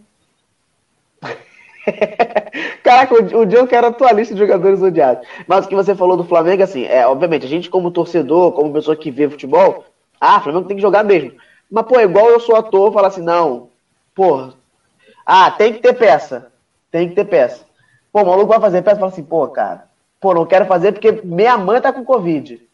Caraca, 2.83 3.14
o, 3.14 3.40
o 3.40 3.44
John 3.44 3.66
quer 3.66 3.85
a 3.85 3.92
tua 3.92 4.12
lista 4.12 4.33
de 4.33 4.40
jogadores 4.40 4.81
odiados. 4.81 5.28
Mas 5.46 5.66
o 5.66 5.68
que 5.68 5.74
você 5.74 5.94
falou 5.94 6.16
do 6.16 6.24
Flamengo, 6.24 6.62
assim, 6.62 6.87
é, 6.87 7.07
obviamente, 7.07 7.44
a 7.44 7.48
gente 7.48 7.68
como 7.68 7.90
torcedor, 7.90 8.52
como 8.52 8.72
pessoa 8.72 8.96
que 8.96 9.11
vê 9.11 9.28
futebol, 9.28 9.85
ah, 10.18 10.38
o 10.38 10.40
Flamengo 10.40 10.66
tem 10.66 10.78
que 10.78 10.83
jogar 10.83 11.04
mesmo. 11.04 11.33
Mas, 11.70 11.87
pô, 11.87 12.00
igual 12.00 12.28
eu 12.31 12.40
sou 12.40 12.57
ator, 12.57 12.92
falar 12.92 13.09
assim, 13.09 13.22
não, 13.22 13.68
pô, 14.14 14.50
ah, 15.31 15.50
tem 15.50 15.74
que 15.74 15.81
ter 15.81 15.92
peça. 15.92 16.50
Tem 16.90 17.09
que 17.09 17.14
ter 17.14 17.26
peça. 17.26 17.64
Pô, 18.11 18.22
o 18.22 18.26
maluco 18.26 18.46
vai 18.46 18.61
fazer 18.61 18.81
peça 18.81 18.96
e 18.96 19.00
fala 19.00 19.12
assim, 19.12 19.22
pô, 19.22 19.46
cara, 19.48 19.85
pô, 20.18 20.33
não 20.33 20.46
quero 20.46 20.64
fazer 20.64 20.92
porque 20.92 21.20
minha 21.22 21.59
mãe 21.59 21.81
tá 21.81 21.92
com 21.92 22.02
Covid. 22.02 22.66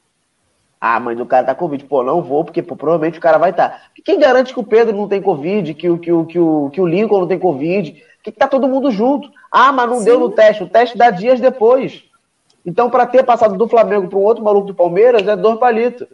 Ah, 0.80 1.00
mãe 1.00 1.16
do 1.16 1.26
cara 1.26 1.46
tá 1.46 1.54
com 1.54 1.64
Covid. 1.64 1.84
Pô, 1.86 2.04
não 2.04 2.22
vou, 2.22 2.44
porque 2.44 2.62
pô, 2.62 2.76
provavelmente 2.76 3.18
o 3.18 3.22
cara 3.22 3.38
vai 3.38 3.50
estar. 3.50 3.70
Tá. 3.70 3.80
Quem 4.04 4.20
garante 4.20 4.54
que 4.54 4.60
o 4.60 4.64
Pedro 4.64 4.96
não 4.96 5.08
tem 5.08 5.20
Covid, 5.20 5.74
que 5.74 5.90
o, 5.90 5.98
que 5.98 6.12
o, 6.12 6.24
que 6.26 6.38
o, 6.38 6.70
que 6.70 6.80
o 6.80 6.86
Lincoln 6.86 7.20
não 7.20 7.26
tem 7.26 7.38
Covid? 7.38 8.00
Que 8.22 8.30
tá 8.30 8.46
todo 8.46 8.68
mundo 8.68 8.90
junto. 8.92 9.28
Ah, 9.50 9.72
mas 9.72 9.90
não 9.90 9.98
Sim. 9.98 10.04
deu 10.04 10.20
no 10.20 10.30
teste. 10.30 10.62
O 10.62 10.68
teste 10.68 10.96
dá 10.96 11.10
dias 11.10 11.40
depois. 11.40 12.04
Então, 12.64 12.88
para 12.88 13.06
ter 13.06 13.24
passado 13.24 13.56
do 13.56 13.68
Flamengo 13.68 14.08
para 14.08 14.18
um 14.18 14.22
outro 14.22 14.44
maluco 14.44 14.68
do 14.68 14.74
Palmeiras, 14.74 15.26
é 15.26 15.34
dor 15.34 15.58
palito. 15.58 16.06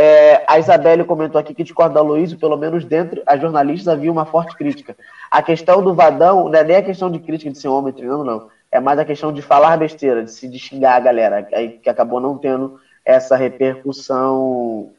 É, 0.00 0.44
a 0.46 0.60
Isabelle 0.60 1.02
comentou 1.02 1.40
aqui 1.40 1.52
que 1.52 1.64
discorda 1.64 1.94
da 1.94 2.00
Luiz, 2.00 2.32
pelo 2.32 2.56
menos 2.56 2.84
dentro 2.84 3.20
as 3.26 3.40
jornalistas 3.40 3.88
havia 3.88 4.12
uma 4.12 4.24
forte 4.24 4.56
crítica. 4.56 4.96
A 5.28 5.42
questão 5.42 5.82
do 5.82 5.92
Vadão 5.92 6.48
não 6.48 6.56
é 6.56 6.62
nem 6.62 6.76
a 6.76 6.82
questão 6.82 7.10
de 7.10 7.18
crítica 7.18 7.50
de 7.50 7.58
ser 7.58 7.66
homem 7.66 7.92
treinando, 7.92 8.22
não. 8.22 8.48
É 8.70 8.78
mais 8.78 8.96
a 9.00 9.04
questão 9.04 9.32
de 9.32 9.42
falar 9.42 9.76
besteira, 9.76 10.22
de 10.22 10.30
se 10.30 10.46
de 10.46 10.56
xingar 10.56 10.94
a 10.94 11.00
galera, 11.00 11.42
que 11.42 11.90
acabou 11.90 12.20
não 12.20 12.38
tendo 12.38 12.78
essa 13.04 13.34
repercussão 13.34 14.92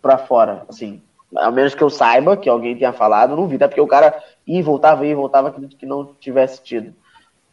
para 0.00 0.18
fora, 0.18 0.62
assim. 0.68 1.02
Ao 1.34 1.50
menos 1.50 1.74
que 1.74 1.82
eu 1.82 1.90
saiba 1.90 2.36
que 2.36 2.48
alguém 2.48 2.76
tenha 2.76 2.92
falado, 2.92 3.34
não 3.34 3.48
vi, 3.48 3.56
até 3.56 3.66
porque 3.66 3.80
o 3.80 3.88
cara 3.88 4.22
ia 4.46 4.62
voltava, 4.62 5.04
ia 5.04 5.16
voltava, 5.16 5.48
acredito 5.48 5.76
que 5.76 5.84
não 5.84 6.14
tivesse 6.20 6.62
tido. 6.62 6.94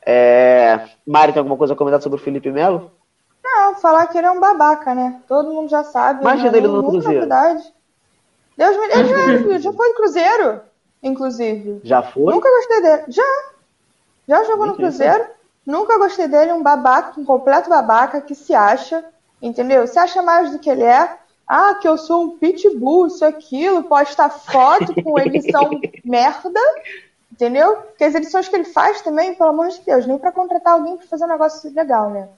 É... 0.05 0.81
Mari, 1.07 1.33
tem 1.33 1.39
alguma 1.39 1.57
coisa 1.57 1.73
a 1.73 1.77
comentar 1.77 1.99
sobre 1.99 2.19
o 2.19 2.23
Felipe 2.23 2.51
Melo? 2.51 2.91
Não, 3.73 3.79
falar 3.79 4.07
que 4.07 4.17
ele 4.17 4.27
é 4.27 4.31
um 4.31 4.39
babaca, 4.39 4.93
né? 4.93 5.21
Todo 5.27 5.51
mundo 5.51 5.69
já 5.69 5.83
sabe. 5.83 6.21
Imagina 6.21 6.57
ele 6.57 6.67
no 6.67 6.83
Cruzeiro. 6.83 7.15
Novidade. 7.15 7.73
Deus 8.57 8.77
me 8.77 8.83
ele 8.85 9.53
já, 9.53 9.59
já 9.59 9.73
foi 9.73 9.89
no 9.89 9.95
Cruzeiro, 9.95 10.61
inclusive. 11.01 11.81
Já 11.83 12.01
foi? 12.01 12.33
Nunca 12.33 12.49
gostei 12.49 12.81
dele. 12.81 13.03
Já. 13.07 13.43
Já 14.27 14.43
jogou 14.43 14.67
no 14.67 14.75
Cruzeiro. 14.75 15.25
Nunca 15.65 15.97
gostei 15.97 16.27
dele, 16.27 16.51
um 16.51 16.63
babaca, 16.63 17.19
um 17.19 17.25
completo 17.25 17.69
babaca 17.69 18.19
que 18.19 18.33
se 18.33 18.53
acha 18.53 19.05
entendeu? 19.41 19.87
Se 19.87 19.97
acha 19.97 20.21
mais 20.21 20.51
do 20.51 20.59
que 20.59 20.69
ele 20.69 20.83
é, 20.83 21.17
ah, 21.47 21.75
que 21.75 21.87
eu 21.87 21.97
sou 21.97 22.23
um 22.23 22.37
pitbull, 22.37 23.07
isso, 23.07 23.25
aquilo, 23.25 23.83
posta 23.83 24.29
foto 24.29 24.93
com 25.03 25.19
edição 25.19 25.69
merda, 26.05 26.61
entendeu? 27.31 27.75
Porque 27.77 28.03
as 28.03 28.15
edições 28.15 28.47
que 28.47 28.55
ele 28.55 28.65
faz 28.65 29.01
também, 29.01 29.33
pelo 29.33 29.49
amor 29.49 29.69
de 29.69 29.81
Deus, 29.81 30.05
nem 30.05 30.17
para 30.17 30.31
contratar 30.31 30.73
alguém 30.73 30.95
para 30.95 31.07
fazer 31.07 31.25
um 31.25 31.29
negócio 31.29 31.73
legal, 31.73 32.09
né? 32.11 32.29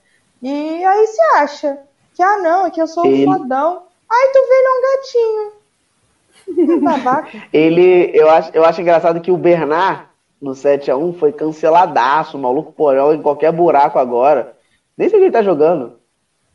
E 0.43 0.83
aí 0.83 1.07
se 1.07 1.21
acha 1.37 1.79
que, 2.13 2.21
ah, 2.21 2.37
não, 2.37 2.65
é 2.65 2.69
que 2.69 2.81
eu 2.81 2.85
sou 2.85 3.07
um 3.07 3.23
fodão. 3.23 3.83
Aí 4.11 4.31
tu 4.33 4.39
vê 4.49 4.55
ele 4.55 4.67
é 4.67 4.71
um 4.71 4.81
gatinho. 4.91 6.81
Babaca. 6.81 7.43
ele, 7.53 8.11
eu 8.13 8.29
acho, 8.29 8.51
eu 8.53 8.65
acho 8.65 8.81
engraçado 8.81 9.21
que 9.21 9.31
o 9.31 9.37
Bernard, 9.37 10.03
no 10.41 10.51
7x1, 10.51 11.17
foi 11.17 11.31
canceladaço, 11.31 12.37
maluco 12.37 12.73
porão 12.73 13.13
em 13.13 13.21
qualquer 13.21 13.53
buraco 13.53 13.97
agora. 13.97 14.53
Nem 14.97 15.07
sei 15.07 15.17
quem 15.17 15.27
ele 15.27 15.33
tá 15.33 15.41
jogando. 15.41 15.97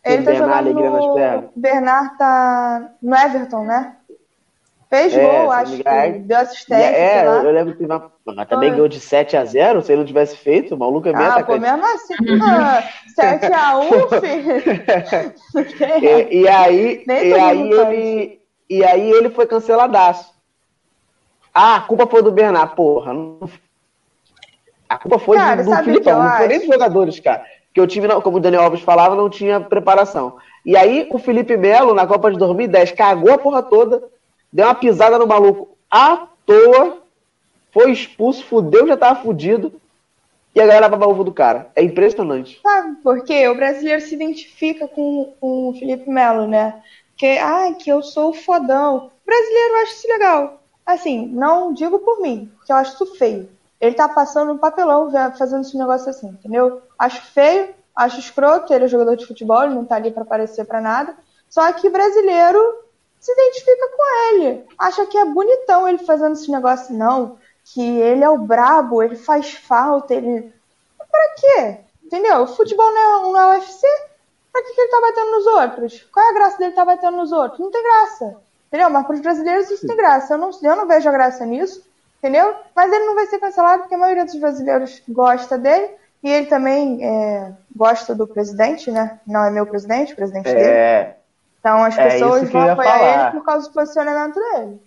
Ele 0.05 0.22
tá 0.22 0.34
jogando 0.34 0.74
no... 0.74 1.51
Bernard 1.57 2.18
tá 2.18 2.91
no 3.03 3.16
Everton, 3.16 3.64
né? 3.64 3.97
Fez 4.91 5.14
É, 5.14 5.20
gol, 5.22 5.51
acho 5.51 5.76
que 5.76 5.82
deu 5.82 6.39
E 6.39 6.41
assistência, 6.41 6.84
é, 6.86 7.18
sei 7.20 7.28
lá. 7.28 7.36
eu, 7.36 7.43
eu 7.45 7.51
lembro 7.53 7.76
que 7.76 7.84
uma, 7.84 8.47
também 8.47 8.70
Ah. 8.70 8.72
ganhou 8.72 8.89
de 8.89 8.99
7 8.99 9.36
a 9.36 9.45
0 9.45 9.82
se 9.82 9.93
ele 9.93 9.99
não 10.01 10.07
tivesse 10.07 10.36
feito, 10.36 10.74
o 10.74 10.78
maluco 10.78 11.07
é 11.09 11.12
meio 11.12 11.28
Ah, 11.28 11.34
atacante. 11.34 11.61
mesmo 11.61 11.84
assim, 11.84 12.14
ah, 12.43 12.82
7x1, 13.14 14.09
filho. 14.20 14.55
Não 15.55 15.64
tem 15.78 16.05
E, 16.05 16.41
e 16.43 16.49
aí, 16.49 17.05
e 17.09 17.34
aí 17.34 17.70
ele, 17.70 18.41
e 18.70 18.84
aí 18.84 19.11
ele 19.11 19.28
foi 19.30 19.47
canceladaço. 19.47 20.32
Ah, 21.53 21.76
a 21.76 21.80
culpa 21.82 22.07
foi 22.07 22.22
do 22.22 22.32
Bernard, 22.32 22.74
porra. 22.74 23.12
não- 23.12 23.41
A 24.89 24.97
culpa 24.97 25.18
foi 25.18 25.36
Cara, 25.36 25.62
do, 25.62 25.70
que 25.76 25.82
Filipão, 25.84 26.12
eu 26.14 26.22
não 26.22 26.36
foi 26.36 26.49
nem 26.49 26.59
dos 26.61 26.66
jogadores, 26.68 27.20
cara. 27.20 27.45
Porque 27.66 27.80
o 27.82 27.86
time, 27.86 28.07
não- 28.09 28.22
como 28.22 28.39
o 28.39 28.41
Daniel 28.41 28.62
Alves 28.62 28.80
falava, 28.80 29.14
não 29.14 29.28
tinha 29.28 29.61
preparação. 29.61 30.36
E 30.64 30.74
aí 30.76 31.07
o 31.11 31.18
Felipe 31.18 31.59
Melo, 31.59 31.93
na 31.95 32.07
Copa 32.07 32.30
de 32.30 32.39
2010, 32.39 32.93
cagou 32.93 33.32
a 33.34 33.39
porra 33.39 33.62
toda, 33.62 34.03
deu 34.53 34.66
uma 34.66 34.74
pisada 34.74 35.18
no 35.18 35.26
maluco 35.26 35.76
à 35.90 36.28
toa, 36.44 37.03
foi 37.72 37.92
expulso, 37.92 38.44
fudeu, 38.44 38.86
já 38.86 38.96
tava 38.96 39.22
fudido. 39.22 39.72
E 40.55 40.61
a 40.61 40.66
galera 40.66 40.88
baba 40.88 41.07
ovo 41.07 41.22
do 41.22 41.32
cara. 41.32 41.70
É 41.76 41.82
impressionante. 41.82 42.59
Sabe 42.62 42.96
por 42.96 43.22
quê? 43.22 43.46
O 43.49 43.55
brasileiro 43.55 44.01
se 44.01 44.14
identifica 44.14 44.88
com, 44.88 45.34
com 45.38 45.68
o 45.68 45.74
Felipe 45.74 46.11
Melo, 46.11 46.49
né? 46.49 46.82
Que, 47.16 47.38
ah, 47.38 47.72
que 47.78 47.90
eu 47.90 48.03
sou 48.03 48.32
fodão. 48.32 48.96
O 48.96 49.26
brasileiro 49.26 49.74
acha 49.82 49.92
isso 49.92 50.09
legal. 50.09 50.62
Assim, 50.84 51.26
não 51.26 51.72
digo 51.72 51.99
por 51.99 52.20
mim, 52.20 52.51
porque 52.57 52.72
eu 52.72 52.76
acho 52.76 52.94
isso 52.94 53.14
feio. 53.16 53.49
Ele 53.80 53.94
tá 53.94 54.09
passando 54.09 54.53
um 54.53 54.59
papelão 54.59 55.11
fazendo 55.36 55.61
esse 55.61 55.76
negócio 55.76 56.09
assim, 56.09 56.28
entendeu? 56.28 56.82
Acho 56.99 57.22
feio, 57.26 57.68
acho 57.94 58.18
escroto, 58.18 58.72
ele 58.72 58.86
é 58.86 58.88
jogador 58.88 59.14
de 59.14 59.26
futebol, 59.26 59.62
ele 59.62 59.74
não 59.74 59.84
tá 59.84 59.96
ali 59.96 60.11
pra 60.11 60.22
aparecer 60.22 60.64
pra 60.64 60.80
nada. 60.80 61.14
Só 61.49 61.70
que 61.72 61.88
brasileiro 61.88 62.59
se 63.20 63.32
identifica 63.32 63.88
com 63.96 64.34
ele. 64.34 64.66
Acha 64.78 65.06
que 65.06 65.18
é 65.18 65.24
bonitão 65.24 65.88
ele 65.88 65.98
fazendo 65.98 66.34
esse 66.34 66.50
negócio, 66.50 66.94
não. 66.94 67.38
Que 67.64 67.82
ele 67.82 68.24
é 68.24 68.30
o 68.30 68.38
brabo, 68.38 69.02
ele 69.02 69.16
faz 69.16 69.52
falta, 69.52 70.14
ele. 70.14 70.52
Pra 70.96 71.34
quê? 71.36 71.78
Entendeu? 72.04 72.42
O 72.42 72.46
futebol 72.46 72.90
não 72.92 73.00
é, 73.00 73.22
não 73.32 73.40
é 73.40 73.58
UFC. 73.58 73.86
Pra 74.52 74.62
que, 74.62 74.72
que 74.72 74.80
ele 74.80 74.90
tá 74.90 75.00
batendo 75.00 75.30
nos 75.30 75.46
outros? 75.46 76.08
Qual 76.12 76.24
é 76.24 76.30
a 76.30 76.34
graça 76.34 76.58
dele 76.58 76.72
tá 76.72 76.84
batendo 76.84 77.16
nos 77.16 77.32
outros? 77.32 77.60
Não 77.60 77.70
tem 77.70 77.82
graça. 77.82 78.36
Entendeu? 78.68 78.90
Mas 78.90 79.06
pros 79.06 79.20
brasileiros 79.20 79.70
isso 79.70 79.86
tem 79.86 79.96
graça. 79.96 80.34
Eu 80.34 80.38
não, 80.38 80.50
eu 80.62 80.76
não 80.76 80.86
vejo 80.86 81.08
a 81.08 81.12
graça 81.12 81.44
nisso. 81.44 81.86
Entendeu? 82.18 82.54
Mas 82.74 82.92
ele 82.92 83.04
não 83.04 83.14
vai 83.14 83.26
ser 83.26 83.38
cancelado 83.38 83.82
porque 83.82 83.94
a 83.94 83.98
maioria 83.98 84.24
dos 84.24 84.34
brasileiros 84.36 85.02
gosta 85.08 85.56
dele. 85.56 85.90
E 86.22 86.30
ele 86.30 86.46
também 86.46 87.04
é, 87.04 87.52
gosta 87.74 88.14
do 88.14 88.26
presidente, 88.26 88.90
né? 88.90 89.20
Não 89.26 89.44
é 89.44 89.50
meu 89.50 89.66
presidente, 89.66 90.12
o 90.12 90.16
presidente 90.16 90.48
dele. 90.52 91.14
É. 91.64 91.68
Então 91.68 91.84
as 91.84 91.98
é 91.98 92.09
pessoas 92.11 92.50
vão 92.50 92.64
ia 92.64 92.72
apoiar 92.72 92.98
falar. 92.98 93.22
ele 93.22 93.30
por 93.38 93.44
causa 93.44 93.68
do 93.68 93.74
posicionamento 93.74 94.34
dele. 94.34 94.80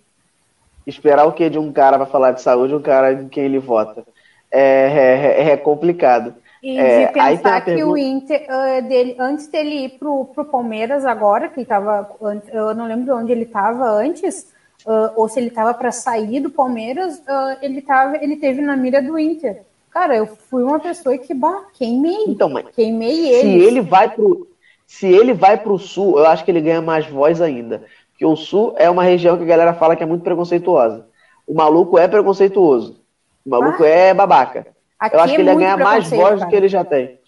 Esperar 0.86 1.26
o 1.26 1.32
que 1.32 1.48
de 1.48 1.58
um 1.58 1.72
cara 1.72 1.96
pra 1.96 2.06
falar 2.06 2.32
de 2.32 2.42
saúde, 2.42 2.74
um 2.74 2.82
cara 2.82 3.12
em 3.12 3.28
quem 3.28 3.44
ele 3.44 3.58
vota. 3.58 4.04
É, 4.50 5.40
é, 5.46 5.50
é 5.52 5.56
complicado. 5.56 6.34
E 6.62 6.78
É, 6.78 7.06
de 7.06 7.12
pensar 7.12 7.60
que 7.60 7.72
pergunta- 7.74 7.92
o 7.92 7.98
Inter, 7.98 8.46
ah, 8.48 8.80
dele, 8.80 9.16
antes 9.18 9.48
dele 9.48 9.84
ir 9.86 9.88
pro, 9.98 10.26
pro 10.26 10.44
Palmeiras 10.44 11.04
agora, 11.04 11.48
que 11.48 11.60
ele 11.60 11.66
tava, 11.66 12.08
eu 12.52 12.74
não 12.74 12.86
lembro 12.86 13.16
onde 13.16 13.32
ele 13.32 13.42
estava 13.44 13.84
antes, 13.90 14.46
ah, 14.86 15.12
ou 15.16 15.28
se 15.28 15.40
ele 15.40 15.48
estava 15.48 15.72
para 15.74 15.90
sair 15.90 16.40
do 16.40 16.50
Palmeiras, 16.50 17.20
ah, 17.26 17.56
ele, 17.62 17.80
tava, 17.82 18.16
ele 18.16 18.36
teve 18.36 18.60
na 18.60 18.76
mira 18.76 19.00
do 19.02 19.18
Inter. 19.18 19.62
Cara, 19.90 20.16
eu 20.16 20.26
fui 20.26 20.62
uma 20.62 20.78
pessoa 20.80 21.16
que, 21.18 21.34
bah, 21.34 21.64
queimei, 21.74 22.24
Então, 22.28 22.48
mas 22.48 22.66
queimei 22.74 23.14
se 23.14 23.46
ele. 23.46 23.64
ele 23.64 23.80
vai 23.80 24.08
pro 24.08 24.46
se 24.92 25.06
ele 25.06 25.32
vai 25.32 25.56
pro 25.56 25.78
sul, 25.78 26.18
eu 26.18 26.26
acho 26.26 26.44
que 26.44 26.50
ele 26.50 26.60
ganha 26.60 26.82
mais 26.82 27.06
voz 27.06 27.40
ainda. 27.40 27.82
Porque 28.10 28.26
o 28.26 28.36
sul 28.36 28.74
é 28.76 28.90
uma 28.90 29.02
região 29.02 29.38
que 29.38 29.42
a 29.42 29.46
galera 29.46 29.72
fala 29.72 29.96
que 29.96 30.02
é 30.02 30.06
muito 30.06 30.22
preconceituosa. 30.22 31.06
O 31.46 31.54
maluco 31.54 31.98
é 31.98 32.06
preconceituoso. 32.06 33.00
O 33.44 33.48
maluco 33.48 33.82
Ah. 33.84 33.88
é 33.88 34.12
babaca. 34.12 34.66
Eu 35.10 35.18
acho 35.20 35.32
é 35.32 35.36
que 35.36 35.40
ele 35.40 35.48
ia 35.48 35.54
muito 35.54 35.64
ganhar 35.64 35.78
mais 35.78 36.10
voz 36.10 36.40
do 36.40 36.46
que 36.46 36.54
ele 36.54 36.68
já 36.68 36.84
tem. 36.84 37.18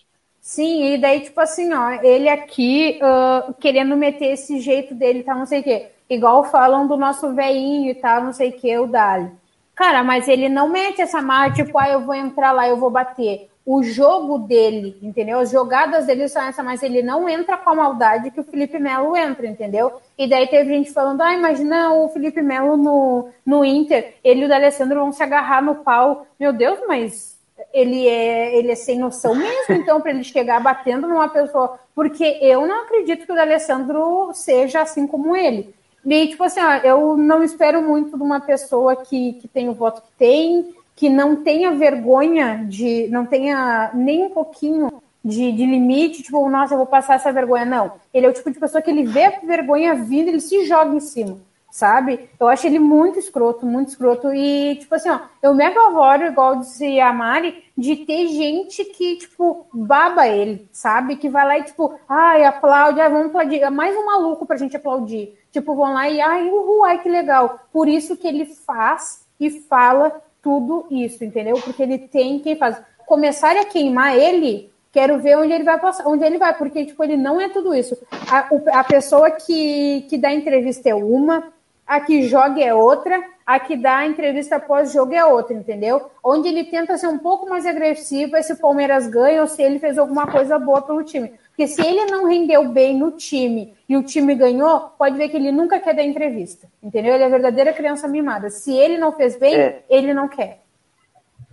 Sim, 0.43 0.93
e 0.93 0.99
daí, 0.99 1.21
tipo 1.21 1.41
assim, 1.41 1.73
ó, 1.73 1.93
ele 2.03 2.29
aqui 2.29 2.99
ah, 3.03 3.55
querendo 3.59 3.97
meter 3.97 4.35
esse 4.35 4.61
jeito 4.61 4.95
dele, 4.95 5.23
tá, 5.23 5.35
não 5.35 5.47
sei 5.47 5.61
o 5.61 5.65
quê. 5.65 5.89
Igual 6.11 6.45
falam 6.45 6.87
do 6.87 6.99
nosso 6.99 7.35
veinho 7.35 7.91
e 7.91 7.95
tal, 7.95 8.23
não 8.23 8.33
sei 8.35 8.51
o 8.51 8.53
quê, 8.53 8.79
o 8.79 8.87
Dali. 8.87 9.31
Cara, 9.75 10.05
mas 10.05 10.29
ele 10.29 10.51
não 10.51 10.69
mete 10.69 11.01
essa 11.01 11.23
marra, 11.23 11.51
tipo, 11.51 11.79
ah, 11.79 11.89
eu 11.89 12.03
vou 12.03 12.15
entrar 12.15 12.53
lá, 12.53 12.69
eu 12.69 12.77
vou 12.77 12.91
bater. 12.91 13.49
O 13.67 13.83
jogo 13.83 14.39
dele, 14.39 14.99
entendeu? 15.03 15.39
As 15.39 15.51
jogadas 15.51 16.07
dele 16.07 16.29
são 16.29 16.43
essa, 16.43 16.63
mas 16.63 16.83
ele 16.83 17.03
não 17.03 17.27
entra 17.29 17.57
com 17.57 17.71
a 17.71 17.75
maldade 17.75 18.31
que 18.31 18.41
o 18.41 18.45
Felipe 18.45 18.79
Melo 18.79 19.17
entra, 19.17 19.47
entendeu? 19.47 20.01
E 20.19 20.29
daí 20.29 20.47
teve 20.47 20.75
gente 20.75 20.93
falando, 20.93 21.23
ah, 21.23 21.33
imagina 21.33 21.95
o 21.95 22.09
Felipe 22.11 22.43
Melo 22.43 22.77
no, 22.77 23.29
no 23.45 23.65
Inter, 23.65 24.17
ele 24.23 24.43
e 24.43 24.45
o 24.45 24.49
D'Alessandro 24.49 25.01
vão 25.01 25.13
se 25.13 25.23
agarrar 25.23 25.63
no 25.63 25.77
pau. 25.77 26.27
Meu 26.39 26.53
Deus, 26.53 26.79
mas 26.87 27.39
ele 27.73 28.07
é, 28.07 28.57
ele 28.57 28.71
é 28.71 28.75
sem 28.75 28.99
noção 28.99 29.35
mesmo, 29.35 29.75
então, 29.75 30.01
para 30.01 30.11
ele 30.11 30.25
chegar 30.25 30.61
batendo 30.61 31.09
numa 31.09 31.29
pessoa. 31.29 31.79
Porque 31.95 32.39
eu 32.43 32.67
não 32.67 32.83
acredito 32.83 33.25
que 33.25 33.33
o 33.33 33.35
D'Alessandro 33.35 34.31
seja 34.35 34.83
assim 34.83 35.07
como 35.07 35.35
ele. 35.35 35.75
E, 36.05 36.29
tipo 36.29 36.45
assim, 36.45 36.61
ó, 36.61 36.75
eu 36.85 37.17
não 37.17 37.43
espero 37.43 37.81
muito 37.81 38.17
de 38.17 38.23
uma 38.23 38.41
pessoa 38.41 38.95
que, 38.95 39.35
que 39.35 39.49
tem 39.49 39.69
o 39.69 39.75
voto 39.75 40.03
que 40.03 40.13
tem, 40.19 40.75
que 40.97 41.09
não 41.09 41.37
tenha 41.37 41.73
vergonha 41.73 42.65
de. 42.69 43.09
não 43.09 43.27
tenha 43.27 43.91
nem 43.95 44.25
um 44.25 44.31
pouquinho 44.31 45.03
de, 45.25 45.53
de 45.53 45.67
limite, 45.67 46.23
tipo, 46.23 46.49
nossa, 46.49 46.75
eu 46.75 46.79
vou 46.79 46.87
passar 46.87 47.15
essa 47.15 47.33
vergonha. 47.33 47.65
Não. 47.65 47.93
Ele 48.13 48.27
é 48.27 48.29
o 48.29 48.33
tipo 48.33 48.51
de 48.51 48.61
pessoa 48.61 48.83
que 48.83 48.91
ele 48.91 49.05
vê 49.05 49.25
a 49.25 49.41
vergonha 49.41 49.95
vindo, 49.95 50.29
ele 50.29 50.41
se 50.41 50.65
joga 50.67 50.95
em 50.95 51.01
cima 51.01 51.39
sabe? 51.75 52.31
Eu 52.39 52.47
acho 52.47 52.69
ele 52.69 52.79
muito 52.79 53.19
escroto, 53.19 53.67
muito 53.67 53.89
escroto. 53.89 54.33
E, 54.33 54.77
tipo 54.77 54.95
assim, 54.95 55.11
ó, 55.11 55.19
eu 55.43 55.53
me 55.53 55.65
apavoro, 55.65 56.23
igual 56.23 56.61
disse 56.61 57.01
a 57.01 57.13
Mari, 57.13 57.65
de 57.77 57.97
ter 57.97 58.29
gente 58.29 58.85
que, 58.85 59.17
tipo, 59.17 59.67
baba 59.75 60.29
ele, 60.29 60.69
sabe? 60.71 61.17
Que 61.17 61.29
vai 61.29 61.45
lá 61.45 61.59
e, 61.59 61.65
tipo, 61.65 61.99
ai, 62.09 62.45
aplaude, 62.45 63.01
ai, 63.01 63.11
vamos 63.11 63.27
aplaudir. 63.27 63.61
É 63.61 63.71
mais 63.71 63.97
um 63.97 64.07
maluco 64.07 64.47
pra 64.47 64.57
gente 64.57 64.77
aplaudir. 64.77 65.37
Tipo, 65.51 65.75
vão 65.75 65.95
lá 65.95 66.09
e, 66.09 66.21
ai, 66.21 66.49
uhul, 66.49 66.85
ai, 66.85 67.03
que 67.03 67.09
legal. 67.09 67.59
Por 67.73 67.89
isso 67.89 68.17
que 68.17 68.29
ele 68.29 68.45
faz 68.45 69.27
e 69.41 69.51
fala 69.51 70.23
tudo 70.45 70.87
isso, 70.91 71.25
entendeu? 71.25 71.57
Porque 71.57 71.83
ele 71.83 71.99
tem 71.99 72.39
quem 72.39 72.55
faz. 72.55 72.77
Começarem 73.07 73.63
a 73.63 73.65
queimar 73.65 74.17
ele, 74.17 74.71
quero 74.93 75.19
ver 75.19 75.39
onde 75.39 75.53
ele 75.53 75.65
vai 75.65 75.81
passar, 75.81 76.07
onde 76.07 76.25
ele 76.25 76.39
vai, 76.39 76.55
porque, 76.57 76.85
tipo, 76.85 77.03
ele 77.03 77.17
não 77.17 77.41
é 77.41 77.49
tudo 77.49 77.75
isso. 77.75 77.97
A, 78.31 78.79
a 78.79 78.85
pessoa 78.85 79.31
que, 79.31 80.03
que 80.09 80.19
dá 80.19 80.33
entrevista 80.33 80.89
é 80.91 80.95
uma, 80.95 81.53
a 81.87 82.01
que 82.01 82.23
joga 82.29 82.63
é 82.63 82.73
outra, 82.73 83.23
a 83.47 83.59
que 83.59 83.77
dá 83.77 84.07
entrevista 84.07 84.61
pós-jogo 84.61 85.15
é 85.15 85.25
outra, 85.25 85.55
entendeu? 85.55 86.11
Onde 86.23 86.49
ele 86.49 86.65
tenta 86.65 86.97
ser 86.97 87.09
um 87.09 87.19
pouco 87.19 87.49
mais 87.49 87.67
agressivo 87.67 88.43
se 88.43 88.53
o 88.53 88.57
Palmeiras 88.57 89.07
ganha 89.07 89.41
ou 89.41 89.47
se 89.47 89.63
ele 89.63 89.79
fez 89.79 89.99
alguma 89.99 90.27
coisa 90.27 90.59
boa 90.59 90.81
pelo 90.81 91.03
time. 91.03 91.33
Porque 91.57 91.69
se 91.69 91.81
ele 91.81 92.07
não 92.07 92.27
rendeu 92.27 92.67
bem 92.69 92.99
no 92.99 93.13
time 93.13 93.77
e 93.89 93.97
o 93.97 94.03
time 94.03 94.35
ganhou, 94.35 94.91
pode 94.99 95.17
ver 95.17 95.29
que 95.29 95.37
ele 95.37 95.53
nunca 95.53 95.79
quer 95.79 95.95
dar 95.95 96.03
entrevista, 96.03 96.67
entendeu? 96.83 97.15
Ele 97.15 97.23
é 97.23 97.27
a 97.27 97.31
verdadeira 97.31 97.73
criança 97.73 98.09
mimada. 98.09 98.51
Se 98.51 98.77
ele 98.77 98.99
não 98.99 99.13
fez 99.13 99.37
bem, 99.37 99.55
É. 99.55 99.85
ele 99.89 100.13
não 100.13 100.27
quer. 100.27 100.63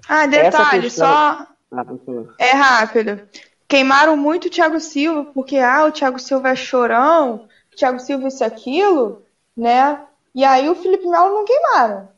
Ah, 0.10 0.26
detalhe, 0.26 0.82
questão- 0.84 1.08
só 1.08 1.47
Ah, 1.74 1.86
é 2.39 2.52
rápido. 2.52 3.22
Queimaram 3.68 4.18
muito 4.18 4.47
o 4.47 4.49
Thiago 4.49 4.80
Silva, 4.80 5.30
porque 5.34 5.58
ah, 5.60 5.86
o 5.86 5.91
Thiago 5.91 6.18
Silva 6.20 6.49
é 6.49 6.56
chorão, 6.56 7.47
o 7.72 7.76
Thiago 7.76 7.99
Silva 7.99 8.28
isso 8.28 8.43
e 8.43 8.45
aquilo, 8.45 9.22
né? 9.56 10.02
E 10.34 10.43
aí 10.43 10.68
o 10.68 10.76
Felipe 10.76 11.08
Melo 11.08 11.30
não 11.36 11.45
queimaram. 11.45 12.10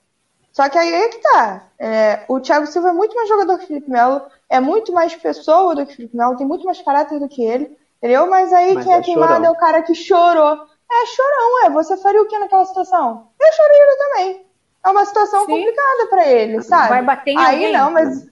Só 0.54 0.70
que 0.70 0.78
aí 0.78 0.92
é 0.94 1.10
que 1.10 1.18
tá. 1.18 1.68
É, 1.78 2.24
o 2.30 2.40
Thiago 2.40 2.66
Silva 2.66 2.90
é 2.90 2.94
muito 2.94 3.14
mais 3.16 3.28
jogador 3.28 3.58
que 3.58 3.66
o 3.66 3.68
Felipe 3.68 3.90
Melo, 3.92 4.22
é 4.56 4.60
muito 4.60 4.92
mais 4.94 5.16
pessoa 5.16 5.76
do 5.76 5.86
que 5.86 5.94
o 5.94 5.96
Felipe 5.96 6.16
Melo, 6.16 6.38
tem 6.38 6.46
muito 6.48 6.64
mais 6.66 6.82
caráter 6.82 7.20
do 7.20 7.28
que 7.28 7.44
ele, 7.44 7.76
entendeu? 7.98 8.28
Mas 8.30 8.54
aí 8.54 8.74
Mas 8.76 8.84
quem 8.84 8.94
é, 8.94 8.98
é 8.98 9.02
queimado 9.02 9.34
chorão. 9.34 9.46
é 9.46 9.52
o 9.52 9.56
cara 9.58 9.82
que 9.82 9.96
chorou. 9.96 10.58
É 10.92 11.06
chorão, 11.08 11.66
é. 11.66 11.70
Você 11.72 11.98
faria 11.98 12.22
o 12.22 12.28
que 12.28 12.38
naquela 12.38 12.66
situação? 12.66 13.28
Eu 13.42 13.54
choraria 13.54 13.98
também. 13.98 14.46
É 14.86 14.90
uma 14.90 15.06
situação 15.06 15.42
Sim. 15.42 15.48
complicada 15.48 16.08
pra 16.10 16.28
ele, 16.28 16.62
sabe? 16.62 16.90
Vai 16.90 17.02
bater 17.02 17.32
em 17.32 17.38
Aí 17.40 17.56
alguém. 17.66 17.74
não, 17.74 17.90
mas. 17.92 18.26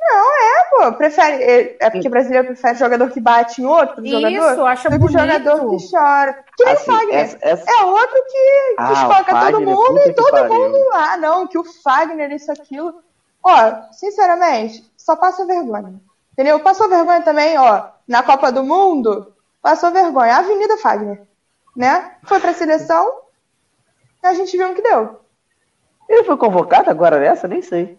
Não, 0.00 0.36
é, 0.36 0.62
pô. 0.70 0.92
Prefere. 0.92 1.42
É 1.42 1.76
é 1.80 1.90
porque 1.90 2.08
brasileiro 2.08 2.46
prefere 2.46 2.74
jogador 2.76 3.10
que 3.10 3.20
bate 3.20 3.60
em 3.60 3.66
outro 3.66 4.04
Isso, 4.06 4.14
jogador 4.20 4.66
acha 4.66 4.90
do 4.90 5.06
que 5.06 5.12
jogador 5.12 5.70
que 5.76 5.90
chora. 5.90 6.44
Que 6.56 6.64
nem 6.64 6.74
Assim, 6.74 6.90
o 6.90 6.94
Fagner. 6.94 7.14
essa- 7.18 7.38
essa- 7.40 7.70
É 7.70 7.84
outro 7.84 8.14
que, 8.14 8.30
que 8.30 8.74
Ah, 8.78 8.94
Fagner, 9.08 9.52
todo 9.52 9.60
mundo 9.62 9.86
puta 9.88 10.08
e 10.08 10.14
todo 10.14 10.30
pariu. 10.30 10.48
mundo. 10.54 10.78
Ah, 10.92 11.16
não, 11.16 11.46
que 11.48 11.58
o 11.58 11.64
Fagner, 11.64 12.30
isso, 12.32 12.52
aquilo. 12.52 13.02
Ó, 13.42 13.72
sinceramente, 13.92 14.84
só 15.08 15.16
passa 15.16 15.46
vergonha. 15.46 15.94
Entendeu? 16.32 16.60
Passou 16.60 16.86
vergonha 16.88 17.22
também, 17.22 17.56
ó, 17.58 17.84
na 18.06 18.22
Copa 18.22 18.52
do 18.52 18.62
Mundo. 18.62 19.32
Passou 19.62 19.90
vergonha. 19.90 20.34
A 20.36 20.38
Avenida 20.40 20.76
Fagner. 20.76 21.22
Né? 21.74 22.12
Foi 22.24 22.38
pra 22.40 22.52
seleção. 22.52 23.10
E 24.22 24.26
a 24.26 24.34
gente 24.34 24.54
viu 24.56 24.68
no 24.68 24.74
que 24.74 24.82
deu. 24.82 25.20
Ele 26.08 26.24
foi 26.24 26.36
convocado 26.36 26.90
agora 26.90 27.18
nessa? 27.18 27.48
Nem 27.48 27.62
sei. 27.62 27.98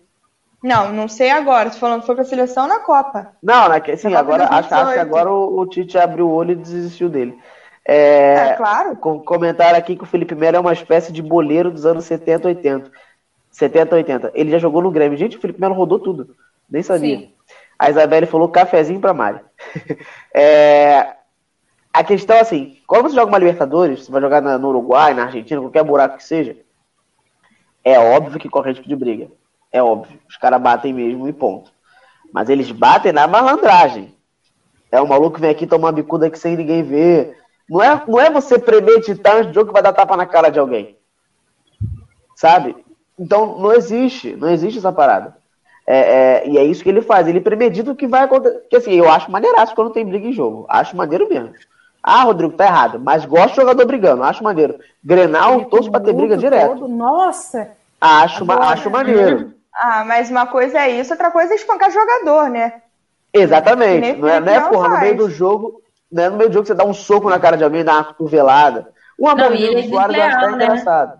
Não, 0.64 0.92
não 0.94 1.08
sei 1.08 1.32
agora. 1.32 1.70
Tô 1.72 1.78
falando 1.78 2.02
que 2.02 2.06
foi 2.06 2.16
pra 2.16 2.24
seleção 2.24 2.68
na 2.68 2.80
Copa. 2.80 3.34
Não, 3.42 3.70
né, 3.70 3.80
que- 3.80 3.98
sim, 3.98 4.10
Na 4.10 4.20
Copa 4.20 4.36
agora, 4.36 4.44
acho, 4.46 4.54
acho 4.54 4.68
que 4.70 4.76
2018. 4.76 5.08
agora 5.08 5.32
o, 5.32 5.60
o 5.60 5.66
Tite 5.68 5.98
abriu 5.98 6.28
o 6.28 6.34
olho 6.34 6.52
e 6.52 6.56
desistiu 6.56 7.10
dele. 7.10 7.38
É, 7.86 8.50
É, 8.50 8.54
claro. 8.54 8.96
com 8.98 9.20
comentário 9.24 9.78
aqui 9.78 9.96
que 9.96 10.04
o 10.04 10.08
Felipe 10.08 10.36
Melo 10.36 10.58
é 10.58 10.60
uma 10.60 10.74
espécie 10.74 11.12
de 11.12 11.22
boleiro 11.24 11.72
dos 11.72 11.86
anos 11.86 12.06
70, 12.06 12.48
80. 12.48 12.92
70, 13.52 13.96
80. 13.96 14.32
Ele 14.36 14.52
já 14.52 14.60
jogou 14.60 14.82
no 14.82 14.92
Grêmio. 14.92 15.18
Gente, 15.18 15.38
o 15.38 15.42
Felipe 15.42 15.60
Melo 15.60 15.74
rodou 15.74 15.98
tudo. 16.00 16.36
Nem 16.70 16.84
sabia. 16.84 17.18
Sim. 17.18 17.34
A 17.78 17.90
Isabelle 17.90 18.26
falou 18.26 18.50
cafezinho 18.50 19.00
pra 19.00 19.14
Mari. 19.14 19.40
É, 20.34 21.16
a 21.92 22.04
questão 22.04 22.36
é 22.38 22.42
assim, 22.42 22.78
quando 22.86 23.10
você 23.10 23.16
joga 23.16 23.32
uma 23.32 23.38
Libertadores, 23.40 24.06
você 24.06 24.12
vai 24.12 24.22
jogar 24.22 24.42
na- 24.42 24.58
no 24.60 24.70
Uruguai, 24.70 25.14
na 25.14 25.24
Argentina, 25.24 25.60
qualquer 25.60 25.84
buraco 25.84 26.18
que 26.18 26.24
seja, 26.24 26.56
é 27.84 27.98
óbvio 28.00 28.40
que 28.40 28.50
corre 28.50 28.70
risco 28.72 28.88
de 28.88 28.96
briga. 28.96 29.28
É 29.72 29.82
óbvio. 29.82 30.20
Os 30.30 30.38
caras 30.38 30.62
batem 30.62 30.94
mesmo 30.94 31.28
e 31.28 31.34
ponto. 31.34 31.72
Mas 32.32 32.50
eles 32.50 32.72
batem 32.72 33.12
na 33.12 33.28
malandragem. 33.28 34.16
É 34.92 35.02
o 35.02 35.08
maluco 35.08 35.36
que 35.36 35.42
vem 35.42 35.50
aqui 35.52 35.66
tomar 35.68 35.88
uma 35.88 35.94
bicuda 35.94 36.28
aqui 36.28 36.38
sem 36.38 36.56
ninguém 36.56 36.84
ver. 36.84 37.38
Não 37.70 37.82
é, 37.82 38.04
não 38.08 38.20
é 38.20 38.30
você 38.30 38.58
premeditar 38.60 39.36
antes 39.38 39.48
do 39.48 39.54
jogo 39.54 39.68
que 39.68 39.74
vai 39.74 39.84
dar 39.84 39.94
tapa 39.94 40.16
na 40.18 40.26
cara 40.26 40.50
de 40.50 40.60
alguém. 40.60 40.98
Sabe? 42.36 42.76
Então 43.18 43.58
não 43.60 43.72
existe. 43.74 44.36
Não 44.36 44.50
existe 44.50 44.78
essa 44.80 44.92
parada. 44.92 45.38
É, 45.92 46.44
é, 46.44 46.48
e 46.48 46.56
é 46.58 46.64
isso 46.64 46.84
que 46.84 46.90
ele 46.90 47.02
faz. 47.02 47.28
Ele 47.28 47.42
premedita 47.42 47.92
o 47.92 47.96
que 47.96 48.06
vai 48.06 48.22
acontecer. 48.24 48.60
Porque 48.60 48.76
assim, 48.76 48.94
eu 48.94 49.10
acho 49.10 49.32
maneiraço 49.32 49.74
quando 49.74 49.90
tem 49.92 50.06
briga 50.06 50.28
em 50.28 50.34
jogo. 50.34 50.68
Acho 50.70 50.96
maneiro 50.96 51.28
mesmo. 51.28 51.52
Ah, 52.04 52.22
Rodrigo, 52.24 52.54
tá 52.54 52.66
errado. 52.66 53.00
Mas 53.00 53.26
gosto 53.26 53.50
de 53.50 53.56
jogador 53.62 53.86
brigando. 53.88 54.24
Acho 54.24 54.44
maneiro. 54.44 54.76
Grenal, 55.04 55.66
torço 55.66 55.90
pra 55.90 56.00
ter 56.00 56.14
briga 56.14 56.36
Tudo 56.36 56.42
direto. 56.44 56.68
todo. 56.76 56.88
Nossa! 56.88 57.72
Acho, 58.00 58.46
ma- 58.46 58.72
acho 58.72 58.90
maneiro. 58.90 59.54
Ah, 59.82 60.04
mas 60.04 60.30
uma 60.30 60.46
coisa 60.46 60.78
é 60.80 60.90
isso, 61.00 61.14
outra 61.14 61.32
coisa 61.32 61.54
é 61.54 61.56
espancar 61.56 61.90
jogador, 61.90 62.50
né? 62.50 62.82
Que 63.32 63.40
Exatamente. 63.40 64.18
Não 64.18 64.28
é, 64.28 64.40
não 64.42 64.52
é 64.52 64.60
porra, 64.60 64.90
no 64.90 64.90
Melo 64.90 65.00
meio 65.00 65.16
faz. 65.16 65.18
do 65.18 65.30
jogo. 65.30 65.82
Não 66.12 66.24
é 66.24 66.30
no 66.30 66.36
meio 66.38 66.50
do 66.50 66.54
jogo 66.54 66.64
que 66.64 66.68
você 66.68 66.74
dá 66.76 66.84
um 66.84 66.94
soco 66.94 67.30
na 67.30 67.40
cara 67.40 67.56
de 67.56 67.64
alguém, 67.64 67.84
dá 67.86 67.94
uma 67.94 68.04
cotovelada. 68.04 68.90
Uma 69.18 69.36
Não, 69.36 69.46
bolinha 69.48 69.72
e 69.80 69.86
é 69.86 69.88
Suárez 69.88 70.18
eu 70.18 70.24
acho 70.24 70.38
até 70.38 70.48
né? 70.48 70.54
engraçado. 70.66 71.19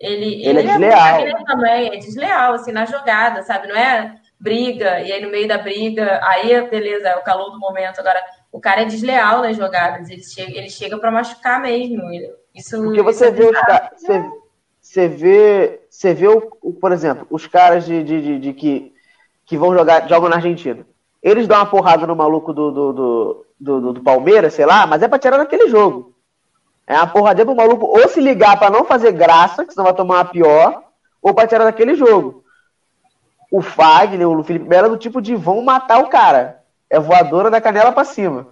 Ele, 0.00 0.42
Ele 0.44 0.48
é 0.48 0.62
muito 0.62 0.66
desleal. 0.78 1.18
Wagner 1.18 1.44
também, 1.44 1.86
é 1.94 1.96
desleal, 1.98 2.52
assim, 2.54 2.72
na 2.72 2.86
jogada, 2.86 3.42
sabe? 3.42 3.68
Não 3.68 3.76
é 3.76 4.14
briga, 4.38 5.00
e 5.00 5.12
aí 5.12 5.22
no 5.22 5.30
meio 5.30 5.46
da 5.46 5.58
briga, 5.58 6.18
aí 6.24 6.58
beleza, 6.70 7.08
é 7.08 7.16
o 7.16 7.22
calor 7.22 7.50
do 7.50 7.58
momento. 7.58 7.98
Agora, 8.00 8.18
o 8.50 8.58
cara 8.58 8.80
é 8.82 8.84
desleal 8.86 9.42
nas 9.42 9.56
jogadas, 9.56 10.08
ele 10.08 10.22
chega, 10.24 10.56
ele 10.56 10.70
chega 10.70 10.96
pra 10.98 11.10
machucar 11.10 11.60
mesmo. 11.60 12.02
Ele- 12.10 12.32
Isso, 12.54 12.82
Porque 12.82 13.00
isso 13.00 13.04
você 13.12 13.26
é 13.26 13.30
vê 13.30 13.44
os 13.44 13.60
caras. 13.60 13.90
Você, 13.96 14.24
você 14.80 15.08
vê. 15.08 15.80
Você 15.90 16.14
vê, 16.14 16.28
o, 16.28 16.50
o- 16.62 16.72
por 16.72 16.90
exemplo, 16.92 17.26
os 17.30 17.46
caras 17.46 17.84
de, 17.84 18.02
de, 18.02 18.20
de- 18.22 18.38
de 18.38 18.52
que, 18.54 18.92
que 19.44 19.56
vão 19.58 19.74
jogar, 19.74 20.08
jogam 20.08 20.28
na 20.30 20.36
Argentina. 20.36 20.86
Eles 21.22 21.46
dão 21.46 21.58
uma 21.58 21.66
porrada 21.66 22.06
no 22.06 22.16
maluco 22.16 22.52
do, 22.54 22.70
do, 22.72 22.92
do, 22.92 23.46
do, 23.60 23.92
do- 23.92 24.02
Palmeiras, 24.02 24.54
sei 24.54 24.64
lá, 24.64 24.86
mas 24.86 25.02
é 25.02 25.08
pra 25.08 25.18
tirar 25.18 25.36
daquele 25.36 25.68
jogo. 25.68 26.14
É 26.90 26.96
uma 26.96 27.06
porradinha 27.06 27.46
pro 27.46 27.54
maluco 27.54 27.86
ou 27.86 28.08
se 28.08 28.20
ligar 28.20 28.58
pra 28.58 28.68
não 28.68 28.84
fazer 28.84 29.12
graça, 29.12 29.64
que 29.64 29.72
senão 29.72 29.84
vai 29.84 29.94
tomar 29.94 30.16
uma 30.16 30.24
pior, 30.24 30.82
ou 31.22 31.32
pra 31.32 31.46
tirar 31.46 31.62
daquele 31.62 31.94
jogo. 31.94 32.42
O 33.48 33.62
Fagner, 33.62 34.28
o 34.28 34.42
Felipe 34.42 34.68
Melo 34.68 34.86
é 34.88 34.90
do 34.90 34.96
tipo 34.96 35.22
de 35.22 35.36
vão 35.36 35.62
matar 35.62 36.00
o 36.00 36.08
cara. 36.08 36.64
É 36.90 36.98
voadora 36.98 37.48
da 37.48 37.60
canela 37.60 37.92
pra 37.92 38.02
cima. 38.02 38.48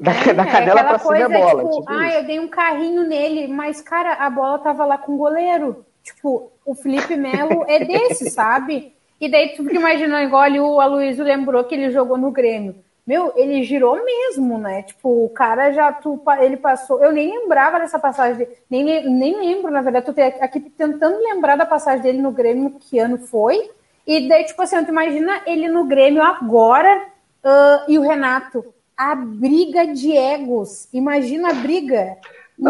Da, 0.00 0.10
da 0.10 0.42
É, 0.42 0.50
canela 0.50 0.80
aquela 0.80 0.84
pra 0.84 0.98
cima 1.00 1.18
é 1.18 1.28
bola. 1.28 1.64
tipo, 1.64 1.80
tipo 1.80 1.92
ah, 1.92 2.08
isso. 2.08 2.16
eu 2.16 2.24
dei 2.24 2.40
um 2.40 2.48
carrinho 2.48 3.02
nele, 3.02 3.46
mas, 3.46 3.82
cara, 3.82 4.14
a 4.14 4.30
bola 4.30 4.58
tava 4.60 4.86
lá 4.86 4.96
com 4.96 5.12
o 5.12 5.18
goleiro. 5.18 5.84
Tipo, 6.02 6.50
o 6.64 6.74
Felipe 6.74 7.14
Melo 7.14 7.66
é 7.68 7.84
desse, 7.84 8.30
sabe? 8.32 8.96
E 9.20 9.30
daí 9.30 9.50
tu 9.50 9.64
fica 9.64 9.76
imaginando, 9.76 10.24
igual 10.24 10.42
ali 10.42 10.58
o 10.58 10.80
Aloysio 10.80 11.22
lembrou 11.22 11.62
que 11.64 11.74
ele 11.74 11.90
jogou 11.90 12.16
no 12.16 12.30
Grêmio. 12.30 12.74
Meu, 13.06 13.32
ele 13.34 13.64
girou 13.64 14.02
mesmo, 14.04 14.58
né? 14.58 14.82
Tipo, 14.82 15.24
o 15.24 15.28
cara 15.28 15.72
já, 15.72 15.92
tu, 15.92 16.20
ele 16.40 16.56
passou. 16.56 17.02
Eu 17.02 17.10
nem 17.10 17.28
lembrava 17.30 17.80
dessa 17.80 17.98
passagem, 17.98 18.46
nem, 18.70 18.84
nem 19.10 19.40
lembro, 19.40 19.72
na 19.72 19.82
verdade, 19.82 20.06
tô 20.06 20.14
aqui 20.40 20.60
tentando 20.60 21.18
lembrar 21.18 21.56
da 21.56 21.66
passagem 21.66 22.02
dele 22.02 22.18
no 22.20 22.30
Grêmio, 22.30 22.76
que 22.78 22.98
ano 22.98 23.18
foi. 23.18 23.70
E 24.06 24.28
daí, 24.28 24.44
tipo 24.44 24.62
assim, 24.62 24.84
tu 24.84 24.90
imagina 24.90 25.42
ele 25.46 25.68
no 25.68 25.84
Grêmio 25.84 26.22
agora 26.22 27.06
ah, 27.42 27.84
e 27.88 27.98
o 27.98 28.02
Renato. 28.02 28.72
A 28.96 29.14
briga 29.16 29.86
de 29.86 30.16
egos. 30.16 30.88
Imagina 30.92 31.50
a 31.50 31.54
briga. 31.54 32.18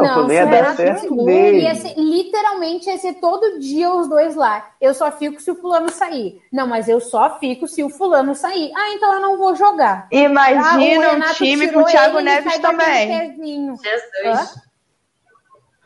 Não, 0.01 0.15
também 0.23 0.29
se 0.29 0.35
ia 0.43 0.47
o 0.47 0.51
dar 0.51 0.57
Renato 0.57 0.77
certo 0.77 1.31
ia 1.31 1.75
ser- 1.75 1.95
literalmente 1.99 2.89
ia 2.89 2.99
ser 2.99 3.15
todo 3.15 3.59
dia 3.59 3.91
os 3.93 4.09
dois 4.09 4.35
lá. 4.35 4.71
Eu 4.81 4.95
só 4.95 5.11
fico 5.13 5.41
se 5.41 5.51
o 5.51 5.55
fulano 5.55 5.91
sair. 5.91 6.41
Não, 6.53 6.67
mas 6.67 6.89
eu 6.89 7.01
só 7.01 7.39
fico 7.39 7.69
se 7.69 7.83
o 7.83 7.91
fulano 7.91 8.35
sair. 8.35 8.73
Ah, 8.75 8.91
então 8.93 9.13
eu 9.13 9.21
não 9.21 9.37
vou 9.37 9.55
jogar. 9.55 10.09
Ah, 10.11 10.15
o 10.15 10.19
Imagina 10.19 10.79
um 11.09 11.11
Renato 11.13 11.35
time 11.35 11.69
com 11.69 11.81
o 11.81 11.85
Thiago 11.85 12.19
ele, 12.19 12.25
Neves 12.31 12.59
também. 12.59 13.37
Jesus. 13.83 14.55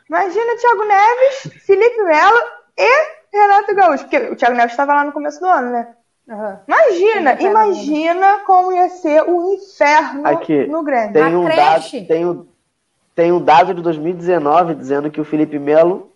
Imagina 0.09 0.53
o 0.53 0.57
Thiago 0.57 0.85
Neves, 0.85 1.63
Felipe 1.65 2.01
Melo 2.03 2.39
e 2.77 2.89
Renato 3.33 3.75
Gaúcho. 3.75 4.03
Porque 4.05 4.17
o 4.17 4.35
Thiago 4.35 4.55
Neves 4.55 4.71
estava 4.71 4.93
lá 4.93 5.03
no 5.03 5.11
começo 5.11 5.39
do 5.39 5.45
ano, 5.45 5.71
né? 5.71 5.93
Aham. 6.29 6.59
Imagina, 6.67 7.41
imagina 7.41 8.39
como 8.45 8.71
ia 8.73 8.89
ser 8.89 9.21
o 9.23 9.53
inferno 9.53 10.27
Aqui, 10.27 10.65
no 10.67 10.83
Grêmio. 10.83 11.13
Tem 11.13 11.35
um, 11.35 11.45
creche. 11.45 11.99
dado, 11.99 12.07
tem, 12.07 12.25
um, 12.25 12.45
tem 13.17 13.31
um 13.31 13.41
dado 13.41 13.73
de 13.73 13.81
2019 13.81 14.75
dizendo 14.75 15.09
que 15.09 15.19
o 15.19 15.25
Felipe 15.25 15.57
Melo, 15.57 16.11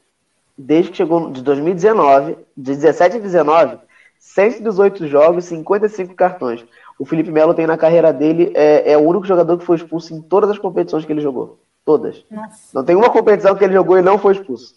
desde 0.55 0.91
que 0.91 0.97
chegou 0.97 1.31
de 1.31 1.41
2019, 1.41 2.37
de 2.55 2.75
17 2.75 3.17
a 3.17 3.19
19, 3.19 3.79
118 4.19 5.07
jogos, 5.07 5.45
55 5.45 6.13
cartões. 6.13 6.63
O 6.99 7.03
Felipe 7.05 7.31
Melo 7.31 7.55
tem 7.55 7.65
na 7.65 7.75
carreira 7.75 8.13
dele, 8.13 8.51
é, 8.53 8.91
é 8.91 8.97
o 8.99 9.01
único 9.01 9.25
jogador 9.25 9.57
que 9.57 9.65
foi 9.65 9.77
expulso 9.77 10.13
em 10.13 10.21
todas 10.21 10.51
as 10.51 10.59
competições 10.59 11.03
que 11.03 11.11
ele 11.11 11.21
jogou. 11.21 11.57
Todas. 11.83 12.23
Nossa. 12.29 12.69
Não 12.71 12.83
tem 12.83 12.95
uma 12.95 13.09
competição 13.09 13.55
que 13.55 13.63
ele 13.63 13.73
jogou 13.73 13.97
e 13.97 14.03
não 14.03 14.19
foi 14.19 14.33
expulso. 14.33 14.75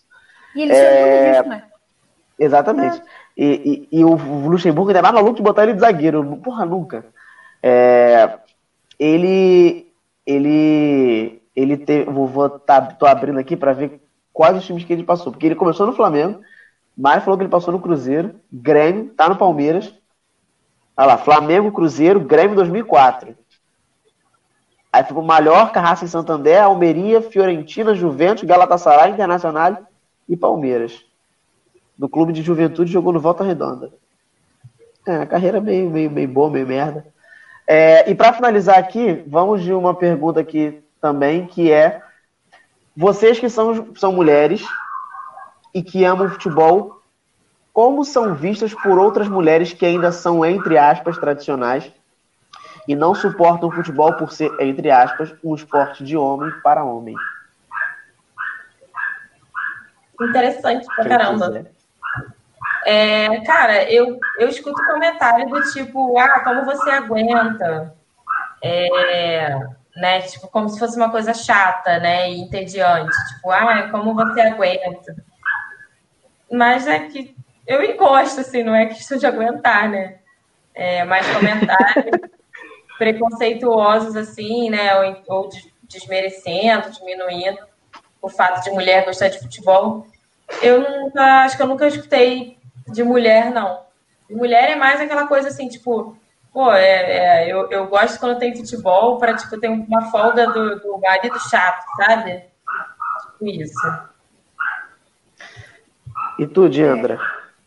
E 0.57 0.63
ele 0.63 0.73
É, 0.73 1.33
disso, 1.33 1.49
né? 1.51 1.65
Exatamente. 2.39 3.03
E, 3.37 3.87
e- 3.93 3.99
e 4.01 4.03
o 4.03 4.15
Luxemburgo 4.49 4.89
ainda 4.89 5.01
é 5.01 5.03
mais 5.03 5.15
maluco 5.15 5.37
de 5.37 5.43
botar 5.43 5.65
ele 5.65 5.75
de 5.75 5.81
zagueiro. 5.81 6.25
Porra, 6.43 6.65
nunca. 6.65 7.05
É, 7.63 8.39
ele. 8.99 9.93
Ele. 10.27 11.44
Ele 11.55 11.77
teve. 11.77 12.11
Vou, 12.11 12.27
vou 12.27 12.49
tá, 12.49 12.81
tô 12.81 13.07
abrindo 13.07 13.39
aqui 13.39 13.57
para 13.57 13.73
ver 13.73 14.01
quais 14.33 14.57
os 14.57 14.65
times 14.65 14.85
que 14.85 14.93
ele 14.93 15.05
passou. 15.05 15.33
Porque 15.33 15.47
ele 15.47 15.55
começou 15.55 15.87
no 15.87 15.93
Flamengo, 15.93 16.41
mas 16.97 17.25
falou 17.25 17.37
que 17.39 17.45
ele 17.45 17.51
passou 17.51 17.73
no 17.73 17.81
Cruzeiro, 17.81 18.35
Grêmio, 18.53 19.11
tá 19.11 19.29
no 19.29 19.37
Palmeiras. 19.37 19.95
Olha 20.97 21.07
lá, 21.09 21.19
Flamengo, 21.19 21.73
Cruzeiro, 21.73 22.21
Grêmio 22.21 22.57
2004. 22.57 23.37
Aí 24.93 25.03
ficou 25.03 25.25
Raça 25.25 26.05
em 26.05 26.09
Santander, 26.09 26.63
Almeria, 26.63 27.21
Fiorentina, 27.21 27.95
Juventus, 27.95 28.45
Galatasaray, 28.45 29.11
Internacional 29.11 29.79
e 30.29 30.37
Palmeiras 30.37 31.05
do 31.97 32.09
clube 32.09 32.33
de 32.33 32.43
juventude 32.43 32.93
jogou 32.93 33.13
no 33.13 33.21
Volta 33.21 33.45
Redonda. 33.45 33.93
É, 35.07 35.17
a 35.17 35.27
carreira 35.27 35.61
meio, 35.61 35.91
meio, 35.91 36.11
meio 36.11 36.29
boa, 36.29 36.51
meio 36.51 36.67
merda. 36.67 37.07
É, 37.67 38.11
e 38.11 38.15
para 38.15 38.33
finalizar 38.33 38.79
aqui, 38.79 39.25
vamos 39.27 39.63
de 39.63 39.73
uma 39.73 39.95
pergunta 39.95 40.41
aqui 40.41 40.83
também, 41.05 41.47
que 41.47 41.71
é 41.71 42.01
vocês 42.97 43.39
que 43.39 43.51
são, 43.51 43.95
são 43.95 44.11
mulheres 44.11 44.67
e 45.75 45.83
que 45.83 46.03
amam 46.03 46.31
futebol, 46.31 47.03
como 47.75 48.07
são 48.07 48.35
vistas 48.35 48.73
por 48.73 48.99
outras 48.99 49.29
mulheres 49.29 49.75
que 49.75 49.85
ainda 49.85 50.11
são, 50.11 50.43
entre 50.47 50.79
aspas, 50.79 51.19
tradicionais 51.19 51.93
e 52.89 52.97
não 52.97 53.15
suportam 53.15 53.69
o 53.69 53.73
futebol 53.73 54.15
por 54.15 54.33
ser, 54.33 54.51
entre 54.59 54.91
aspas, 54.91 55.35
um 55.45 55.55
esporte 55.55 56.03
de 56.03 56.17
homem 56.17 56.51
para 56.63 56.83
homem? 56.83 57.15
Interessante 60.23 60.87
pra 60.87 61.07
caramba. 61.07 61.67
É, 62.87 63.43
cara, 63.43 63.93
eu, 63.93 64.19
eu 64.39 64.49
escuto 64.49 64.83
comentário 64.87 65.51
do 65.51 65.61
tipo, 65.71 66.19
ah, 66.19 66.41
como 66.41 66.65
você 66.65 66.91
aguenta? 66.91 67.95
É, 68.63 69.55
né, 69.97 70.23
tipo, 70.23 70.49
como 70.49 70.69
se 70.69 70.79
fosse 70.79 70.97
uma 70.97 71.11
coisa 71.11 71.33
chata, 71.33 71.99
né, 71.99 72.31
e 72.31 72.41
entediante. 72.41 73.17
Tipo, 73.35 73.51
ah, 73.51 73.89
como 73.91 74.15
você 74.15 74.41
aguenta? 74.41 75.15
Mas 76.51 76.87
é 76.87 77.01
que 77.09 77.35
eu 77.67 77.83
encosto, 77.83 78.41
assim, 78.41 78.63
não 78.63 78.75
é 78.75 78.87
questão 78.87 79.17
de 79.17 79.27
aguentar, 79.27 79.89
né? 79.89 80.19
É, 80.75 81.05
mais 81.05 81.27
comentários 81.33 82.21
preconceituosos, 82.99 84.17
assim, 84.17 84.71
né, 84.71 84.97
ou, 84.97 85.23
ou 85.29 85.49
de- 85.49 85.73
desmerecendo, 85.83 86.91
diminuindo 86.91 87.59
o 88.21 88.29
fato 88.29 88.63
de 88.65 88.71
mulher 88.71 89.05
gostar 89.05 89.29
de 89.29 89.39
futebol. 89.39 90.07
Eu 90.63 90.81
nunca, 90.81 91.45
acho 91.45 91.57
que 91.57 91.63
eu 91.63 91.67
nunca 91.67 91.87
escutei 91.87 92.59
de 92.89 93.03
mulher, 93.03 93.51
não. 93.51 93.81
De 94.29 94.35
mulher 94.35 94.71
é 94.71 94.77
mais 94.77 95.01
aquela 95.01 95.27
coisa 95.27 95.49
assim, 95.49 95.69
tipo, 95.69 96.17
pô, 96.55 96.73
é, 96.73 97.47
é, 97.47 97.53
eu, 97.53 97.69
eu 97.69 97.89
gosto 97.89 98.21
quando 98.21 98.39
tem 98.39 98.57
futebol 98.57 99.19
para 99.19 99.35
tipo, 99.35 99.59
ter 99.59 99.69
uma 99.69 100.09
folga 100.13 100.47
do, 100.47 100.79
do 100.79 100.99
marido 100.99 101.37
chato, 101.51 101.85
sabe? 101.97 102.45
Tipo 103.33 103.47
isso. 103.47 104.05
E 106.39 106.47
tu, 106.47 106.69
Diandra? 106.69 107.19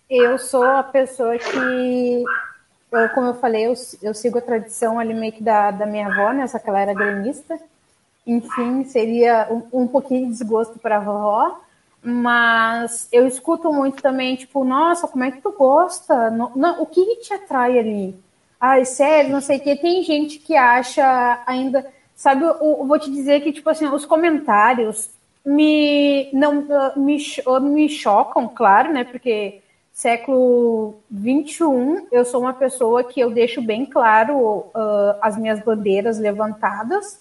Eu 0.09 0.37
sou 0.37 0.63
a 0.63 0.81
pessoa 0.81 1.37
que, 1.37 2.23
eu, 2.93 3.09
como 3.09 3.27
eu 3.27 3.33
falei, 3.33 3.65
eu, 3.65 3.73
eu 4.01 4.13
sigo 4.13 4.37
a 4.37 4.41
tradição 4.41 4.97
ali 4.97 5.13
meio 5.13 5.33
que 5.33 5.43
da, 5.43 5.69
da 5.69 5.85
minha 5.85 6.07
avó, 6.07 6.31
né? 6.31 6.47
Só 6.47 6.57
que 6.57 6.69
ela 6.69 6.79
era 6.79 6.93
gremista. 6.93 7.59
enfim, 8.25 8.85
seria 8.85 9.47
um, 9.51 9.83
um 9.83 9.87
pouquinho 9.87 10.27
de 10.27 10.31
desgosto 10.31 10.79
para 10.79 10.95
a 10.95 11.01
vovó. 11.01 11.59
Mas 12.01 13.09
eu 13.11 13.27
escuto 13.27 13.73
muito 13.73 14.01
também, 14.01 14.37
tipo, 14.37 14.63
nossa, 14.63 15.09
como 15.09 15.25
é 15.25 15.31
que 15.31 15.41
tu 15.41 15.51
gosta? 15.51 16.29
Não, 16.29 16.53
não, 16.55 16.81
o 16.81 16.85
que 16.85 17.17
te 17.17 17.33
atrai 17.33 17.77
ali? 17.77 18.26
Ai, 18.59 18.85
sério, 18.85 19.31
não 19.31 19.41
sei 19.41 19.57
o 19.57 19.61
que. 19.61 19.75
Tem 19.75 20.03
gente 20.03 20.39
que 20.39 20.55
acha 20.55 21.41
ainda. 21.45 21.85
Sabe, 22.15 22.43
eu, 22.43 22.55
eu 22.59 22.85
vou 22.85 22.99
te 22.99 23.11
dizer 23.11 23.41
que, 23.41 23.51
tipo 23.53 23.69
assim, 23.69 23.87
os 23.87 24.05
comentários 24.05 25.11
me, 25.45 26.29
não, 26.33 26.65
me, 26.95 27.17
me 27.61 27.89
chocam, 27.89 28.47
claro, 28.47 28.91
né? 28.91 29.03
Porque 29.03 29.61
século 29.93 30.95
21, 31.09 32.07
eu 32.11 32.23
sou 32.25 32.41
uma 32.41 32.53
pessoa 32.53 33.03
que 33.03 33.19
eu 33.19 33.31
deixo 33.31 33.61
bem 33.61 33.85
claro 33.85 34.37
uh, 34.37 35.17
as 35.21 35.37
minhas 35.37 35.59
bandeiras 35.59 36.19
levantadas, 36.19 37.19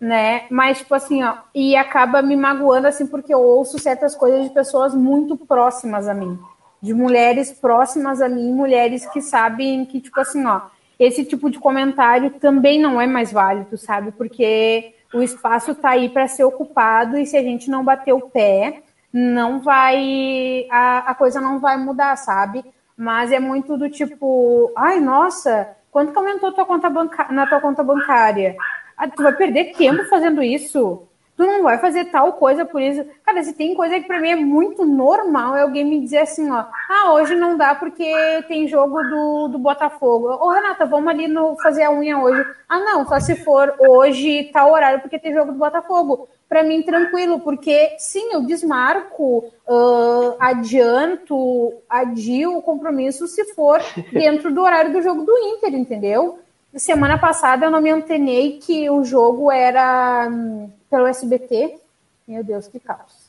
né? 0.00 0.44
Mas, 0.50 0.78
tipo 0.78 0.94
assim, 0.94 1.22
ó, 1.22 1.36
e 1.54 1.76
acaba 1.76 2.20
me 2.20 2.36
magoando, 2.36 2.86
assim, 2.86 3.06
porque 3.06 3.32
eu 3.32 3.40
ouço 3.40 3.78
certas 3.78 4.14
coisas 4.14 4.44
de 4.44 4.50
pessoas 4.50 4.94
muito 4.94 5.36
próximas 5.36 6.08
a 6.08 6.12
mim, 6.12 6.38
de 6.82 6.92
mulheres 6.92 7.52
próximas 7.52 8.20
a 8.20 8.28
mim, 8.28 8.52
mulheres 8.52 9.06
que 9.06 9.22
sabem 9.22 9.86
que, 9.86 10.00
tipo 10.00 10.20
assim, 10.20 10.44
ó, 10.44 10.62
esse 10.98 11.24
tipo 11.24 11.48
de 11.48 11.58
comentário 11.58 12.30
também 12.40 12.80
não 12.80 13.00
é 13.00 13.06
mais 13.06 13.32
válido, 13.32 13.76
sabe? 13.78 14.10
Porque 14.12 14.94
o 15.14 15.22
espaço 15.22 15.72
está 15.72 15.90
aí 15.90 16.08
para 16.08 16.28
ser 16.28 16.44
ocupado 16.44 17.16
e 17.16 17.24
se 17.24 17.36
a 17.36 17.42
gente 17.42 17.70
não 17.70 17.84
bater 17.84 18.12
o 18.12 18.28
pé, 18.28 18.82
não 19.12 19.60
vai. 19.60 20.66
A, 20.70 21.10
a 21.10 21.14
coisa 21.14 21.40
não 21.40 21.58
vai 21.58 21.76
mudar, 21.76 22.16
sabe? 22.16 22.64
Mas 22.96 23.32
é 23.32 23.38
muito 23.38 23.76
do 23.76 23.88
tipo, 23.88 24.72
ai, 24.76 25.00
nossa, 25.00 25.76
quanto 25.90 26.12
que 26.12 26.18
aumentou 26.18 26.52
tua 26.52 26.66
conta 26.66 26.90
banca 26.90 27.32
na 27.32 27.46
tua 27.46 27.60
conta 27.60 27.82
bancária? 27.82 28.56
Ah, 28.96 29.08
tu 29.08 29.22
vai 29.22 29.32
perder 29.32 29.74
tempo 29.76 30.04
fazendo 30.08 30.42
isso? 30.42 31.07
Tu 31.38 31.46
não 31.46 31.62
vai 31.62 31.78
fazer 31.78 32.06
tal 32.06 32.32
coisa 32.32 32.64
por 32.64 32.82
isso. 32.82 33.06
Cara, 33.24 33.44
se 33.44 33.52
tem 33.52 33.72
coisa 33.72 34.00
que 34.00 34.08
para 34.08 34.20
mim 34.20 34.30
é 34.30 34.34
muito 34.34 34.84
normal, 34.84 35.56
é 35.56 35.62
alguém 35.62 35.84
me 35.84 36.00
dizer 36.00 36.18
assim, 36.18 36.50
ó, 36.50 36.64
ah, 36.90 37.12
hoje 37.12 37.36
não 37.36 37.56
dá 37.56 37.76
porque 37.76 38.12
tem 38.48 38.66
jogo 38.66 39.00
do, 39.04 39.46
do 39.46 39.56
Botafogo. 39.56 40.26
Ô, 40.30 40.50
Renata, 40.50 40.84
vamos 40.84 41.06
ali 41.06 41.28
no, 41.28 41.56
fazer 41.62 41.84
a 41.84 41.92
unha 41.92 42.18
hoje. 42.18 42.44
Ah, 42.68 42.80
não, 42.80 43.06
só 43.06 43.20
se 43.20 43.36
for 43.36 43.72
hoje 43.78 44.50
tal 44.52 44.72
horário 44.72 45.00
porque 45.00 45.16
tem 45.16 45.32
jogo 45.32 45.52
do 45.52 45.58
Botafogo. 45.58 46.28
Para 46.48 46.64
mim, 46.64 46.82
tranquilo, 46.82 47.38
porque 47.38 47.94
sim, 47.98 48.32
eu 48.32 48.42
desmarco, 48.42 49.44
uh, 49.68 50.34
adianto, 50.40 51.72
adio 51.88 52.58
o 52.58 52.62
compromisso 52.62 53.28
se 53.28 53.54
for 53.54 53.80
dentro 54.12 54.52
do 54.52 54.62
horário 54.62 54.92
do 54.92 55.00
jogo 55.00 55.22
do 55.22 55.38
Inter, 55.38 55.72
entendeu? 55.72 56.40
Semana 56.76 57.18
passada 57.18 57.66
eu 57.66 57.70
não 57.70 57.80
me 57.80 57.90
antenei 57.90 58.58
que 58.58 58.88
o 58.90 59.02
jogo 59.02 59.50
era 59.50 60.28
hum, 60.30 60.70
pelo 60.90 61.06
SBT. 61.06 61.78
Meu 62.26 62.44
Deus, 62.44 62.68
que 62.68 62.78
caos. 62.78 63.28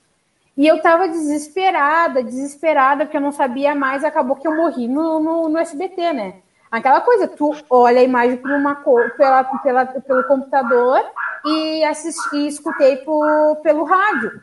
E 0.58 0.68
eu 0.68 0.82
tava 0.82 1.08
desesperada, 1.08 2.22
desesperada, 2.22 3.06
porque 3.06 3.16
eu 3.16 3.22
não 3.22 3.32
sabia 3.32 3.74
mais, 3.74 4.04
acabou 4.04 4.36
que 4.36 4.46
eu 4.46 4.56
morri 4.56 4.90
no, 4.90 5.20
no, 5.20 5.48
no 5.48 5.58
SBT, 5.58 6.12
né? 6.12 6.34
Aquela 6.70 7.00
coisa, 7.00 7.28
tu 7.28 7.56
olha 7.70 8.02
a 8.02 8.04
imagem 8.04 8.38
por 8.38 8.52
uma 8.52 8.76
pela, 8.76 9.44
pela, 9.44 9.86
pelo 9.86 10.24
computador 10.26 11.02
e, 11.46 11.84
assisti, 11.86 12.46
escutei 12.46 12.98
por, 12.98 13.56
pelo 13.64 13.86
rádio. 13.86 14.42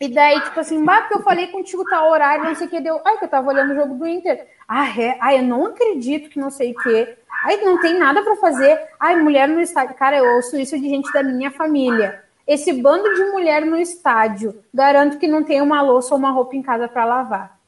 E 0.00 0.08
daí, 0.08 0.40
tipo 0.40 0.58
assim, 0.58 0.84
bah, 0.84 1.02
porque 1.02 1.14
eu 1.14 1.22
falei 1.22 1.46
contigo 1.46 1.84
tal 1.84 2.10
horário, 2.10 2.44
não 2.44 2.54
sei 2.54 2.66
o 2.66 2.70
que, 2.70 2.80
deu. 2.80 3.00
Ai, 3.04 3.16
que 3.16 3.24
eu 3.24 3.28
tava 3.28 3.48
olhando 3.48 3.72
o 3.72 3.76
jogo 3.76 3.94
do 3.94 4.06
Inter. 4.06 4.46
Ah, 4.66 4.88
é? 4.88 5.16
Ai, 5.20 5.38
eu 5.38 5.42
não 5.42 5.66
acredito 5.66 6.28
que 6.28 6.38
não 6.38 6.50
sei 6.50 6.72
o 6.72 6.74
que. 6.74 7.16
Ai, 7.44 7.58
não 7.58 7.80
tem 7.80 7.98
nada 7.98 8.22
para 8.22 8.36
fazer. 8.36 8.78
Ai, 8.98 9.16
mulher 9.16 9.48
no 9.48 9.60
estádio. 9.60 9.94
Cara, 9.94 10.16
eu 10.16 10.34
ouço 10.36 10.56
isso 10.56 10.78
de 10.78 10.88
gente 10.88 11.12
da 11.12 11.22
minha 11.22 11.50
família. 11.50 12.22
Esse 12.46 12.72
bando 12.72 13.14
de 13.14 13.24
mulher 13.26 13.64
no 13.64 13.76
estádio, 13.76 14.62
garanto 14.72 15.18
que 15.18 15.26
não 15.26 15.42
tem 15.42 15.62
uma 15.62 15.80
louça 15.80 16.12
ou 16.12 16.18
uma 16.18 16.30
roupa 16.30 16.56
em 16.56 16.62
casa 16.62 16.88
para 16.88 17.04
lavar. 17.04 17.58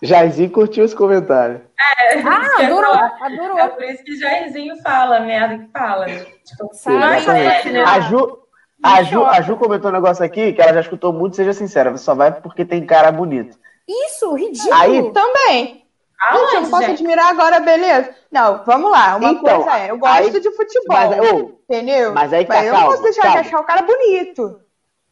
Jairzinho 0.00 0.50
curtiu 0.50 0.84
esse 0.84 0.94
comentário. 0.94 1.62
É, 2.00 2.20
ah, 2.20 2.66
adorou, 2.66 2.92
adorou. 2.92 3.58
É 3.58 3.68
por 3.68 3.82
isso 3.84 4.04
que 4.04 4.16
Jairzinho 4.16 4.76
fala 4.82 5.20
merda 5.20 5.58
que 5.58 5.70
fala. 5.72 6.06
Tipo, 6.06 6.70
Sabe, 6.72 7.24
é, 7.26 7.72
né? 7.72 7.82
A 7.82 8.00
Ju, 8.00 8.43
a, 8.84 9.02
Ju, 9.02 9.24
a 9.24 9.40
Ju 9.40 9.56
comentou 9.56 9.90
um 9.90 9.94
negócio 9.94 10.24
aqui 10.24 10.52
que 10.52 10.60
ela 10.60 10.74
já 10.74 10.80
escutou 10.80 11.12
muito, 11.12 11.36
seja 11.36 11.52
sincera, 11.52 11.90
você 11.90 12.04
só 12.04 12.14
vai 12.14 12.32
porque 12.32 12.64
tem 12.64 12.84
cara 12.84 13.10
bonito. 13.10 13.58
Isso, 13.88 14.34
ridículo. 14.34 14.74
Aí 14.74 15.12
também. 15.12 15.84
Aonde, 16.20 16.52
gente, 16.52 16.64
eu 16.64 16.70
posso 16.70 16.82
gente? 16.84 16.94
admirar 16.94 17.30
agora, 17.30 17.60
beleza? 17.60 18.10
Não, 18.30 18.62
vamos 18.64 18.90
lá. 18.90 19.16
Uma 19.16 19.30
então, 19.30 19.62
coisa 19.62 19.78
é, 19.78 19.90
eu 19.90 19.98
gosto 19.98 20.14
aí, 20.16 20.30
de 20.30 20.50
futebol. 20.52 20.96
Mas, 20.96 21.32
oh, 21.32 21.52
entendeu? 21.68 22.14
Mas 22.14 22.32
aí 22.32 22.44
tá, 22.44 22.54
mas 22.54 22.66
eu 22.66 22.72
calma, 22.72 22.86
não 22.86 22.92
posso 22.92 23.02
deixar 23.02 23.22
calma. 23.22 23.42
de 23.42 23.48
achar 23.48 23.60
o 23.60 23.64
cara 23.64 23.82
bonito. 23.82 24.60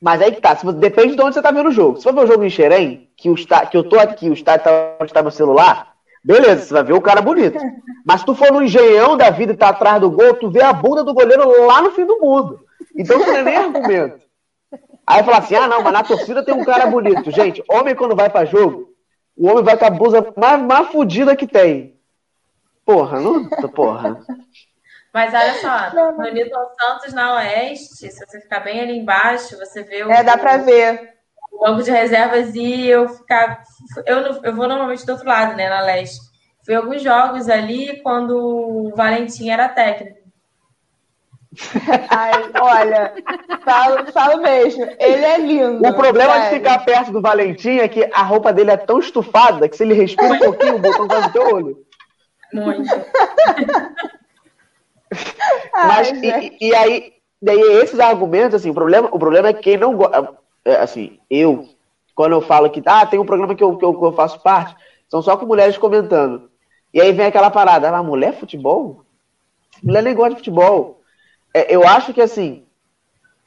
Mas 0.01 0.21
aí 0.21 0.33
que 0.33 0.41
tá, 0.41 0.57
se, 0.57 0.73
depende 0.73 1.15
de 1.15 1.23
onde 1.23 1.35
você 1.35 1.43
tá 1.43 1.51
vendo 1.51 1.69
o 1.69 1.73
jogo. 1.73 1.97
Se 1.97 2.03
for 2.03 2.15
ver 2.15 2.25
o 2.25 2.27
jogo 2.27 2.45
em 2.45 2.51
Xerém, 2.51 3.09
que, 3.17 3.31
o 3.31 3.35
está, 3.35 3.67
que 3.67 3.77
eu 3.77 3.85
tô 3.89 3.99
aqui, 3.99 4.29
o 4.29 4.33
estádio 4.33 4.65
tá 4.65 4.97
onde 5.01 5.13
tá 5.13 5.23
meu 5.23 5.31
celular, 5.31 5.93
beleza, 6.25 6.63
você 6.63 6.75
vai 6.75 6.83
ver 6.83 6.95
o 6.95 7.01
cara 7.01 7.21
bonito. 7.21 7.59
Mas 8.05 8.21
se 8.21 8.27
tu 8.27 8.35
for 8.35 8.51
no 8.51 8.63
engenhão 8.63 9.17
da 9.17 9.31
vida 9.31 9.53
e 9.53 9.57
tá 9.57 9.69
atrás 9.69 10.01
do 10.01 10.11
gol, 10.11 10.35
tu 10.35 10.51
vê 10.51 10.63
a 10.63 10.73
bunda 10.73 11.05
do 11.05 11.15
goleiro 11.15 11.67
lá 11.67 11.81
no 11.81 11.93
fim 11.93 12.05
do 12.05 12.19
mundo. 12.19 12.61
Então 12.97 13.19
não 13.19 13.37
é 13.37 13.43
nem 13.43 13.57
argumento. 13.57 14.23
Aí 15.07 15.23
fala 15.23 15.39
assim: 15.39 15.55
ah, 15.55 15.69
não, 15.69 15.83
mas 15.83 15.93
na 15.93 16.03
torcida 16.03 16.45
tem 16.45 16.55
um 16.55 16.65
cara 16.65 16.87
bonito. 16.87 17.31
Gente, 17.31 17.63
homem 17.69 17.95
quando 17.95 18.17
vai 18.17 18.31
para 18.31 18.45
jogo, 18.47 18.95
o 19.37 19.49
homem 19.49 19.65
vai 19.65 19.77
com 19.77 19.85
a 19.85 19.91
blusa 19.91 20.33
mais, 20.37 20.63
mais 20.63 20.89
fodida 20.89 21.37
que 21.37 21.47
tem. 21.47 21.99
Porra, 22.85 23.21
não. 23.21 23.49
Porra. 23.75 24.21
Mas 25.13 25.35
olha 25.35 25.55
só, 25.55 26.13
no 26.13 26.33
Newton 26.33 26.67
Santos, 26.81 27.13
na 27.13 27.35
Oeste, 27.35 28.11
se 28.11 28.11
você 28.11 28.41
ficar 28.41 28.61
bem 28.61 28.81
ali 28.81 28.99
embaixo, 28.99 29.59
você 29.59 29.83
vê 29.83 30.05
o. 30.05 30.11
É, 30.11 30.23
dá 30.23 30.39
pra 30.39 30.57
ver. 30.57 31.13
O 31.53 31.61
banco 31.61 31.83
de 31.83 31.91
reservas 31.91 32.55
e 32.55 32.87
eu 32.87 33.09
ficar. 33.09 33.63
Eu, 34.07 34.43
eu 34.43 34.55
vou 34.55 34.67
normalmente 34.67 35.05
do 35.05 35.13
outro 35.13 35.29
lado, 35.29 35.55
né, 35.55 35.69
na 35.69 35.83
Leste. 35.83 36.19
Fui 36.65 36.75
alguns 36.75 37.03
jogos 37.03 37.49
ali 37.49 38.01
quando 38.03 38.37
o 38.37 38.95
Valentim 38.97 39.51
era 39.51 39.69
técnico. 39.69 40.22
Ai, 42.09 42.51
olha, 42.61 43.15
falo, 43.63 44.11
falo 44.13 44.43
mesmo, 44.43 44.85
ele 44.99 45.25
é 45.25 45.39
lindo. 45.39 45.87
O 45.87 45.95
problema 45.95 46.33
sério. 46.33 46.49
de 46.49 46.57
ficar 46.57 46.85
perto 46.85 47.13
do 47.13 47.21
Valentim 47.21 47.77
é 47.79 47.89
que 47.89 48.09
a 48.13 48.23
roupa 48.23 48.53
dele 48.53 48.71
é 48.71 48.77
tão 48.77 48.99
estufada 48.99 49.69
que 49.69 49.77
se 49.77 49.83
ele 49.83 49.93
respira 49.95 50.33
um 50.33 50.39
pouquinho, 50.39 50.77
o 50.77 50.79
botão 50.79 51.07
vai 51.07 51.21
no 51.21 51.33
teu 51.33 51.55
olho. 51.55 51.77
Muito. 52.53 52.89
Mas, 55.75 56.11
Ai, 56.11 56.51
e, 56.59 56.69
e, 56.69 56.75
aí, 56.75 57.13
daí 57.41 57.61
esses 57.83 58.01
argumentos, 58.01 58.55
assim, 58.55 58.71
o 58.71 58.75
problema, 58.75 59.09
o 59.13 59.19
problema 59.19 59.49
é 59.49 59.53
que 59.53 59.61
quem 59.61 59.77
não 59.77 59.95
gosta, 59.95 60.35
é, 60.65 60.77
assim, 60.77 61.19
eu, 61.29 61.69
quando 62.15 62.33
eu 62.33 62.41
falo 62.41 62.71
que, 62.71 62.83
ah, 62.87 63.05
tem 63.05 63.21
um 63.21 63.27
programa 63.27 63.55
que 63.55 63.63
eu, 63.63 63.77
que 63.77 63.85
eu, 63.85 63.93
que 63.95 64.05
eu 64.05 64.13
faço 64.13 64.41
parte, 64.41 64.75
são 65.07 65.21
só 65.21 65.37
com 65.37 65.45
mulheres 65.45 65.77
comentando. 65.77 66.51
E 66.95 67.01
aí 67.01 67.13
vem 67.13 67.27
aquela 67.27 67.51
parada, 67.51 67.91
ah, 67.91 68.03
mulher 68.03 68.31
é 68.31 68.33
futebol? 68.33 69.05
Mulher 69.83 70.03
nem 70.03 70.15
gosta 70.15 70.31
de 70.31 70.37
futebol 70.37 71.02
é, 71.55 71.75
eu 71.75 71.87
acho 71.87 72.13
que 72.13 72.21
assim, 72.21 72.65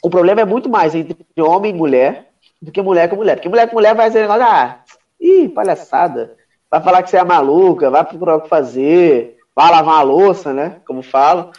o 0.04 0.10
problema 0.10 0.42
é 0.42 0.46
muito 0.46 0.70
mais 0.70 0.94
entre 0.94 1.18
homem 1.42 1.72
e 1.74 1.78
mulher 1.78 2.30
do 2.62 2.72
que 2.72 2.82
mulher 2.82 3.10
com 3.10 3.16
mulher. 3.16 3.36
Porque 3.36 3.50
mulher 3.50 3.68
com 3.68 3.76
mulher 3.76 3.96
vai 3.96 4.12
ser 4.12 4.22
negócio, 4.22 4.44
ah, 4.44 4.80
ih, 5.20 5.50
palhaçada. 5.50 6.36
Vai 6.70 6.82
falar 6.82 7.04
que 7.04 7.10
você 7.10 7.18
é 7.18 7.24
maluca, 7.24 7.90
vai 7.90 8.04
procurar 8.04 8.36
o 8.36 8.42
que 8.42 8.50
fazer, 8.50 9.38
vai 9.56 9.72
lavar 9.72 10.00
a 10.00 10.04
louça, 10.04 10.54
né? 10.54 10.78
Como 10.86 11.02
falo. 11.02 11.52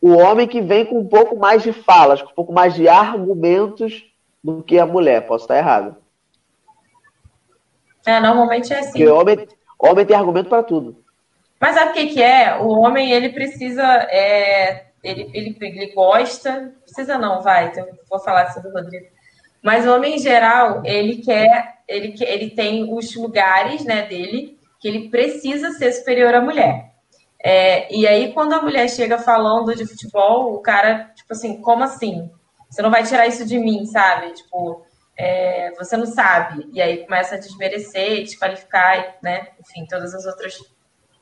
O 0.00 0.12
homem 0.12 0.46
que 0.46 0.60
vem 0.60 0.86
com 0.86 0.98
um 0.98 1.06
pouco 1.06 1.36
mais 1.36 1.62
de 1.62 1.72
falas, 1.72 2.22
com 2.22 2.30
um 2.30 2.34
pouco 2.34 2.52
mais 2.52 2.74
de 2.74 2.88
argumentos 2.88 4.04
do 4.42 4.62
que 4.62 4.78
a 4.78 4.86
mulher. 4.86 5.26
Posso 5.26 5.44
estar 5.44 5.56
errado. 5.56 5.96
É, 8.06 8.18
normalmente 8.18 8.72
é 8.72 8.78
assim. 8.78 8.92
Porque 8.92 9.08
homem, 9.08 9.48
homem 9.78 10.06
tem 10.06 10.16
argumento 10.16 10.48
para 10.48 10.62
tudo. 10.62 10.96
Mas 11.60 11.74
sabe 11.74 11.90
o 11.90 11.94
que, 11.94 12.06
que 12.06 12.22
é? 12.22 12.56
O 12.56 12.68
homem, 12.68 13.12
ele 13.12 13.28
precisa 13.30 13.84
é, 13.84 14.86
ele, 15.02 15.30
ele, 15.32 15.56
ele 15.60 15.92
gosta, 15.92 16.74
precisa 16.82 17.18
não, 17.18 17.42
vai, 17.42 17.68
então 17.68 17.86
vou 18.08 18.20
falar 18.20 18.52
sobre 18.52 18.70
o 18.70 18.72
Rodrigo. 18.72 19.06
Mas 19.62 19.86
o 19.86 19.94
homem 19.94 20.16
em 20.16 20.18
geral, 20.18 20.82
ele 20.84 21.16
quer, 21.18 21.80
ele, 21.86 22.14
ele 22.20 22.50
tem 22.50 22.92
os 22.92 23.14
lugares 23.14 23.84
né, 23.84 24.06
dele 24.06 24.58
que 24.80 24.88
ele 24.88 25.10
precisa 25.10 25.72
ser 25.72 25.92
superior 25.92 26.34
à 26.34 26.40
mulher. 26.40 26.90
É, 27.42 27.94
e 27.94 28.06
aí, 28.06 28.32
quando 28.32 28.52
a 28.52 28.62
mulher 28.62 28.88
chega 28.88 29.18
falando 29.18 29.74
de 29.74 29.86
futebol, 29.86 30.54
o 30.54 30.58
cara, 30.58 31.10
tipo 31.14 31.32
assim, 31.32 31.60
como 31.60 31.84
assim? 31.84 32.30
Você 32.68 32.82
não 32.82 32.90
vai 32.90 33.02
tirar 33.02 33.26
isso 33.26 33.46
de 33.46 33.58
mim, 33.58 33.86
sabe? 33.86 34.32
Tipo, 34.32 34.84
é, 35.16 35.72
você 35.72 35.96
não 35.96 36.06
sabe. 36.06 36.68
E 36.72 36.80
aí 36.80 37.04
começa 37.04 37.34
a 37.34 37.38
desmerecer, 37.38 38.22
desqualificar, 38.22 39.16
né? 39.22 39.48
Enfim, 39.60 39.86
todas 39.86 40.14
as 40.14 40.24
outras, 40.26 40.58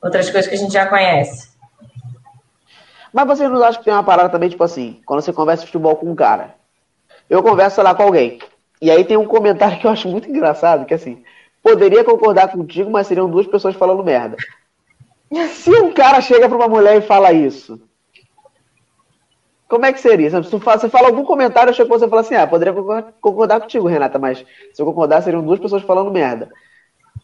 outras 0.01 0.29
coisas 0.29 0.49
que 0.49 0.55
a 0.55 0.57
gente 0.57 0.73
já 0.73 0.87
conhece. 0.87 1.49
Mas 3.13 3.27
vocês 3.27 3.49
não 3.49 3.63
acham 3.63 3.79
que 3.79 3.85
tem 3.85 3.93
uma 3.93 4.03
parada 4.03 4.29
também, 4.29 4.49
tipo 4.49 4.63
assim, 4.63 5.01
quando 5.05 5.21
você 5.21 5.33
conversa 5.33 5.65
futebol 5.65 5.95
com 5.95 6.09
um 6.11 6.15
cara. 6.15 6.55
Eu 7.29 7.43
converso 7.43 7.81
lá 7.81 7.93
com 7.95 8.03
alguém. 8.03 8.39
E 8.81 8.89
aí 8.91 9.03
tem 9.03 9.17
um 9.17 9.25
comentário 9.25 9.79
que 9.79 9.85
eu 9.87 9.91
acho 9.91 10.07
muito 10.07 10.29
engraçado, 10.29 10.85
que 10.85 10.93
assim, 10.93 11.23
poderia 11.63 12.03
concordar 12.03 12.51
contigo, 12.51 12.89
mas 12.89 13.07
seriam 13.07 13.29
duas 13.29 13.47
pessoas 13.47 13.75
falando 13.75 14.03
merda. 14.03 14.37
Se 15.51 15.71
um 15.71 15.93
cara 15.93 16.21
chega 16.21 16.47
pra 16.47 16.57
uma 16.57 16.67
mulher 16.67 16.97
e 16.97 17.01
fala 17.01 17.31
isso, 17.31 17.79
Como 19.67 19.85
é 19.85 19.93
que 19.93 19.99
seria? 20.01 20.29
Se 20.31 20.41
você 20.41 20.89
fala 20.89 21.07
algum 21.09 21.23
comentário, 21.23 21.69
achou 21.69 21.85
que 21.85 21.91
você 21.91 22.07
fala 22.07 22.21
assim, 22.21 22.33
ah, 22.35 22.47
poderia 22.47 22.73
concordar 23.21 23.59
contigo, 23.61 23.87
Renata, 23.87 24.17
mas 24.17 24.43
se 24.73 24.81
eu 24.81 24.85
concordar, 24.85 25.21
seriam 25.21 25.43
duas 25.45 25.59
pessoas 25.59 25.83
falando 25.83 26.09
merda. 26.11 26.49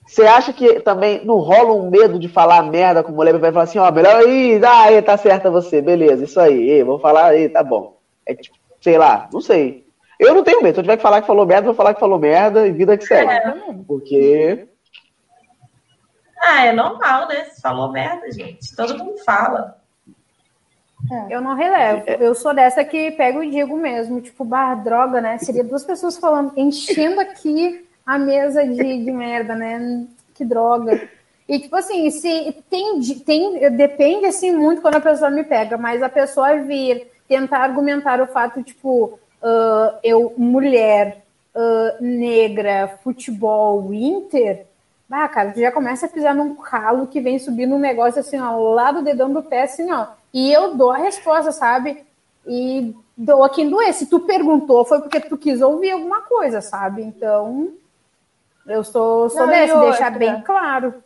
Você 0.06 0.22
acha 0.24 0.53
que 0.53 0.80
também 0.82 1.26
não 1.26 1.39
rola 1.39 1.74
um 1.74 1.89
medo 1.89 2.20
de 2.20 2.30
falar 2.30 2.62
merda 2.64 3.03
com 3.03 3.12
mulher 3.12 3.38
vai 3.39 3.51
falar 3.51 3.64
assim, 3.64 3.80
ó, 3.80 3.91
melhor 3.91 4.16
aí, 4.16 4.64
ah, 4.64 4.84
aí, 4.84 5.01
tá 5.01 5.18
certa 5.18 5.49
você, 5.49 5.82
beleza, 5.82 6.24
isso 6.24 6.39
aí, 6.39 6.84
vou 6.84 6.99
falar 6.99 7.28
aí, 7.28 7.49
tá 7.49 7.64
bom. 7.64 7.97
É 8.26 8.36
tipo, 8.36 8.56
sei 8.80 8.97
lá, 8.97 9.28
não 9.34 9.41
sei. 9.41 9.86
Eu 10.20 10.34
não 10.36 10.43
tenho 10.43 10.62
medo, 10.62 10.76
se 10.76 10.80
eu 10.80 10.84
tiver 10.84 10.97
que 10.97 11.03
falar 11.03 11.22
que 11.22 11.28
falou 11.28 11.45
merda, 11.45 11.66
vou 11.66 11.74
falar 11.74 11.93
que 11.93 11.99
falou 11.99 12.20
merda 12.20 12.68
e 12.68 12.72
vida 12.72 12.95
que 12.97 13.06
segue. 13.06 13.32
É. 13.32 13.53
Porque. 13.88 14.68
Ah, 16.41 16.66
é 16.66 16.72
normal, 16.72 17.28
né? 17.28 17.45
Se 17.45 17.62
falou 17.62 17.91
merda, 17.91 18.32
gente. 18.32 18.76
Todo 18.76 18.97
mundo 18.97 19.18
fala. 19.26 19.78
É. 21.12 21.36
Eu 21.36 21.41
não 21.41 21.56
relevo. 21.56 22.03
É. 22.08 22.18
Eu 22.20 22.34
sou 22.34 22.53
dessa 22.53 22.86
que 22.86 23.12
pego 23.12 23.43
e 23.43 23.49
digo 23.49 23.76
mesmo, 23.76 24.22
tipo, 24.22 24.45
barra 24.45 24.76
droga, 24.76 25.20
né? 25.20 25.38
Seria 25.39 25.64
duas 25.64 25.84
pessoas 25.84 26.18
falando, 26.18 26.53
enchendo 26.56 27.20
aqui 27.20 27.85
a 28.06 28.18
mesa 28.18 28.66
de, 28.66 29.03
de 29.03 29.12
merda, 29.12 29.56
né? 29.56 30.06
Que 30.34 30.45
droga. 30.45 31.10
E, 31.47 31.60
tipo 31.60 31.76
assim, 31.76 32.10
se 32.10 32.64
tem, 32.70 33.01
tem, 33.20 33.76
depende, 33.76 34.26
assim, 34.26 34.51
muito 34.51 34.82
quando 34.82 34.95
a 34.95 35.01
pessoa 35.01 35.30
me 35.30 35.43
pega, 35.43 35.78
mas 35.78 36.01
a 36.01 36.10
pessoa 36.10 36.58
vir 36.58 37.08
tentar 37.28 37.60
argumentar 37.60 38.22
o 38.22 38.28
fato, 38.28 38.64
tipo, 38.64 39.20
uh, 39.41 39.97
eu, 40.03 40.34
mulher, 40.38 41.24
uh, 41.56 42.03
negra, 42.03 42.99
futebol, 43.03 43.93
Inter, 43.93 44.66
ah, 45.10 45.28
cara, 45.28 45.51
tu 45.51 45.60
já 45.60 45.72
começa 45.72 46.08
a 46.08 46.10
pisar 46.10 46.34
num 46.34 46.56
calo 46.56 47.08
que 47.08 47.22
vem 47.22 47.38
subindo 47.38 47.76
um 47.76 47.80
negócio 47.80 48.20
assim, 48.20 48.39
ó, 48.39 48.58
lá 48.74 48.91
do 48.91 49.03
dedão 49.03 49.32
do 49.32 49.43
pé, 49.43 49.64
assim, 49.64 49.91
ó. 49.91 50.08
E 50.34 50.51
eu 50.51 50.76
dou 50.76 50.91
a 50.91 50.97
resposta, 50.97 51.51
sabe? 51.51 52.03
E 52.45 52.95
dou 53.16 53.43
a 53.43 53.49
quem 53.49 53.70
doer. 53.70 53.93
Se 53.93 54.08
tu 54.08 54.22
perguntou, 54.22 54.84
foi 54.84 54.99
porque 54.99 55.20
tu 55.22 55.38
quis 55.38 55.62
ouvir 55.62 55.91
alguma 55.91 56.22
coisa, 56.22 56.60
sabe? 56.60 57.03
Então, 57.03 57.70
eu 58.68 58.84
sou, 58.84 59.30
sou 59.30 59.41
Não, 59.41 59.47
desse, 59.47 59.80
deixar 59.80 60.11
bem 60.11 60.41
claro. 60.41 61.03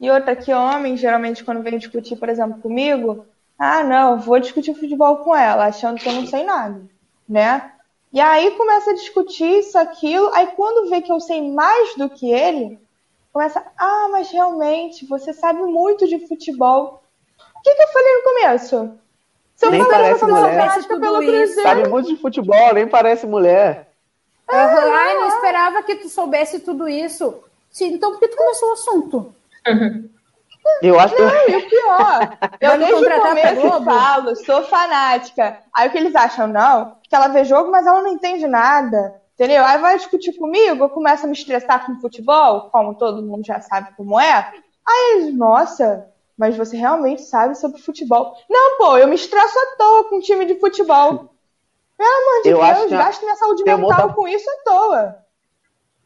E 0.00 0.10
outra, 0.10 0.36
que 0.36 0.52
homem, 0.52 0.96
geralmente, 0.96 1.42
quando 1.42 1.62
vem 1.62 1.78
discutir, 1.78 2.16
por 2.16 2.28
exemplo, 2.28 2.60
comigo, 2.60 3.26
ah, 3.58 3.82
não, 3.82 4.18
vou 4.18 4.38
discutir 4.38 4.74
futebol 4.74 5.18
com 5.18 5.34
ela, 5.34 5.66
achando 5.66 5.98
que 5.98 6.08
eu 6.08 6.12
não 6.12 6.26
sei 6.26 6.44
nada, 6.44 6.80
né? 7.28 7.72
E 8.12 8.20
aí 8.20 8.52
começa 8.52 8.92
a 8.92 8.94
discutir 8.94 9.58
isso, 9.58 9.76
aquilo, 9.76 10.32
aí 10.32 10.46
quando 10.54 10.88
vê 10.88 11.02
que 11.02 11.10
eu 11.10 11.20
sei 11.20 11.52
mais 11.52 11.94
do 11.96 12.08
que 12.08 12.30
ele, 12.30 12.78
começa, 13.32 13.64
ah, 13.76 14.08
mas 14.12 14.30
realmente, 14.30 15.04
você 15.04 15.32
sabe 15.32 15.60
muito 15.62 16.06
de 16.06 16.26
futebol. 16.26 17.02
O 17.56 17.60
que, 17.60 17.74
que 17.74 17.82
eu 17.82 17.88
falei 17.88 18.14
no 18.14 18.22
começo? 18.22 18.98
Se 19.56 19.66
eu 19.66 19.70
nem 19.72 19.84
parece 19.84 20.24
mulher. 20.24 20.84
Pelo 20.86 21.22
isso. 21.22 21.62
Sabe 21.62 21.88
muito 21.88 22.08
de 22.08 22.16
futebol, 22.16 22.74
nem 22.74 22.86
parece 22.86 23.26
mulher. 23.26 23.87
Uhum. 24.50 24.94
Ai, 24.94 25.14
não 25.14 25.28
esperava 25.28 25.82
que 25.82 25.96
tu 25.96 26.08
soubesse 26.08 26.60
tudo 26.60 26.88
isso. 26.88 27.42
Sim, 27.70 27.94
então 27.94 28.12
por 28.12 28.20
que 28.20 28.28
tu 28.28 28.36
começou 28.36 28.70
o 28.70 28.72
assunto? 28.72 29.34
Uhum. 29.66 30.08
Eu 30.82 30.98
acho 30.98 31.14
não, 31.18 31.30
que. 31.30 31.50
E 31.50 31.56
o 31.56 31.68
pior, 31.68 32.38
eu 32.60 32.78
desde 32.78 32.94
o 32.94 33.20
começo 33.20 33.84
falo, 33.84 34.36
sou 34.36 34.62
fanática. 34.64 35.58
Aí 35.74 35.88
o 35.88 35.92
que 35.92 35.98
eles 35.98 36.14
acham, 36.14 36.46
não, 36.46 36.96
que 37.02 37.14
ela 37.14 37.28
vê 37.28 37.44
jogo, 37.44 37.70
mas 37.70 37.86
ela 37.86 38.02
não 38.02 38.08
entende 38.08 38.46
nada. 38.46 39.20
Entendeu? 39.34 39.64
Aí 39.64 39.78
vai 39.78 39.96
discutir 39.96 40.32
comigo, 40.36 40.84
eu 40.84 40.88
começo 40.88 41.24
a 41.24 41.28
me 41.28 41.32
estressar 41.32 41.86
com 41.86 42.00
futebol, 42.00 42.70
como 42.70 42.96
todo 42.96 43.22
mundo 43.22 43.46
já 43.46 43.60
sabe 43.60 43.94
como 43.96 44.18
é. 44.18 44.52
Aí 44.86 45.12
eles, 45.12 45.34
nossa, 45.36 46.08
mas 46.36 46.56
você 46.56 46.76
realmente 46.76 47.22
sabe 47.22 47.54
sobre 47.54 47.80
futebol. 47.80 48.36
Não, 48.50 48.78
pô, 48.78 48.96
eu 48.96 49.06
me 49.06 49.14
estresso 49.14 49.56
à 49.56 49.76
toa 49.76 50.04
com 50.08 50.16
um 50.16 50.20
time 50.20 50.44
de 50.44 50.58
futebol. 50.58 51.30
Pelo 51.98 52.08
amor 52.08 52.42
de 52.42 52.48
eu 52.48 52.58
Deus, 52.60 52.90
gasto 52.92 53.22
minha 53.22 53.34
saúde 53.34 53.64
mental 53.64 53.82
outra... 53.82 54.08
com 54.14 54.28
isso 54.28 54.48
à 54.48 54.70
toa. 54.70 55.16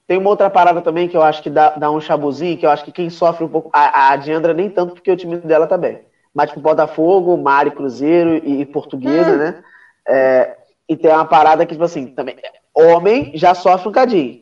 Tem 0.07 0.19
uma 0.19 0.31
outra 0.31 0.49
parada 0.49 0.81
também 0.81 1.07
que 1.07 1.17
eu 1.17 1.23
acho 1.23 1.43
que 1.43 1.51
dá, 1.51 1.71
dá 1.71 1.91
um 1.91 2.01
chabuzinho, 2.01 2.57
que 2.57 2.65
eu 2.65 2.71
acho 2.71 2.85
que 2.85 2.91
quem 2.91 3.11
sofre 3.11 3.45
um 3.45 3.49
pouco. 3.49 3.71
A, 3.73 4.13
a 4.13 4.17
Diandra 4.17 4.55
nem 4.55 4.71
tanto, 4.71 4.95
porque 4.95 5.13
o 5.13 5.17
time 5.17 5.37
dela 5.37 5.67
também. 5.67 5.97
Tá 5.97 6.03
Mas 6.35 6.49
tipo 6.49 6.61
Botafogo, 6.61 7.37
Mari, 7.37 7.71
Cruzeiro 7.71 8.37
e, 8.37 8.63
e 8.63 8.67
Portuguesa, 8.67 9.33
hum. 9.33 9.37
né? 9.37 9.65
É, 10.09 10.57
e 10.89 10.97
tem 10.97 11.11
uma 11.11 11.27
parada 11.27 11.65
que, 11.67 11.73
tipo 11.75 11.85
assim, 11.85 12.07
também. 12.07 12.37
Homem 12.75 13.33
já 13.35 13.55
sofre 13.55 13.89
um 13.89 13.93
cadinho. 13.93 14.41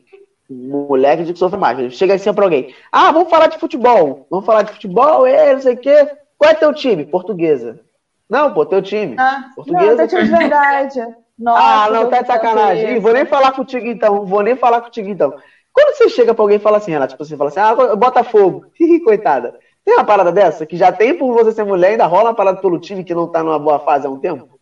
Mulher 0.49 1.17
que 1.17 1.37
sofre 1.37 1.59
mais. 1.59 1.95
Chega 1.95 2.15
assim 2.15 2.33
pra 2.33 2.45
alguém. 2.45 2.75
Ah, 2.91 3.11
vamos 3.13 3.29
falar 3.29 3.49
de 3.49 3.59
futebol. 3.59 4.27
Vamos 4.31 4.47
falar 4.47 4.63
de 4.63 4.73
futebol, 4.73 5.27
é, 5.27 5.53
não 5.53 5.61
sei 5.61 5.75
o 5.75 5.77
quê. 5.77 6.11
Qual 6.39 6.51
é 6.51 6.55
teu 6.55 6.73
time? 6.73 7.05
Portuguesa. 7.05 7.81
Não, 8.29 8.53
pô, 8.55 8.65
teu 8.65 8.81
time. 8.81 9.17
Ah, 9.19 9.51
Portuguesa. 9.55 9.87
Não, 9.87 9.97
teu 9.97 10.09
time 10.09 10.23
de 10.25 10.31
verdade. 10.31 11.01
Nossa, 11.41 11.86
ah, 11.86 11.91
não, 11.91 12.11
tá 12.11 12.20
de 12.20 12.26
sacanagem. 12.26 12.97
Ih, 12.97 12.99
vou 13.01 13.14
nem 13.14 13.24
falar 13.24 13.53
contigo 13.53 13.86
então. 13.86 14.26
Vou 14.26 14.43
nem 14.43 14.55
falar 14.55 14.82
contigo 14.82 15.09
então. 15.09 15.34
Quando 15.72 15.97
você 15.97 16.11
chega 16.11 16.34
pra 16.34 16.45
alguém 16.45 16.59
e 16.59 16.61
fala 16.61 16.76
assim, 16.76 16.93
ela, 16.93 17.09
tipo, 17.09 17.24
você 17.24 17.34
fala 17.34 17.49
assim, 17.49 17.61
ah, 17.61 17.97
Botafogo, 17.97 18.66
coitada. 19.03 19.59
Tem 19.82 19.95
uma 19.95 20.05
parada 20.05 20.30
dessa 20.30 20.66
que 20.66 20.76
já 20.76 20.93
tem 20.93 21.16
por 21.16 21.32
você 21.32 21.53
ser 21.53 21.64
mulher, 21.64 21.93
ainda 21.93 22.07
rola 22.07 22.30
uma 22.30 22.34
parada 22.34 22.61
pelo 22.61 22.78
time 22.78 23.03
que 23.03 23.14
não 23.14 23.26
tá 23.26 23.43
numa 23.43 23.59
boa 23.59 23.78
fase 23.78 24.07
há 24.07 24.11
um 24.11 24.20
tempo? 24.20 24.61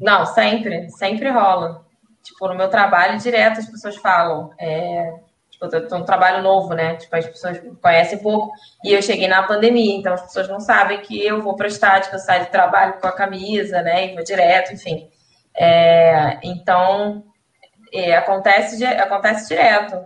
Não, 0.00 0.26
sempre, 0.26 0.90
sempre 0.90 1.30
rola. 1.30 1.84
Tipo, 2.20 2.48
no 2.48 2.56
meu 2.56 2.68
trabalho, 2.68 3.18
direto 3.18 3.60
as 3.60 3.70
pessoas 3.70 3.94
falam. 3.96 4.50
É, 4.58 5.14
tô 5.68 5.96
um 5.96 6.04
trabalho 6.04 6.42
novo, 6.42 6.74
né? 6.74 6.96
Tipo, 6.96 7.16
as 7.16 7.26
pessoas 7.26 7.60
conhecem 7.82 8.18
pouco. 8.18 8.52
E 8.84 8.92
eu 8.92 9.02
cheguei 9.02 9.28
na 9.28 9.42
pandemia, 9.42 9.96
então 9.96 10.14
as 10.14 10.22
pessoas 10.22 10.48
não 10.48 10.60
sabem 10.60 11.00
que 11.00 11.24
eu 11.24 11.42
vou 11.42 11.56
para 11.56 11.64
o 11.64 11.68
estádio, 11.68 12.10
que 12.10 12.16
eu 12.16 12.20
saio 12.20 12.44
de 12.44 12.50
trabalho 12.50 12.94
com 13.00 13.06
a 13.06 13.12
camisa, 13.12 13.82
né? 13.82 14.06
E 14.06 14.14
vou 14.14 14.24
direto, 14.24 14.72
enfim. 14.72 15.08
É, 15.56 16.38
então, 16.42 17.24
é, 17.92 18.16
acontece, 18.16 18.84
acontece 18.84 19.48
direto. 19.48 20.04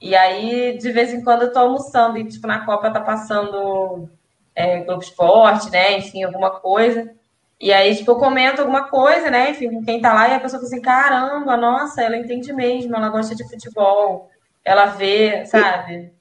E 0.00 0.16
aí, 0.16 0.78
de 0.78 0.92
vez 0.92 1.12
em 1.12 1.22
quando, 1.22 1.42
eu 1.42 1.52
tô 1.52 1.58
almoçando 1.60 2.18
e, 2.18 2.28
tipo, 2.28 2.46
na 2.46 2.64
Copa 2.64 2.90
tá 2.90 3.00
passando 3.00 4.08
é, 4.54 4.80
Globo 4.80 5.02
Esporte, 5.02 5.70
né? 5.70 5.98
Enfim, 5.98 6.22
alguma 6.24 6.50
coisa. 6.60 7.14
E 7.60 7.72
aí, 7.72 7.94
tipo, 7.94 8.10
eu 8.12 8.16
comento 8.16 8.62
alguma 8.62 8.88
coisa, 8.88 9.30
né? 9.30 9.50
Enfim, 9.50 9.70
com 9.70 9.84
quem 9.84 10.00
tá 10.00 10.14
lá, 10.14 10.28
e 10.28 10.34
a 10.34 10.40
pessoa 10.40 10.60
fala 10.60 10.72
assim, 10.72 10.80
caramba, 10.80 11.56
nossa, 11.58 12.02
ela 12.02 12.16
entende 12.16 12.52
mesmo, 12.54 12.96
ela 12.96 13.10
gosta 13.10 13.34
de 13.34 13.46
futebol, 13.46 14.29
ela 14.64 14.86
vê, 14.86 15.44
sabe? 15.46 16.12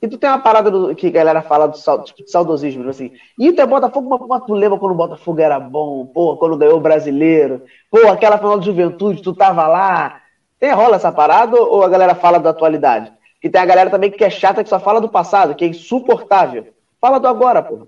E, 0.00 0.06
e 0.06 0.08
tu 0.08 0.18
tem 0.18 0.28
uma 0.28 0.38
parada 0.38 0.70
do, 0.70 0.94
que 0.94 1.06
a 1.06 1.10
galera 1.10 1.42
fala 1.42 1.66
do 1.66 1.78
tipo, 2.04 2.28
saudosismo, 2.28 2.88
assim. 2.88 3.12
E 3.38 3.48
o 3.48 3.54
teu 3.54 3.66
Botafogo, 3.66 4.26
mas 4.28 4.44
tu 4.44 4.54
lembra 4.54 4.78
quando 4.78 4.92
o 4.92 4.96
Botafogo 4.96 5.40
era 5.40 5.58
bom, 5.58 6.06
pô, 6.06 6.36
quando 6.36 6.56
ganhou 6.56 6.76
o 6.76 6.80
brasileiro, 6.80 7.62
pô, 7.90 8.08
aquela 8.08 8.38
final 8.38 8.58
de 8.58 8.66
juventude, 8.66 9.22
tu 9.22 9.34
tava 9.34 9.66
lá, 9.66 10.20
tem, 10.58 10.72
rola 10.72 10.96
essa 10.96 11.12
parada 11.12 11.60
ou 11.60 11.82
a 11.82 11.88
galera 11.88 12.14
fala 12.14 12.38
da 12.38 12.50
atualidade? 12.50 13.12
E 13.42 13.50
tem 13.50 13.60
a 13.60 13.66
galera 13.66 13.90
também 13.90 14.10
que 14.10 14.24
é 14.24 14.30
chata, 14.30 14.62
que 14.62 14.70
só 14.70 14.80
fala 14.80 15.00
do 15.00 15.08
passado, 15.10 15.54
que 15.54 15.64
é 15.64 15.68
insuportável. 15.68 16.72
Fala 16.98 17.20
do 17.20 17.28
agora, 17.28 17.62
pô. 17.62 17.86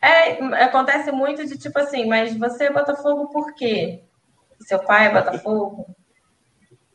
É, 0.00 0.42
acontece 0.64 1.12
muito 1.12 1.46
de 1.46 1.58
tipo 1.58 1.78
assim, 1.78 2.06
mas 2.06 2.36
você 2.36 2.64
é 2.64 2.72
Botafogo 2.72 3.28
por 3.28 3.54
quê? 3.54 4.02
Seu 4.60 4.78
pai 4.78 5.06
é 5.06 5.12
Botafogo? 5.12 5.86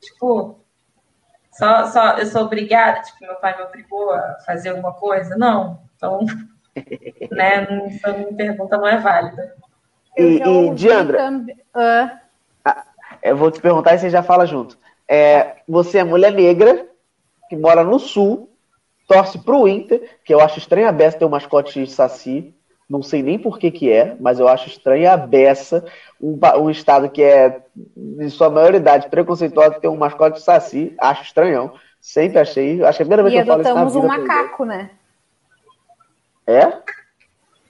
Tipo, 0.02 0.60
só, 1.58 1.88
só 1.88 2.18
eu 2.18 2.26
sou 2.26 2.44
obrigada, 2.44 3.02
tipo, 3.02 3.18
meu 3.22 3.36
pai 3.36 3.58
me 3.58 3.64
obrigou 3.64 4.12
a 4.12 4.38
fazer 4.46 4.70
alguma 4.70 4.94
coisa? 4.94 5.36
Não. 5.36 5.80
Então, 5.96 6.20
né, 7.32 7.68
essa 7.88 8.14
pergunta 8.36 8.78
não 8.78 8.88
é 8.88 8.98
válida. 8.98 9.56
E, 10.16 10.42
e 10.42 10.70
Diandra, 10.76 11.32
uh, 11.32 12.72
eu 13.22 13.36
vou 13.36 13.52
te 13.52 13.60
perguntar 13.60 13.96
e 13.96 14.00
você 14.00 14.10
já 14.10 14.22
fala 14.22 14.46
junto. 14.46 14.78
É, 15.08 15.58
você 15.68 16.00
é 16.00 16.04
mulher 16.04 16.32
negra, 16.32 16.88
que 17.50 17.56
mora 17.56 17.84
no 17.84 18.00
sul, 18.00 18.50
torce 19.08 19.40
pro 19.40 19.68
Inter, 19.68 20.18
que 20.24 20.34
eu 20.34 20.40
acho 20.40 20.60
estranho 20.60 20.88
a 20.88 20.92
beça 20.92 21.18
ter 21.18 21.26
um 21.26 21.30
mascote 21.30 21.84
de 21.84 21.90
saci. 21.90 22.54
Não 22.90 23.04
sei 23.04 23.22
nem 23.22 23.38
por 23.38 23.60
que 23.60 23.70
que 23.70 23.92
é, 23.92 24.16
mas 24.20 24.40
eu 24.40 24.48
acho 24.48 24.70
estranho 24.70 25.10
a 25.10 25.18
beça, 25.18 25.84
um, 26.22 26.40
um 26.60 26.70
estado 26.70 27.10
que 27.10 27.22
é, 27.22 27.62
em 27.96 28.30
sua 28.30 28.50
maioridade, 28.50 29.10
preconceituoso, 29.10 29.80
ter 29.82 29.90
um 29.90 29.98
mascote 29.98 30.38
de 30.38 30.44
saci. 30.44 30.96
Acho 30.98 31.24
estranhão. 31.24 31.74
Sempre 32.00 32.40
achei. 32.40 32.82
Acho 32.84 32.98
que 32.98 33.04
é 33.04 33.06
a 33.06 33.08
primeira 33.08 33.24
vez 33.24 33.34
e 33.34 33.44
que 33.44 33.50
eu 33.50 33.54
falo 33.54 33.62
isso 33.62 33.76
na 33.76 33.86
vida. 33.86 34.00
um 34.00 34.08
macaco, 34.08 34.64
né? 34.64 34.90
É? 36.48 36.72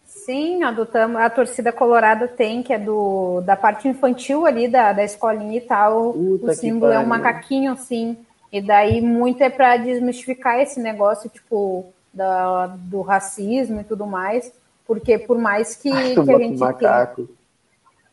Sim, 0.05 0.61
adotamos. 0.63 1.19
A 1.19 1.29
torcida 1.29 1.71
colorada 1.71 2.27
tem, 2.27 2.61
que 2.61 2.71
é 2.71 2.77
do, 2.77 3.41
da 3.41 3.55
parte 3.55 3.87
infantil 3.87 4.45
ali 4.45 4.67
da, 4.67 4.93
da 4.93 5.03
escolinha 5.03 5.57
e 5.57 5.61
tal. 5.61 6.13
Puta 6.13 6.51
o 6.51 6.53
símbolo 6.53 6.91
é 6.91 6.99
um 6.99 7.07
macaquinho, 7.07 7.71
assim. 7.71 8.17
E 8.51 8.61
daí 8.61 9.01
muito 9.01 9.41
é 9.41 9.49
para 9.49 9.77
desmistificar 9.77 10.59
esse 10.59 10.79
negócio, 10.79 11.29
tipo, 11.29 11.91
da, 12.13 12.67
do 12.67 13.01
racismo 13.01 13.81
e 13.81 13.83
tudo 13.83 14.05
mais. 14.05 14.51
Porque 14.87 15.19
por 15.19 15.37
mais 15.37 15.75
que, 15.75 15.91
Ai, 15.91 16.13
que 16.23 16.31
a 16.31 16.37
gente 16.37 16.59
macaco. 16.59 17.29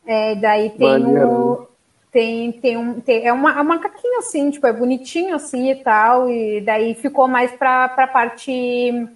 É, 0.05 0.35
daí 0.35 0.69
tem 0.71 1.05
o. 1.23 1.67
Tem, 2.11 2.51
tem 2.53 2.77
um. 2.77 2.99
Tem, 2.99 3.25
é, 3.25 3.33
uma, 3.33 3.57
é 3.57 3.61
um 3.61 3.65
macaquinho 3.65 4.19
assim, 4.19 4.51
tipo, 4.51 4.67
é 4.67 4.73
bonitinho 4.73 5.35
assim 5.35 5.71
e 5.71 5.75
tal. 5.75 6.29
E 6.29 6.61
daí 6.61 6.93
ficou 6.95 7.27
mais 7.27 7.51
para 7.51 7.85
a 7.85 8.07
parte 8.07 9.07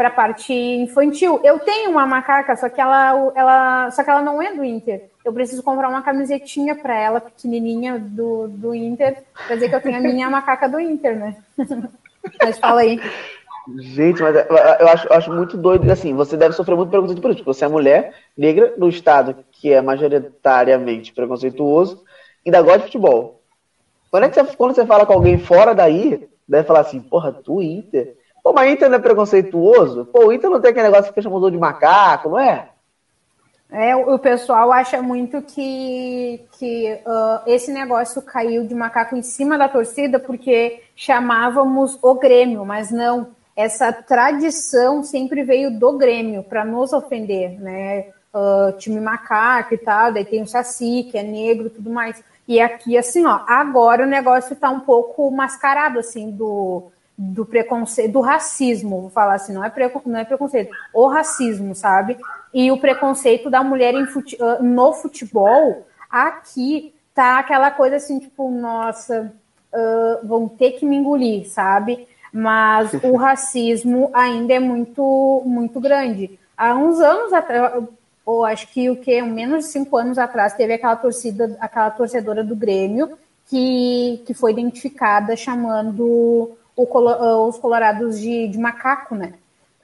para 0.00 0.08
parte 0.08 0.54
infantil. 0.54 1.38
Eu 1.44 1.58
tenho 1.58 1.90
uma 1.90 2.06
macaca, 2.06 2.56
só 2.56 2.70
que 2.70 2.80
ela, 2.80 3.32
ela, 3.34 3.90
só 3.90 4.02
que 4.02 4.08
ela 4.08 4.22
não 4.22 4.40
é 4.40 4.54
do 4.54 4.64
Inter. 4.64 5.10
Eu 5.22 5.30
preciso 5.30 5.62
comprar 5.62 5.90
uma 5.90 6.00
camisetinha 6.00 6.74
para 6.74 6.98
ela, 6.98 7.20
pequenininha, 7.20 7.98
do, 7.98 8.48
do 8.48 8.74
Inter, 8.74 9.22
para 9.46 9.56
dizer 9.56 9.68
que 9.68 9.74
eu 9.74 9.80
tenho 9.82 9.98
a 9.98 10.00
minha 10.00 10.30
macaca 10.30 10.66
do 10.66 10.80
Inter, 10.80 11.18
né? 11.18 11.36
mas 12.42 12.58
fala 12.58 12.80
aí. 12.80 12.98
Gente, 13.78 14.22
mas 14.22 14.36
eu 14.36 14.88
acho, 14.88 15.12
acho 15.12 15.32
muito 15.32 15.56
doido. 15.56 15.90
Assim, 15.90 16.14
você 16.14 16.36
deve 16.36 16.54
sofrer 16.54 16.76
muito 16.76 16.90
preconceito 16.90 17.22
político. 17.22 17.52
Você 17.52 17.64
é 17.64 17.68
mulher 17.68 18.14
negra 18.36 18.74
no 18.76 18.88
estado 18.88 19.36
que 19.52 19.72
é 19.72 19.80
majoritariamente 19.80 21.12
preconceituoso, 21.12 22.02
ainda 22.44 22.62
gosta 22.62 22.78
de 22.78 22.84
futebol. 22.86 23.40
Quando, 24.10 24.24
é 24.24 24.28
que 24.28 24.42
você, 24.42 24.56
quando 24.56 24.74
você 24.74 24.86
fala 24.86 25.06
com 25.06 25.12
alguém 25.12 25.38
fora 25.38 25.74
daí, 25.74 26.28
deve 26.48 26.66
falar 26.66 26.80
assim, 26.80 27.00
porra, 27.00 27.32
tu 27.32 27.62
Inter? 27.62 28.16
Pô, 28.42 28.52
mas 28.52 28.72
Inter 28.72 28.88
não 28.88 28.96
é 28.96 29.00
preconceituoso? 29.00 30.06
Pô, 30.06 30.26
o 30.26 30.32
Inter 30.32 30.50
não 30.50 30.60
tem 30.60 30.70
aquele 30.70 30.88
negócio 30.88 31.12
que 31.12 31.22
chamou 31.22 31.50
de 31.50 31.58
macaco, 31.58 32.30
não 32.30 32.38
é? 32.38 32.70
É, 33.72 33.94
o 33.94 34.18
pessoal 34.18 34.72
acha 34.72 35.00
muito 35.00 35.40
que, 35.42 36.44
que 36.58 36.92
uh, 37.06 37.40
esse 37.46 37.70
negócio 37.70 38.20
caiu 38.20 38.66
de 38.66 38.74
macaco 38.74 39.14
em 39.14 39.22
cima 39.22 39.56
da 39.56 39.68
torcida 39.68 40.18
porque 40.18 40.82
chamávamos 40.96 41.96
o 42.02 42.14
Grêmio, 42.14 42.64
mas 42.66 42.90
não. 42.90 43.28
Essa 43.56 43.92
tradição 43.92 45.02
sempre 45.02 45.42
veio 45.42 45.78
do 45.78 45.96
Grêmio 45.98 46.42
para 46.42 46.64
nos 46.64 46.92
ofender, 46.92 47.60
né? 47.60 48.06
Uh, 48.32 48.76
time 48.78 49.00
macaco 49.00 49.74
e 49.74 49.78
tal, 49.78 50.12
daí 50.12 50.24
tem 50.24 50.40
o 50.40 50.46
Saci, 50.46 51.08
que 51.10 51.18
é 51.18 51.22
negro 51.22 51.66
e 51.66 51.70
tudo 51.70 51.90
mais. 51.90 52.22
E 52.46 52.60
aqui, 52.60 52.96
assim, 52.96 53.26
ó, 53.26 53.40
agora 53.46 54.04
o 54.04 54.08
negócio 54.08 54.54
está 54.54 54.70
um 54.70 54.80
pouco 54.80 55.30
mascarado, 55.30 55.98
assim, 55.98 56.30
do, 56.30 56.90
do 57.16 57.44
preconceito, 57.44 58.12
do 58.12 58.20
racismo, 58.20 59.02
vou 59.02 59.10
falar 59.10 59.34
assim, 59.34 59.52
não 59.52 59.62
é, 59.62 59.68
preco, 59.68 60.02
não 60.06 60.18
é 60.18 60.24
preconceito, 60.24 60.74
o 60.94 61.06
racismo, 61.06 61.74
sabe? 61.74 62.16
E 62.52 62.72
o 62.72 62.78
preconceito 62.80 63.50
da 63.50 63.62
mulher 63.62 63.94
fute, 64.06 64.38
ah, 64.40 64.58
no 64.60 64.92
futebol, 64.94 65.86
aqui 66.10 66.94
tá 67.14 67.38
aquela 67.38 67.70
coisa 67.70 67.96
assim, 67.96 68.18
tipo, 68.18 68.50
nossa, 68.50 69.32
uh, 69.72 70.26
vão 70.26 70.48
ter 70.48 70.72
que 70.72 70.86
me 70.86 70.96
engolir, 70.96 71.48
sabe? 71.48 72.08
Mas 72.32 72.92
o 73.02 73.16
racismo 73.16 74.10
ainda 74.12 74.54
é 74.54 74.58
muito, 74.58 75.42
muito 75.44 75.80
grande. 75.80 76.38
Há 76.56 76.74
uns 76.74 77.00
anos 77.00 77.32
atrás, 77.32 77.84
ou 78.24 78.44
acho 78.44 78.68
que 78.68 78.90
o 78.90 78.96
que 78.96 79.20
menos 79.22 79.64
de 79.64 79.70
cinco 79.72 79.96
anos 79.96 80.18
atrás, 80.18 80.54
teve 80.54 80.74
aquela 80.74 80.96
torcida, 80.96 81.56
aquela 81.60 81.90
torcedora 81.90 82.44
do 82.44 82.54
Grêmio 82.54 83.18
que, 83.46 84.22
que 84.24 84.32
foi 84.32 84.52
identificada 84.52 85.34
chamando 85.36 86.56
o, 86.76 87.48
os 87.48 87.58
colorados 87.58 88.20
de, 88.20 88.46
de 88.48 88.58
macaco, 88.58 89.14
né? 89.14 89.34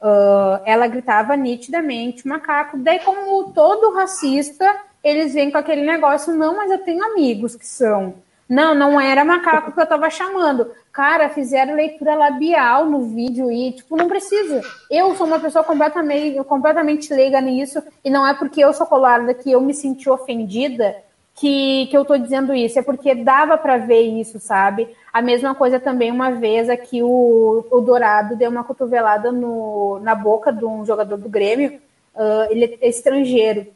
Uh, 0.00 0.62
ela 0.64 0.86
gritava 0.86 1.36
nitidamente 1.36 2.28
macaco. 2.28 2.78
Daí, 2.78 3.00
como 3.00 3.50
todo 3.52 3.94
racista, 3.94 4.64
eles 5.02 5.34
vêm 5.34 5.50
com 5.50 5.58
aquele 5.58 5.84
negócio, 5.84 6.34
não, 6.34 6.56
mas 6.56 6.70
eu 6.70 6.78
tenho 6.78 7.02
amigos 7.04 7.56
que 7.56 7.66
são. 7.66 8.14
Não, 8.48 8.74
não 8.74 9.00
era 9.00 9.24
macaco 9.24 9.72
que 9.72 9.80
eu 9.80 9.86
tava 9.86 10.08
chamando. 10.08 10.70
Cara, 10.92 11.28
fizeram 11.28 11.74
leitura 11.74 12.14
labial 12.14 12.86
no 12.86 13.06
vídeo 13.06 13.50
e, 13.50 13.72
tipo, 13.72 13.96
não 13.96 14.08
precisa. 14.08 14.62
Eu 14.90 15.14
sou 15.16 15.26
uma 15.26 15.40
pessoa 15.40 15.64
completamente, 15.64 16.42
completamente 16.44 17.12
leiga 17.12 17.40
nisso, 17.40 17.82
e 18.04 18.10
não 18.10 18.26
é 18.26 18.34
porque 18.34 18.60
eu 18.60 18.72
sou 18.72 18.86
colorada 18.86 19.34
que 19.34 19.50
eu 19.50 19.60
me 19.60 19.74
senti 19.74 20.08
ofendida 20.08 20.96
que, 21.36 21.86
que 21.86 21.96
eu 21.96 22.04
tô 22.04 22.16
dizendo 22.16 22.54
isso, 22.54 22.78
é 22.78 22.82
porque 22.82 23.14
dava 23.14 23.58
para 23.58 23.76
ver 23.76 24.00
isso, 24.00 24.40
sabe? 24.40 24.88
A 25.12 25.20
mesma 25.20 25.54
coisa 25.54 25.78
também, 25.78 26.10
uma 26.10 26.30
vez 26.30 26.68
aqui 26.70 27.02
o, 27.02 27.64
o 27.70 27.80
Dourado 27.82 28.36
deu 28.36 28.50
uma 28.50 28.64
cotovelada 28.64 29.30
no, 29.30 30.00
na 30.00 30.14
boca 30.14 30.50
de 30.50 30.64
um 30.64 30.84
jogador 30.84 31.18
do 31.18 31.28
Grêmio, 31.28 31.78
uh, 32.14 32.50
ele 32.50 32.78
é 32.80 32.88
estrangeiro, 32.88 33.66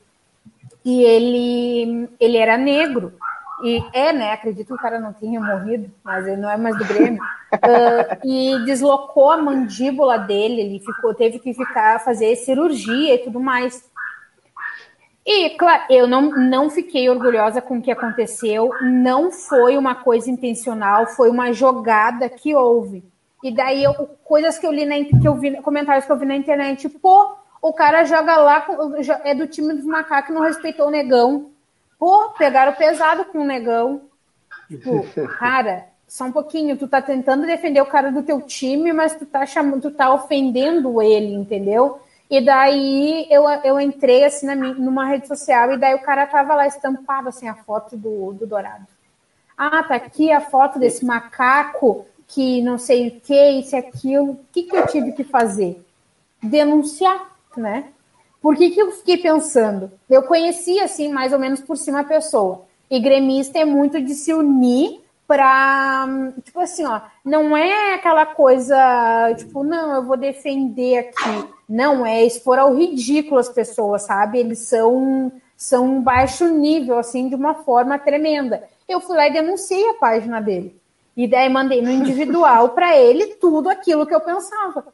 e 0.83 1.03
ele, 1.03 2.09
ele 2.19 2.39
era 2.39 2.57
negro, 2.57 3.13
e 3.63 3.85
é, 3.93 4.13
né? 4.13 4.33
Acredito 4.33 4.69
que 4.69 4.75
o 4.75 4.79
cara 4.79 4.99
não 4.99 5.13
tenha 5.13 5.41
morrido, 5.41 5.91
mas 6.03 6.27
ele 6.27 6.37
não 6.37 6.51
é 6.51 6.57
mais 6.57 6.77
do 6.77 6.85
Grêmio. 6.85 7.23
Uh, 7.53 8.27
e 8.27 8.65
deslocou 8.65 9.31
a 9.31 9.37
mandíbula 9.37 10.19
dele, 10.19 10.61
ele 10.61 10.81
ficou, 10.81 11.15
teve 11.15 11.39
que 11.39 11.53
ficar 11.53 12.01
fazer 12.01 12.37
cirurgia 12.37 13.15
e 13.15 13.19
tudo 13.19 13.41
mais. 13.41 13.89
E, 15.27 15.51
claro, 15.51 15.85
eu 15.91 16.07
não, 16.07 16.31
não 16.31 16.71
fiquei 16.71 17.09
orgulhosa 17.11 17.61
com 17.61 17.79
o 17.79 17.83
que 17.83 17.91
aconteceu, 17.91 18.71
não 18.83 19.31
foi 19.31 19.77
uma 19.77 19.95
coisa 19.95 20.31
intencional, 20.31 21.07
foi 21.07 21.31
uma 21.31 21.53
jogada 21.53 22.29
que 22.29 22.55
houve. 22.55 23.05
E 23.43 23.55
daí, 23.55 23.85
eu, 23.85 23.95
coisas 24.25 24.59
que 24.59 24.67
eu 24.67 24.73
li 24.73 24.85
na 24.85 24.97
que 24.97 25.27
eu 25.27 25.35
vi, 25.35 25.61
comentários 25.63 26.05
que 26.05 26.13
eu 26.13 26.19
vi 26.19 26.27
na 26.27 26.37
internet, 26.37 26.89
pô, 26.89 27.37
o 27.63 27.73
cara 27.73 28.05
joga 28.05 28.37
lá, 28.39 28.67
é 29.25 29.35
do 29.35 29.47
time 29.47 29.75
dos 29.75 29.85
macacos, 29.85 30.35
não 30.35 30.43
respeitou 30.43 30.89
o 30.89 30.91
negão. 30.91 31.51
Pô, 32.01 32.31
pegaram 32.31 32.73
pesado 32.73 33.27
com 33.27 33.41
o 33.41 33.45
negão. 33.45 34.01
Tipo, 34.67 35.07
cara, 35.39 35.87
só 36.09 36.25
um 36.25 36.33
pouquinho, 36.33 36.79
tu 36.79 36.89
tá 36.89 37.03
tentando 37.03 37.47
defender 37.47 37.83
o 37.83 37.87
cara 37.87 38.11
do 38.11 38.23
teu 38.23 38.41
time, 38.41 38.91
mas 38.91 39.15
tu 39.15 39.27
tá 39.27 39.45
chamando, 39.45 39.83
tu 39.83 39.91
tá 39.91 40.11
ofendendo 40.11 41.03
ele, 41.03 41.35
entendeu? 41.35 42.01
E 42.31 42.41
daí 42.41 43.27
eu, 43.31 43.45
eu 43.65 43.79
entrei 43.79 44.25
assim 44.25 44.47
na 44.47 44.55
minha, 44.55 44.73
numa 44.73 45.05
rede 45.05 45.29
social 45.29 45.73
e 45.73 45.77
daí 45.77 45.95
o 45.95 46.03
cara 46.03 46.27
tava 46.27 46.55
lá 46.55 46.67
estampado 46.67 47.29
assim 47.29 47.49
a 47.49 47.55
foto 47.55 47.99
do, 47.99 48.33
do 48.33 48.47
Dourado. 48.47 48.87
Ah, 49.57 49.83
tá 49.83 49.97
aqui 49.97 50.33
a 50.33 50.41
foto 50.41 50.79
desse 50.79 51.05
macaco 51.05 52.07
que 52.27 52.63
não 52.63 52.79
sei 52.79 53.09
o 53.09 53.21
que, 53.21 53.51
isso 53.51 53.77
e 53.77 53.79
aquilo. 53.79 54.31
O 54.31 54.41
que, 54.51 54.63
que 54.63 54.75
eu 54.75 54.87
tive 54.87 55.13
que 55.13 55.25
fazer? 55.25 55.85
Denunciar, 56.43 57.37
né? 57.57 57.93
Por 58.41 58.57
que, 58.57 58.71
que 58.71 58.81
eu 58.81 58.93
fiquei 58.93 59.19
pensando? 59.19 59.91
Eu 60.09 60.23
conhecia, 60.23 60.85
assim, 60.85 61.13
mais 61.13 61.33
ou 61.33 61.39
menos 61.39 61.61
por 61.61 61.77
cima 61.77 62.01
a 62.01 62.05
pessoa. 62.05 62.63
E 62.91 62.99
gremista 62.99 63.59
é 63.59 63.65
muito 63.65 64.01
de 64.01 64.15
se 64.15 64.33
unir 64.33 65.01
para, 65.27 66.09
tipo 66.43 66.59
assim, 66.59 66.85
ó, 66.85 67.01
não 67.25 67.57
é 67.57 67.95
aquela 67.95 68.27
coisa, 68.27 69.33
tipo, 69.37 69.63
não, 69.63 69.95
eu 69.95 70.03
vou 70.03 70.17
defender 70.17 70.99
aqui 70.99 71.49
não 71.71 72.05
é 72.05 72.25
expor 72.25 72.59
ao 72.59 72.75
ridículo 72.75 73.39
as 73.39 73.49
pessoas, 73.49 74.03
sabe? 74.03 74.41
Eles 74.41 74.59
são 74.59 75.31
são 75.57 75.85
um 75.85 76.03
baixo 76.03 76.47
nível, 76.49 76.99
assim, 76.99 77.29
de 77.29 77.35
uma 77.35 77.55
forma 77.55 77.99
tremenda. 77.99 78.65
Eu 78.89 78.99
fui 78.99 79.15
lá 79.15 79.29
e 79.29 79.33
denunciei 79.33 79.91
a 79.91 79.95
página 79.95 80.41
dele. 80.41 80.75
E 81.15 81.29
daí 81.29 81.51
mandei 81.51 81.83
no 81.83 81.91
individual 81.91 82.71
para 82.71 82.97
ele 82.97 83.35
tudo 83.35 83.69
aquilo 83.69 84.07
que 84.07 84.15
eu 84.15 84.23
pensava. 84.23 84.87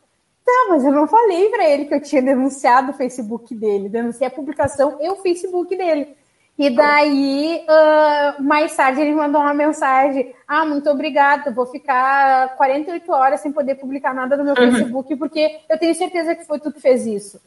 Tá, 0.47 0.67
mas 0.69 0.85
eu 0.85 0.93
não 0.93 1.09
falei 1.09 1.49
para 1.49 1.69
ele 1.69 1.87
que 1.87 1.95
eu 1.95 2.01
tinha 2.01 2.23
denunciado 2.23 2.93
o 2.93 2.95
Facebook 2.95 3.53
dele. 3.53 3.89
Denunciei 3.89 4.29
a 4.29 4.31
publicação 4.31 4.97
e 5.01 5.11
o 5.11 5.17
Facebook 5.17 5.77
dele. 5.77 6.17
E 6.57 6.71
daí, 6.71 7.67
uh, 7.69 8.43
mais 8.43 8.75
tarde, 8.75 9.01
ele 9.01 9.13
mandou 9.13 9.41
uma 9.41 9.53
mensagem: 9.53 10.33
Ah, 10.47 10.65
muito 10.65 10.89
obrigada, 10.89 11.51
vou 11.51 11.67
ficar 11.67 12.57
48 12.57 13.13
horas 13.13 13.41
sem 13.41 13.51
poder 13.51 13.75
publicar 13.75 14.15
nada 14.15 14.37
no 14.37 14.45
meu 14.45 14.55
uhum. 14.55 14.71
Facebook, 14.71 15.17
porque 15.17 15.59
eu 15.69 15.79
tenho 15.79 15.95
certeza 15.97 16.37
que 16.37 16.47
foi 16.47 16.61
tu 16.61 16.71
que 16.71 16.81
fez 16.81 17.05
isso. 17.07 17.41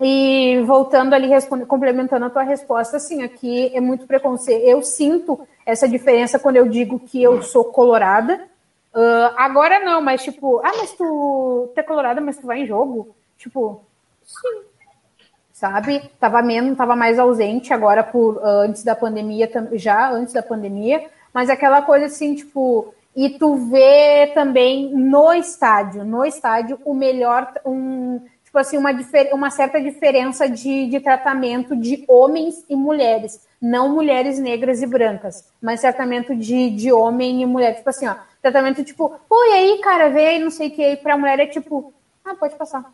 E 0.00 0.60
voltando 0.66 1.14
ali, 1.14 1.30
complementando 1.68 2.24
a 2.24 2.30
tua 2.30 2.42
resposta, 2.42 2.96
assim, 2.96 3.22
aqui 3.22 3.70
é 3.72 3.80
muito 3.80 4.08
preconceito. 4.08 4.64
Eu 4.64 4.82
sinto 4.82 5.46
essa 5.64 5.88
diferença 5.88 6.36
quando 6.36 6.56
eu 6.56 6.68
digo 6.68 6.98
que 6.98 7.22
eu 7.22 7.40
sou 7.42 7.64
colorada. 7.66 8.48
Uh, 8.94 9.34
agora 9.36 9.80
não, 9.80 10.00
mas 10.00 10.22
tipo, 10.22 10.58
ah, 10.64 10.72
mas 10.76 10.92
tu, 10.92 11.72
tu 11.74 11.78
é 11.78 11.82
colorada, 11.82 12.20
mas 12.20 12.36
tu 12.36 12.46
vai 12.46 12.60
em 12.60 12.66
jogo? 12.66 13.14
Tipo, 13.36 13.82
sim, 14.22 14.62
sabe? 15.52 16.08
Tava 16.20 16.40
menos, 16.42 16.76
tava 16.76 16.94
mais 16.94 17.18
ausente 17.18 17.72
agora 17.72 18.04
por 18.04 18.40
antes 18.44 18.84
da 18.84 18.94
pandemia, 18.94 19.50
já 19.72 20.10
antes 20.10 20.32
da 20.32 20.42
pandemia, 20.42 21.06
mas 21.32 21.50
aquela 21.50 21.82
coisa 21.82 22.06
assim, 22.06 22.36
tipo, 22.36 22.94
e 23.16 23.30
tu 23.30 23.56
vê 23.56 24.30
também 24.32 24.94
no 24.94 25.32
estádio, 25.32 26.04
no 26.04 26.24
estádio 26.24 26.78
o 26.84 26.94
melhor 26.94 27.52
um 27.66 28.20
tipo 28.54 28.60
assim, 28.60 28.76
uma, 28.76 28.90
uma 29.32 29.50
certa 29.50 29.80
diferença 29.80 30.48
de, 30.48 30.86
de 30.86 31.00
tratamento 31.00 31.74
de 31.74 32.04
homens 32.06 32.64
e 32.68 32.76
mulheres, 32.76 33.44
não 33.60 33.92
mulheres 33.92 34.38
negras 34.38 34.80
e 34.80 34.86
brancas, 34.86 35.44
mas 35.60 35.80
tratamento 35.80 36.36
de, 36.36 36.70
de 36.70 36.92
homem 36.92 37.42
e 37.42 37.46
mulher, 37.46 37.74
tipo 37.74 37.90
assim, 37.90 38.06
ó, 38.06 38.14
tratamento 38.44 38.84
tipo, 38.84 39.18
pô, 39.26 39.42
e 39.46 39.52
aí, 39.54 39.78
cara, 39.78 40.10
vê 40.10 40.38
não 40.38 40.50
sei 40.50 40.68
o 40.68 40.70
que, 40.70 40.84
aí 40.84 40.96
pra 40.98 41.16
mulher 41.16 41.40
é 41.40 41.46
tipo, 41.46 41.94
ah, 42.22 42.34
pode 42.34 42.54
passar. 42.56 42.84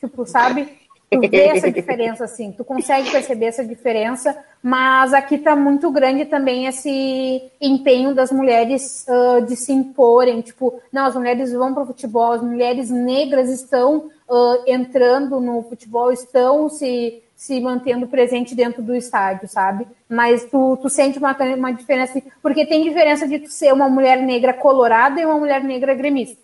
Tipo, 0.00 0.26
sabe? 0.26 0.68
Tu 1.08 1.20
vê 1.20 1.46
essa 1.46 1.70
diferença, 1.70 2.24
assim, 2.24 2.50
tu 2.50 2.64
consegue 2.64 3.08
perceber 3.12 3.46
essa 3.46 3.64
diferença, 3.64 4.36
mas 4.60 5.14
aqui 5.14 5.36
está 5.36 5.54
muito 5.54 5.88
grande 5.92 6.24
também 6.24 6.66
esse 6.66 7.48
empenho 7.60 8.12
das 8.12 8.32
mulheres 8.32 9.06
uh, 9.08 9.46
de 9.46 9.54
se 9.54 9.72
imporem, 9.72 10.40
tipo, 10.40 10.80
não, 10.90 11.06
as 11.06 11.14
mulheres 11.14 11.52
vão 11.52 11.72
para 11.72 11.84
o 11.84 11.86
futebol, 11.86 12.32
as 12.32 12.42
mulheres 12.42 12.90
negras 12.90 13.48
estão 13.48 14.10
uh, 14.28 14.62
entrando 14.66 15.40
no 15.40 15.62
futebol, 15.62 16.10
estão 16.10 16.68
se, 16.68 17.22
se 17.36 17.60
mantendo 17.60 18.08
presente 18.08 18.54
dentro 18.54 18.82
do 18.82 18.94
estádio, 18.94 19.46
sabe? 19.46 19.86
Mas 20.08 20.46
tu, 20.46 20.78
tu 20.80 20.88
sente 20.88 21.18
uma, 21.18 21.36
uma 21.54 21.70
diferença, 21.70 22.20
porque 22.42 22.64
tem 22.64 22.82
diferença 22.82 23.28
de 23.28 23.38
tu 23.38 23.50
ser 23.50 23.74
uma 23.74 23.90
mulher 23.90 24.22
negra 24.22 24.54
colorada 24.54 25.20
e 25.20 25.26
uma 25.26 25.38
mulher 25.38 25.62
negra 25.62 25.94
gremista. 25.94 26.40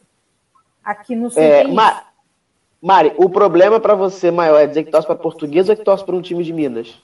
Aqui 0.85 1.17
no 1.17 1.31
sul 1.31 1.43
é, 1.43 1.65
tem 1.65 1.73
mas... 1.73 2.03
Mari, 2.81 3.15
o 3.17 3.31
problema 3.31 3.81
para 3.81 3.95
você 3.95 4.31
maior 4.31 4.59
é 4.59 4.67
dizer 4.67 4.85
que 4.85 4.91
torce 4.91 5.07
para 5.07 5.17
português 5.17 5.69
ou 5.69 5.77
que 5.77 5.85
torce 5.85 6.05
para 6.05 6.17
um 6.17 6.21
time 6.21 6.45
de 6.45 6.53
Minas? 6.53 7.01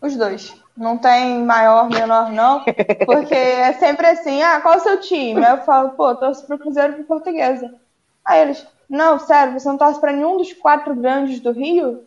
Os 0.00 0.16
dois. 0.16 0.54
Não 0.76 0.96
tem 0.96 1.42
maior, 1.42 1.90
menor, 1.90 2.30
não. 2.30 2.62
Porque 3.04 3.34
é 3.34 3.72
sempre 3.74 4.06
assim, 4.06 4.42
ah, 4.42 4.60
qual 4.60 4.74
é 4.74 4.76
o 4.78 4.80
seu 4.80 5.00
time? 5.00 5.44
Aí 5.44 5.52
eu 5.52 5.64
falo, 5.64 5.90
pô, 5.90 6.14
torço 6.14 6.46
pro 6.46 6.58
Cruzeiro 6.58 6.92
e 6.92 6.96
pro 6.96 7.04
Portuguesa. 7.04 7.74
Aí 8.24 8.40
eles, 8.40 8.66
não, 8.88 9.18
sério, 9.18 9.54
você 9.54 9.68
não 9.68 9.76
torce 9.76 10.00
pra 10.00 10.12
nenhum 10.12 10.36
dos 10.36 10.52
quatro 10.52 10.94
grandes 10.94 11.40
do 11.40 11.50
Rio? 11.50 12.04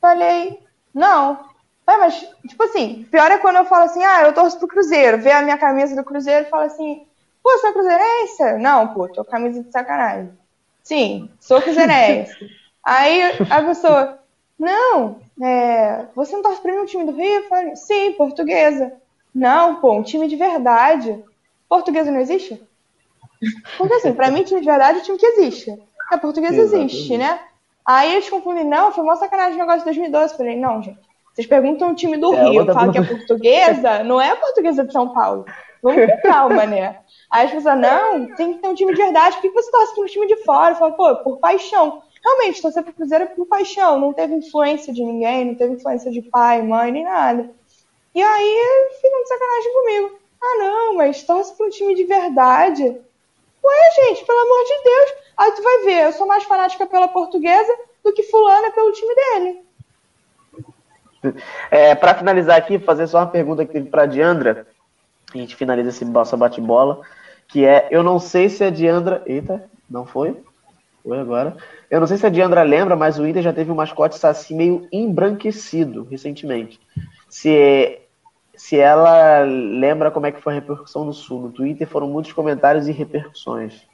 Falei, 0.00 0.58
não. 0.94 1.38
É, 1.86 1.96
mas, 1.96 2.18
tipo 2.46 2.62
assim, 2.62 3.06
pior 3.10 3.30
é 3.30 3.38
quando 3.38 3.56
eu 3.56 3.64
falo 3.64 3.84
assim, 3.84 4.04
ah, 4.04 4.22
eu 4.22 4.32
torço 4.34 4.58
pro 4.58 4.68
Cruzeiro, 4.68 5.18
vê 5.18 5.32
a 5.32 5.42
minha 5.42 5.56
camisa 5.56 5.96
do 5.96 6.04
Cruzeiro 6.04 6.46
e 6.46 6.50
fala 6.50 6.64
assim, 6.64 7.02
pô, 7.42 7.50
você 7.50 7.68
é 7.68 7.72
cruzeirense? 7.72 8.58
Não, 8.58 8.88
pô, 8.88 9.08
tô 9.08 9.24
camisa 9.24 9.62
de 9.62 9.70
sacanagem. 9.72 10.30
Sim, 10.82 11.30
sou 11.40 11.62
cruzeirense. 11.62 12.32
Aí 12.84 13.22
a 13.50 13.62
pessoa, 13.62 14.18
não, 14.58 15.18
é, 15.42 16.06
você 16.14 16.34
não 16.34 16.42
torce 16.42 16.60
pra 16.60 16.72
nenhum 16.72 16.84
time 16.84 17.04
do 17.04 17.12
Rio? 17.12 17.26
Eu 17.26 17.48
falei, 17.48 17.76
sim, 17.76 18.12
portuguesa. 18.12 18.92
Não, 19.34 19.76
pô, 19.76 19.92
um 19.92 20.02
time 20.02 20.26
de 20.26 20.36
verdade. 20.36 21.22
Portuguesa 21.68 22.10
não 22.10 22.20
existe? 22.20 22.60
Porque 23.76 23.94
assim, 23.94 24.12
pra 24.12 24.30
mim, 24.30 24.42
time 24.42 24.60
de 24.60 24.66
verdade 24.66 24.98
é 24.98 25.02
time 25.02 25.18
que 25.18 25.26
existe. 25.26 25.78
A 26.10 26.18
portuguesa 26.18 26.56
Exatamente. 26.56 26.96
existe, 26.96 27.16
né? 27.18 27.38
Aí 27.88 28.12
eles 28.12 28.28
confundem, 28.28 28.66
não, 28.66 28.92
foi 28.92 29.02
uma 29.02 29.16
sacanagem 29.16 29.54
o 29.54 29.58
negócio 29.60 29.78
de 29.78 29.86
2012. 29.86 30.32
Eu 30.32 30.36
falei, 30.36 30.56
não, 30.56 30.82
gente. 30.82 30.98
Vocês 31.32 31.46
perguntam 31.46 31.90
o 31.90 31.94
time 31.94 32.18
do 32.18 32.34
é, 32.34 32.50
Rio, 32.50 32.66
eu 32.66 32.74
falo 32.74 32.92
que 32.92 32.98
é 32.98 33.02
portuguesa, 33.02 34.04
não 34.04 34.20
é 34.20 34.28
a 34.28 34.36
portuguesa 34.36 34.84
de 34.84 34.92
São 34.92 35.08
Paulo. 35.08 35.46
Vamos 35.82 36.04
com 36.04 36.28
calma, 36.28 36.66
né? 36.66 36.98
Aí 37.30 37.46
as 37.46 37.52
pessoas, 37.52 37.78
não, 37.78 38.26
tem 38.34 38.52
que 38.52 38.58
ter 38.58 38.68
um 38.68 38.74
time 38.74 38.92
de 38.92 39.02
verdade. 39.02 39.36
Por 39.36 39.42
que 39.42 39.50
você 39.52 39.70
torce 39.70 39.94
para 39.94 40.04
um 40.04 40.06
time 40.06 40.26
de 40.26 40.36
fora? 40.44 40.72
Eu 40.72 40.76
falo, 40.76 40.92
pô, 40.92 41.16
por 41.16 41.38
paixão. 41.38 42.02
Realmente, 42.22 42.60
torcer 42.60 42.82
para 42.82 42.90
o 42.90 42.94
Cruzeiro 42.94 43.24
é 43.24 43.28
por 43.28 43.46
paixão. 43.46 43.98
Não 43.98 44.12
teve 44.12 44.34
influência 44.34 44.92
de 44.92 45.02
ninguém, 45.02 45.46
não 45.46 45.54
teve 45.54 45.72
influência 45.72 46.10
de 46.10 46.20
pai, 46.20 46.60
mãe, 46.60 46.92
nem 46.92 47.04
nada. 47.04 47.48
E 48.14 48.20
aí 48.20 48.90
ficam 49.00 49.22
de 49.22 49.28
sacanagem 49.28 49.72
comigo. 49.72 50.18
Ah, 50.42 50.58
não, 50.58 50.94
mas 50.94 51.22
torce 51.22 51.56
para 51.56 51.66
um 51.66 51.70
time 51.70 51.94
de 51.94 52.04
verdade. 52.04 52.84
Ué, 52.84 53.90
gente, 53.96 54.26
pelo 54.26 54.40
amor 54.40 54.64
de 54.64 54.84
Deus. 54.84 55.27
Aí 55.38 55.52
tu 55.52 55.62
vai 55.62 55.84
ver, 55.84 56.04
eu 56.06 56.12
sou 56.12 56.26
mais 56.26 56.42
fanática 56.42 56.84
pela 56.84 57.06
portuguesa 57.06 57.72
do 58.04 58.12
que 58.12 58.24
fulana 58.24 58.72
pelo 58.72 58.92
time 58.92 59.14
dele. 59.14 59.68
É, 61.70 61.94
para 61.94 62.14
finalizar 62.14 62.56
aqui, 62.56 62.78
fazer 62.78 63.06
só 63.06 63.18
uma 63.18 63.26
pergunta 63.26 63.64
que 63.64 63.72
teve 63.72 63.88
para 63.88 64.06
Diandra. 64.06 64.66
A 65.32 65.38
gente 65.38 65.54
finaliza 65.54 65.90
esse 65.90 66.04
nosso 66.04 66.36
bate-bola. 66.36 67.00
Que 67.46 67.64
é, 67.64 67.88
eu 67.90 68.02
não 68.02 68.18
sei 68.18 68.48
se 68.48 68.64
a 68.64 68.70
Diandra. 68.70 69.22
Eita, 69.26 69.64
não 69.88 70.04
foi? 70.04 70.36
Foi 71.02 71.18
agora. 71.18 71.56
Eu 71.90 72.00
não 72.00 72.06
sei 72.06 72.16
se 72.16 72.26
a 72.26 72.30
Diandra 72.30 72.62
lembra, 72.62 72.94
mas 72.94 73.18
o 73.18 73.26
Inter 73.26 73.42
já 73.42 73.52
teve 73.52 73.70
um 73.70 73.76
mascote 73.76 74.18
saci 74.18 74.54
meio 74.54 74.86
embranquecido 74.92 76.04
recentemente. 76.04 76.80
Se, 77.28 78.00
se 78.54 78.78
ela 78.78 79.42
lembra 79.42 80.10
como 80.10 80.26
é 80.26 80.32
que 80.32 80.42
foi 80.42 80.52
a 80.52 80.56
repercussão 80.56 81.04
no 81.04 81.12
Sul. 81.12 81.40
No 81.40 81.52
Twitter 81.52 81.88
foram 81.88 82.08
muitos 82.08 82.32
comentários 82.32 82.86
e 82.86 82.92
repercussões. 82.92 83.87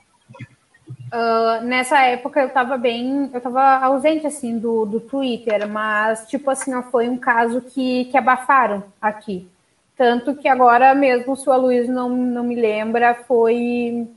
Uh, 0.87 1.65
nessa 1.65 2.01
época 2.03 2.41
eu 2.41 2.51
tava 2.51 2.77
bem, 2.77 3.31
eu 3.33 3.41
tava 3.41 3.63
ausente 3.85 4.27
assim 4.27 4.59
do, 4.59 4.85
do 4.85 5.01
Twitter, 5.01 5.69
mas 5.69 6.27
tipo 6.29 6.51
assim, 6.51 6.75
ó, 6.75 6.83
foi 6.83 7.09
um 7.09 7.17
caso 7.17 7.61
que, 7.61 8.07
que 8.07 8.17
abafaram 8.17 8.83
aqui. 9.01 9.49
Tanto 9.97 10.35
que 10.35 10.49
agora 10.49 10.95
mesmo, 10.95 11.37
se 11.37 11.49
o 11.49 11.57
Luiz 11.57 11.89
não, 11.89 12.09
não 12.09 12.43
me 12.43 12.57
lembra, 12.57 13.15
foi 13.15 14.09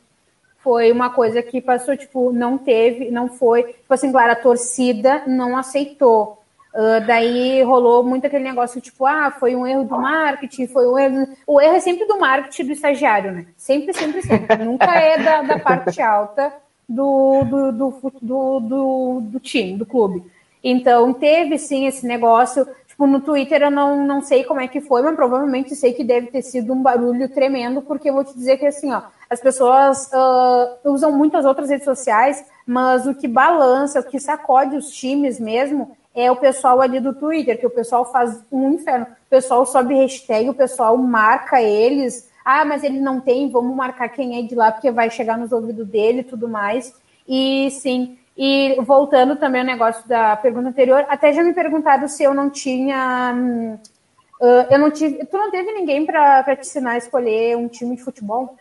foi 0.60 0.92
uma 0.92 1.10
coisa 1.10 1.42
que 1.42 1.62
passou, 1.62 1.96
tipo, 1.96 2.34
não 2.34 2.58
teve, 2.58 3.10
não 3.10 3.30
foi, 3.30 3.64
tipo 3.64 3.94
assim, 3.94 4.12
claro, 4.12 4.34
a 4.34 4.36
torcida 4.36 5.24
não 5.26 5.56
aceitou. 5.56 6.44
Uh, 6.74 7.06
daí 7.06 7.64
rolou 7.64 8.04
muito 8.04 8.28
aquele 8.28 8.44
negócio, 8.44 8.80
tipo, 8.80 9.06
ah, 9.06 9.32
foi 9.32 9.56
um 9.56 9.66
erro 9.66 9.84
do 9.86 9.98
marketing, 9.98 10.68
foi 10.68 10.88
um 10.88 10.98
erro. 10.98 11.28
O 11.48 11.60
erro 11.60 11.76
é 11.76 11.80
sempre 11.80 12.06
do 12.06 12.20
marketing 12.20 12.66
do 12.66 12.72
estagiário, 12.74 13.32
né? 13.32 13.48
Sempre, 13.56 13.94
sempre, 13.94 14.22
sempre. 14.22 14.56
Nunca 14.64 14.92
é 14.96 15.18
da, 15.18 15.42
da 15.42 15.60
parte 15.60 16.02
alta 16.02 16.54
do, 16.88 17.44
do, 17.44 17.72
do, 17.72 18.12
do, 18.22 18.60
do, 18.60 19.22
do 19.22 19.40
time, 19.40 19.78
do 19.78 19.86
clube. 19.86 20.24
Então, 20.64 21.14
teve 21.14 21.58
sim 21.58 21.88
esse 21.88 22.06
negócio. 22.06 22.68
Tipo, 22.88 23.08
no 23.08 23.22
Twitter 23.22 23.62
eu 23.62 23.72
não, 23.72 24.06
não 24.06 24.22
sei 24.22 24.44
como 24.44 24.60
é 24.60 24.68
que 24.68 24.82
foi, 24.82 25.02
mas 25.02 25.16
provavelmente 25.16 25.76
sei 25.76 25.94
que 25.94 26.04
deve 26.04 26.28
ter 26.28 26.42
sido 26.42 26.74
um 26.74 26.82
barulho 26.82 27.30
tremendo, 27.30 27.82
porque 27.82 28.10
eu 28.10 28.14
vou 28.14 28.24
te 28.24 28.34
dizer 28.34 28.58
que 28.58 28.66
assim, 28.66 28.92
ó, 28.92 29.04
as 29.30 29.40
pessoas 29.40 30.10
uh, 30.12 30.92
usam 30.92 31.12
muitas 31.12 31.46
outras 31.46 31.70
redes 31.70 31.86
sociais, 31.86 32.44
mas 32.66 33.06
o 33.06 33.14
que 33.14 33.28
balança, 33.28 34.00
o 34.00 34.04
que 34.04 34.20
sacode 34.20 34.76
os 34.76 34.90
times 34.90 35.40
mesmo 35.40 35.96
é 36.18 36.32
o 36.32 36.36
pessoal 36.36 36.82
ali 36.82 37.00
do 37.00 37.14
Twitter, 37.14 37.60
que 37.60 37.68
o 37.68 37.70
pessoal 37.70 38.12
faz 38.12 38.44
um 38.52 38.74
inferno. 38.74 39.06
O 39.06 39.30
pessoal 39.30 39.64
sobe 39.68 39.94
hashtag, 39.94 40.50
o 40.50 40.54
pessoal 40.54 40.98
marca 40.98 41.62
eles. 41.62 42.28
Ah, 42.44 42.66
mas 42.66 42.84
ele 42.84 43.00
não 43.00 43.22
tem, 43.22 43.52
vamos 43.52 43.76
marcar 43.76 44.10
quem 44.10 44.40
é 44.40 44.42
de 44.42 44.56
lá, 44.56 44.72
porque 44.72 44.90
vai 44.90 45.12
chegar 45.12 45.38
nos 45.38 45.52
ouvidos 45.52 45.88
dele 45.88 46.22
e 46.22 46.24
tudo 46.24 46.50
mais. 46.50 46.92
E 47.28 47.70
sim, 47.70 48.18
e 48.36 48.76
voltando 48.82 49.36
também 49.36 49.62
ao 49.62 49.68
negócio 49.68 50.08
da 50.08 50.36
pergunta 50.36 50.70
anterior, 50.70 51.06
até 51.08 51.32
já 51.32 51.44
me 51.44 51.54
perguntaram 51.54 52.08
se 52.08 52.24
eu 52.24 52.34
não 52.34 52.50
tinha. 52.50 53.36
Uh, 54.42 54.72
eu 54.72 54.80
não 54.80 54.90
tive. 54.90 55.24
Tu 55.24 55.38
não 55.38 55.52
teve 55.52 55.72
ninguém 55.72 56.04
para 56.04 56.56
te 56.56 56.62
ensinar 56.62 56.92
a 56.94 56.98
escolher 56.98 57.56
um 57.58 57.68
time 57.68 57.96
de 57.96 58.02
futebol? 58.02 58.56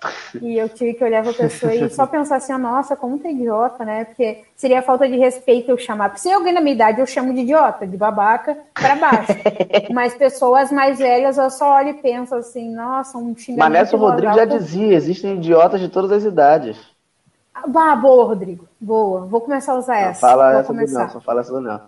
E 0.40 0.56
eu 0.56 0.68
tive 0.68 0.94
que 0.94 1.02
olhar 1.02 1.22
para 1.22 1.32
a 1.32 1.34
pessoa 1.34 1.74
e 1.74 1.90
só 1.90 2.06
pensar 2.06 2.36
assim, 2.36 2.56
nossa, 2.56 2.94
como 2.94 3.18
tá 3.18 3.28
idiota, 3.30 3.84
né? 3.84 4.04
Porque 4.04 4.44
seria 4.54 4.82
falta 4.82 5.08
de 5.08 5.16
respeito 5.16 5.70
eu 5.70 5.78
chamar. 5.78 6.16
Se 6.16 6.30
alguém 6.30 6.52
na 6.52 6.60
minha 6.60 6.74
idade 6.74 7.00
eu 7.00 7.06
chamo 7.06 7.32
de 7.34 7.40
idiota, 7.40 7.86
de 7.86 7.96
babaca, 7.96 8.56
para 8.74 8.94
baixo. 8.96 9.32
Mas 9.92 10.14
pessoas 10.14 10.70
mais 10.70 10.98
velhas 10.98 11.38
eu 11.38 11.50
só 11.50 11.76
olho 11.76 11.90
e 11.90 11.94
penso 11.94 12.34
assim, 12.34 12.74
nossa, 12.74 13.18
um 13.18 13.34
xingamento. 13.36 13.58
Manesso 13.58 13.96
Rodrigues 13.96 14.36
já 14.36 14.44
dizia, 14.44 14.94
existem 14.94 15.36
idiotas 15.36 15.80
de 15.80 15.88
todas 15.88 16.12
as 16.12 16.24
idades. 16.24 16.78
Ah, 17.54 17.96
boa, 17.96 18.24
Rodrigo. 18.26 18.68
Boa. 18.80 19.26
Vou 19.26 19.40
começar 19.40 19.72
a 19.72 19.78
usar 19.78 20.00
não 20.00 20.08
essa. 20.08 20.20
Fala 20.20 20.50
Vou 20.50 20.60
essa 20.60 20.66
começar. 20.66 21.02
não, 21.04 21.10
só 21.10 21.20
fala 21.20 21.40
essa 21.40 21.60
não. 21.60 21.80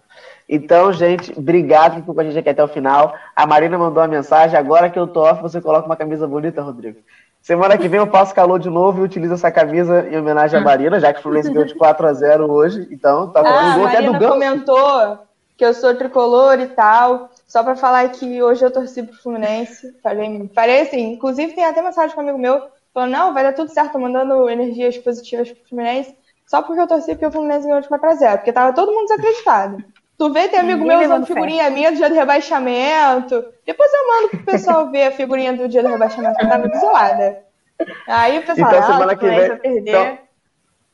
Então, 0.49 0.93
gente, 0.93 1.33
obrigado 1.39 2.03
por 2.03 2.15
com 2.15 2.21
a 2.21 2.25
gente 2.25 2.39
aqui 2.39 2.49
até 2.49 2.65
o 2.65 2.69
final. 2.69 3.15
A 3.37 3.47
Marina 3.47 3.79
mandou 3.79 4.03
uma 4.03 4.09
mensagem. 4.09 4.59
Agora 4.59 4.91
que 4.91 4.99
eu 4.99 5.07
tô 5.07 5.21
off, 5.21 5.41
você 5.41 5.61
coloca 5.61 5.87
uma 5.87 5.97
camisa 5.97 6.27
bonita, 6.27 6.61
Rodrigo. 6.61 6.99
Semana 7.41 7.79
que 7.79 7.89
vem 7.89 7.99
eu 7.99 8.07
passo 8.07 8.35
calor 8.35 8.59
de 8.59 8.69
novo 8.69 9.01
e 9.01 9.05
utilizo 9.05 9.35
essa 9.35 9.51
camisa 9.51 10.07
em 10.11 10.19
homenagem 10.19 10.61
à 10.61 10.63
Marina, 10.63 11.01
já 11.01 11.13
que 11.13 11.21
o 11.21 11.23
Fluminense 11.23 11.51
ganhou 11.51 11.67
de 11.67 11.75
4 11.75 12.07
a 12.07 12.13
0 12.13 12.51
hoje. 12.51 12.87
Então, 12.91 13.31
tá 13.31 13.41
ah, 13.41 13.77
gol 13.77 13.87
até 13.87 14.03
do 14.03 14.13
Ganso. 14.13 14.33
comentou 14.33 15.19
que 15.57 15.65
eu 15.65 15.75
sou 15.75 15.95
tricolor 15.95 16.61
e 16.61 16.69
tal. 16.69 17.31
Só 17.47 17.63
para 17.63 17.75
falar 17.77 18.09
que 18.11 18.43
hoje 18.43 18.65
eu 18.65 18.71
torci 18.71 19.03
pro 19.03 19.17
Fluminense. 19.17 19.93
Falei, 20.03 20.51
falei 20.55 20.83
assim, 20.83 21.13
inclusive 21.13 21.55
tem 21.55 21.65
até 21.65 21.83
mensagem 21.83 22.15
com 22.15 22.21
um 22.21 22.25
amigo 22.25 22.39
meu 22.39 22.63
falando, 22.93 23.13
não, 23.13 23.35
vai 23.35 23.43
dar 23.43 23.53
tudo 23.53 23.71
certo, 23.71 23.93
tô 23.93 23.99
mandando 23.99 24.49
energias 24.49 24.99
positivas 24.99 25.51
pro 25.51 25.69
Fluminense. 25.69 26.15
Só 26.47 26.63
porque 26.63 26.81
eu 26.81 26.87
torci 26.87 27.13
porque 27.13 27.27
o 27.27 27.33
Fluminense 27.33 27.67
ganhou 27.67 27.81
de 27.81 27.89
4 27.89 28.09
a 28.09 28.15
0 28.15 28.39
porque 28.39 28.53
tava 28.53 28.75
todo 28.75 28.93
mundo 28.93 29.07
desacreditado. 29.07 29.85
Tu 30.21 30.31
vê, 30.31 30.49
tem 30.49 30.61
amigo 30.61 30.83
Ninguém 30.83 30.99
meu 30.99 31.07
usando 31.07 31.25
figurinha 31.27 31.71
minha 31.71 31.91
do 31.91 31.97
dia 31.97 32.11
do 32.11 32.15
rebaixamento. 32.15 33.43
Depois 33.65 33.91
eu 33.91 34.07
mando 34.07 34.29
pro 34.29 34.45
pessoal 34.45 34.91
ver 34.91 35.05
a 35.05 35.11
figurinha 35.13 35.55
do 35.55 35.67
dia 35.67 35.83
do 35.83 35.89
rebaixamento, 35.89 36.37
que 36.37 36.45
eu 36.45 36.49
tava 36.51 36.69
isolada. 36.69 37.39
Aí 38.07 38.39
o 38.39 38.43
pessoal, 38.43 38.71
então, 38.71 38.87
semana 38.87 39.17
que 39.17 39.27
vem, 39.27 39.57
perder. 39.57 39.89
Então, 39.89 40.19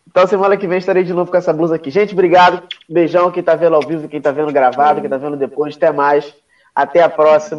então, 0.07 0.27
semana 0.29 0.57
que 0.57 0.69
vem 0.69 0.79
estarei 0.79 1.03
de 1.03 1.13
novo 1.13 1.29
com 1.29 1.37
essa 1.37 1.53
blusa 1.53 1.75
aqui. 1.75 1.91
Gente, 1.91 2.13
obrigado. 2.13 2.63
Beijão 2.89 3.33
quem 3.33 3.43
tá 3.43 3.57
vendo 3.57 3.75
ao 3.75 3.83
vivo, 3.83 4.07
quem 4.07 4.21
tá 4.21 4.31
vendo 4.31 4.53
gravado, 4.53 5.01
quem 5.01 5.11
tá 5.11 5.17
vendo 5.17 5.37
depois. 5.37 5.75
Até 5.75 5.91
mais. 5.91 6.33
Até 6.73 7.03
a 7.03 7.09
próxima. 7.09 7.55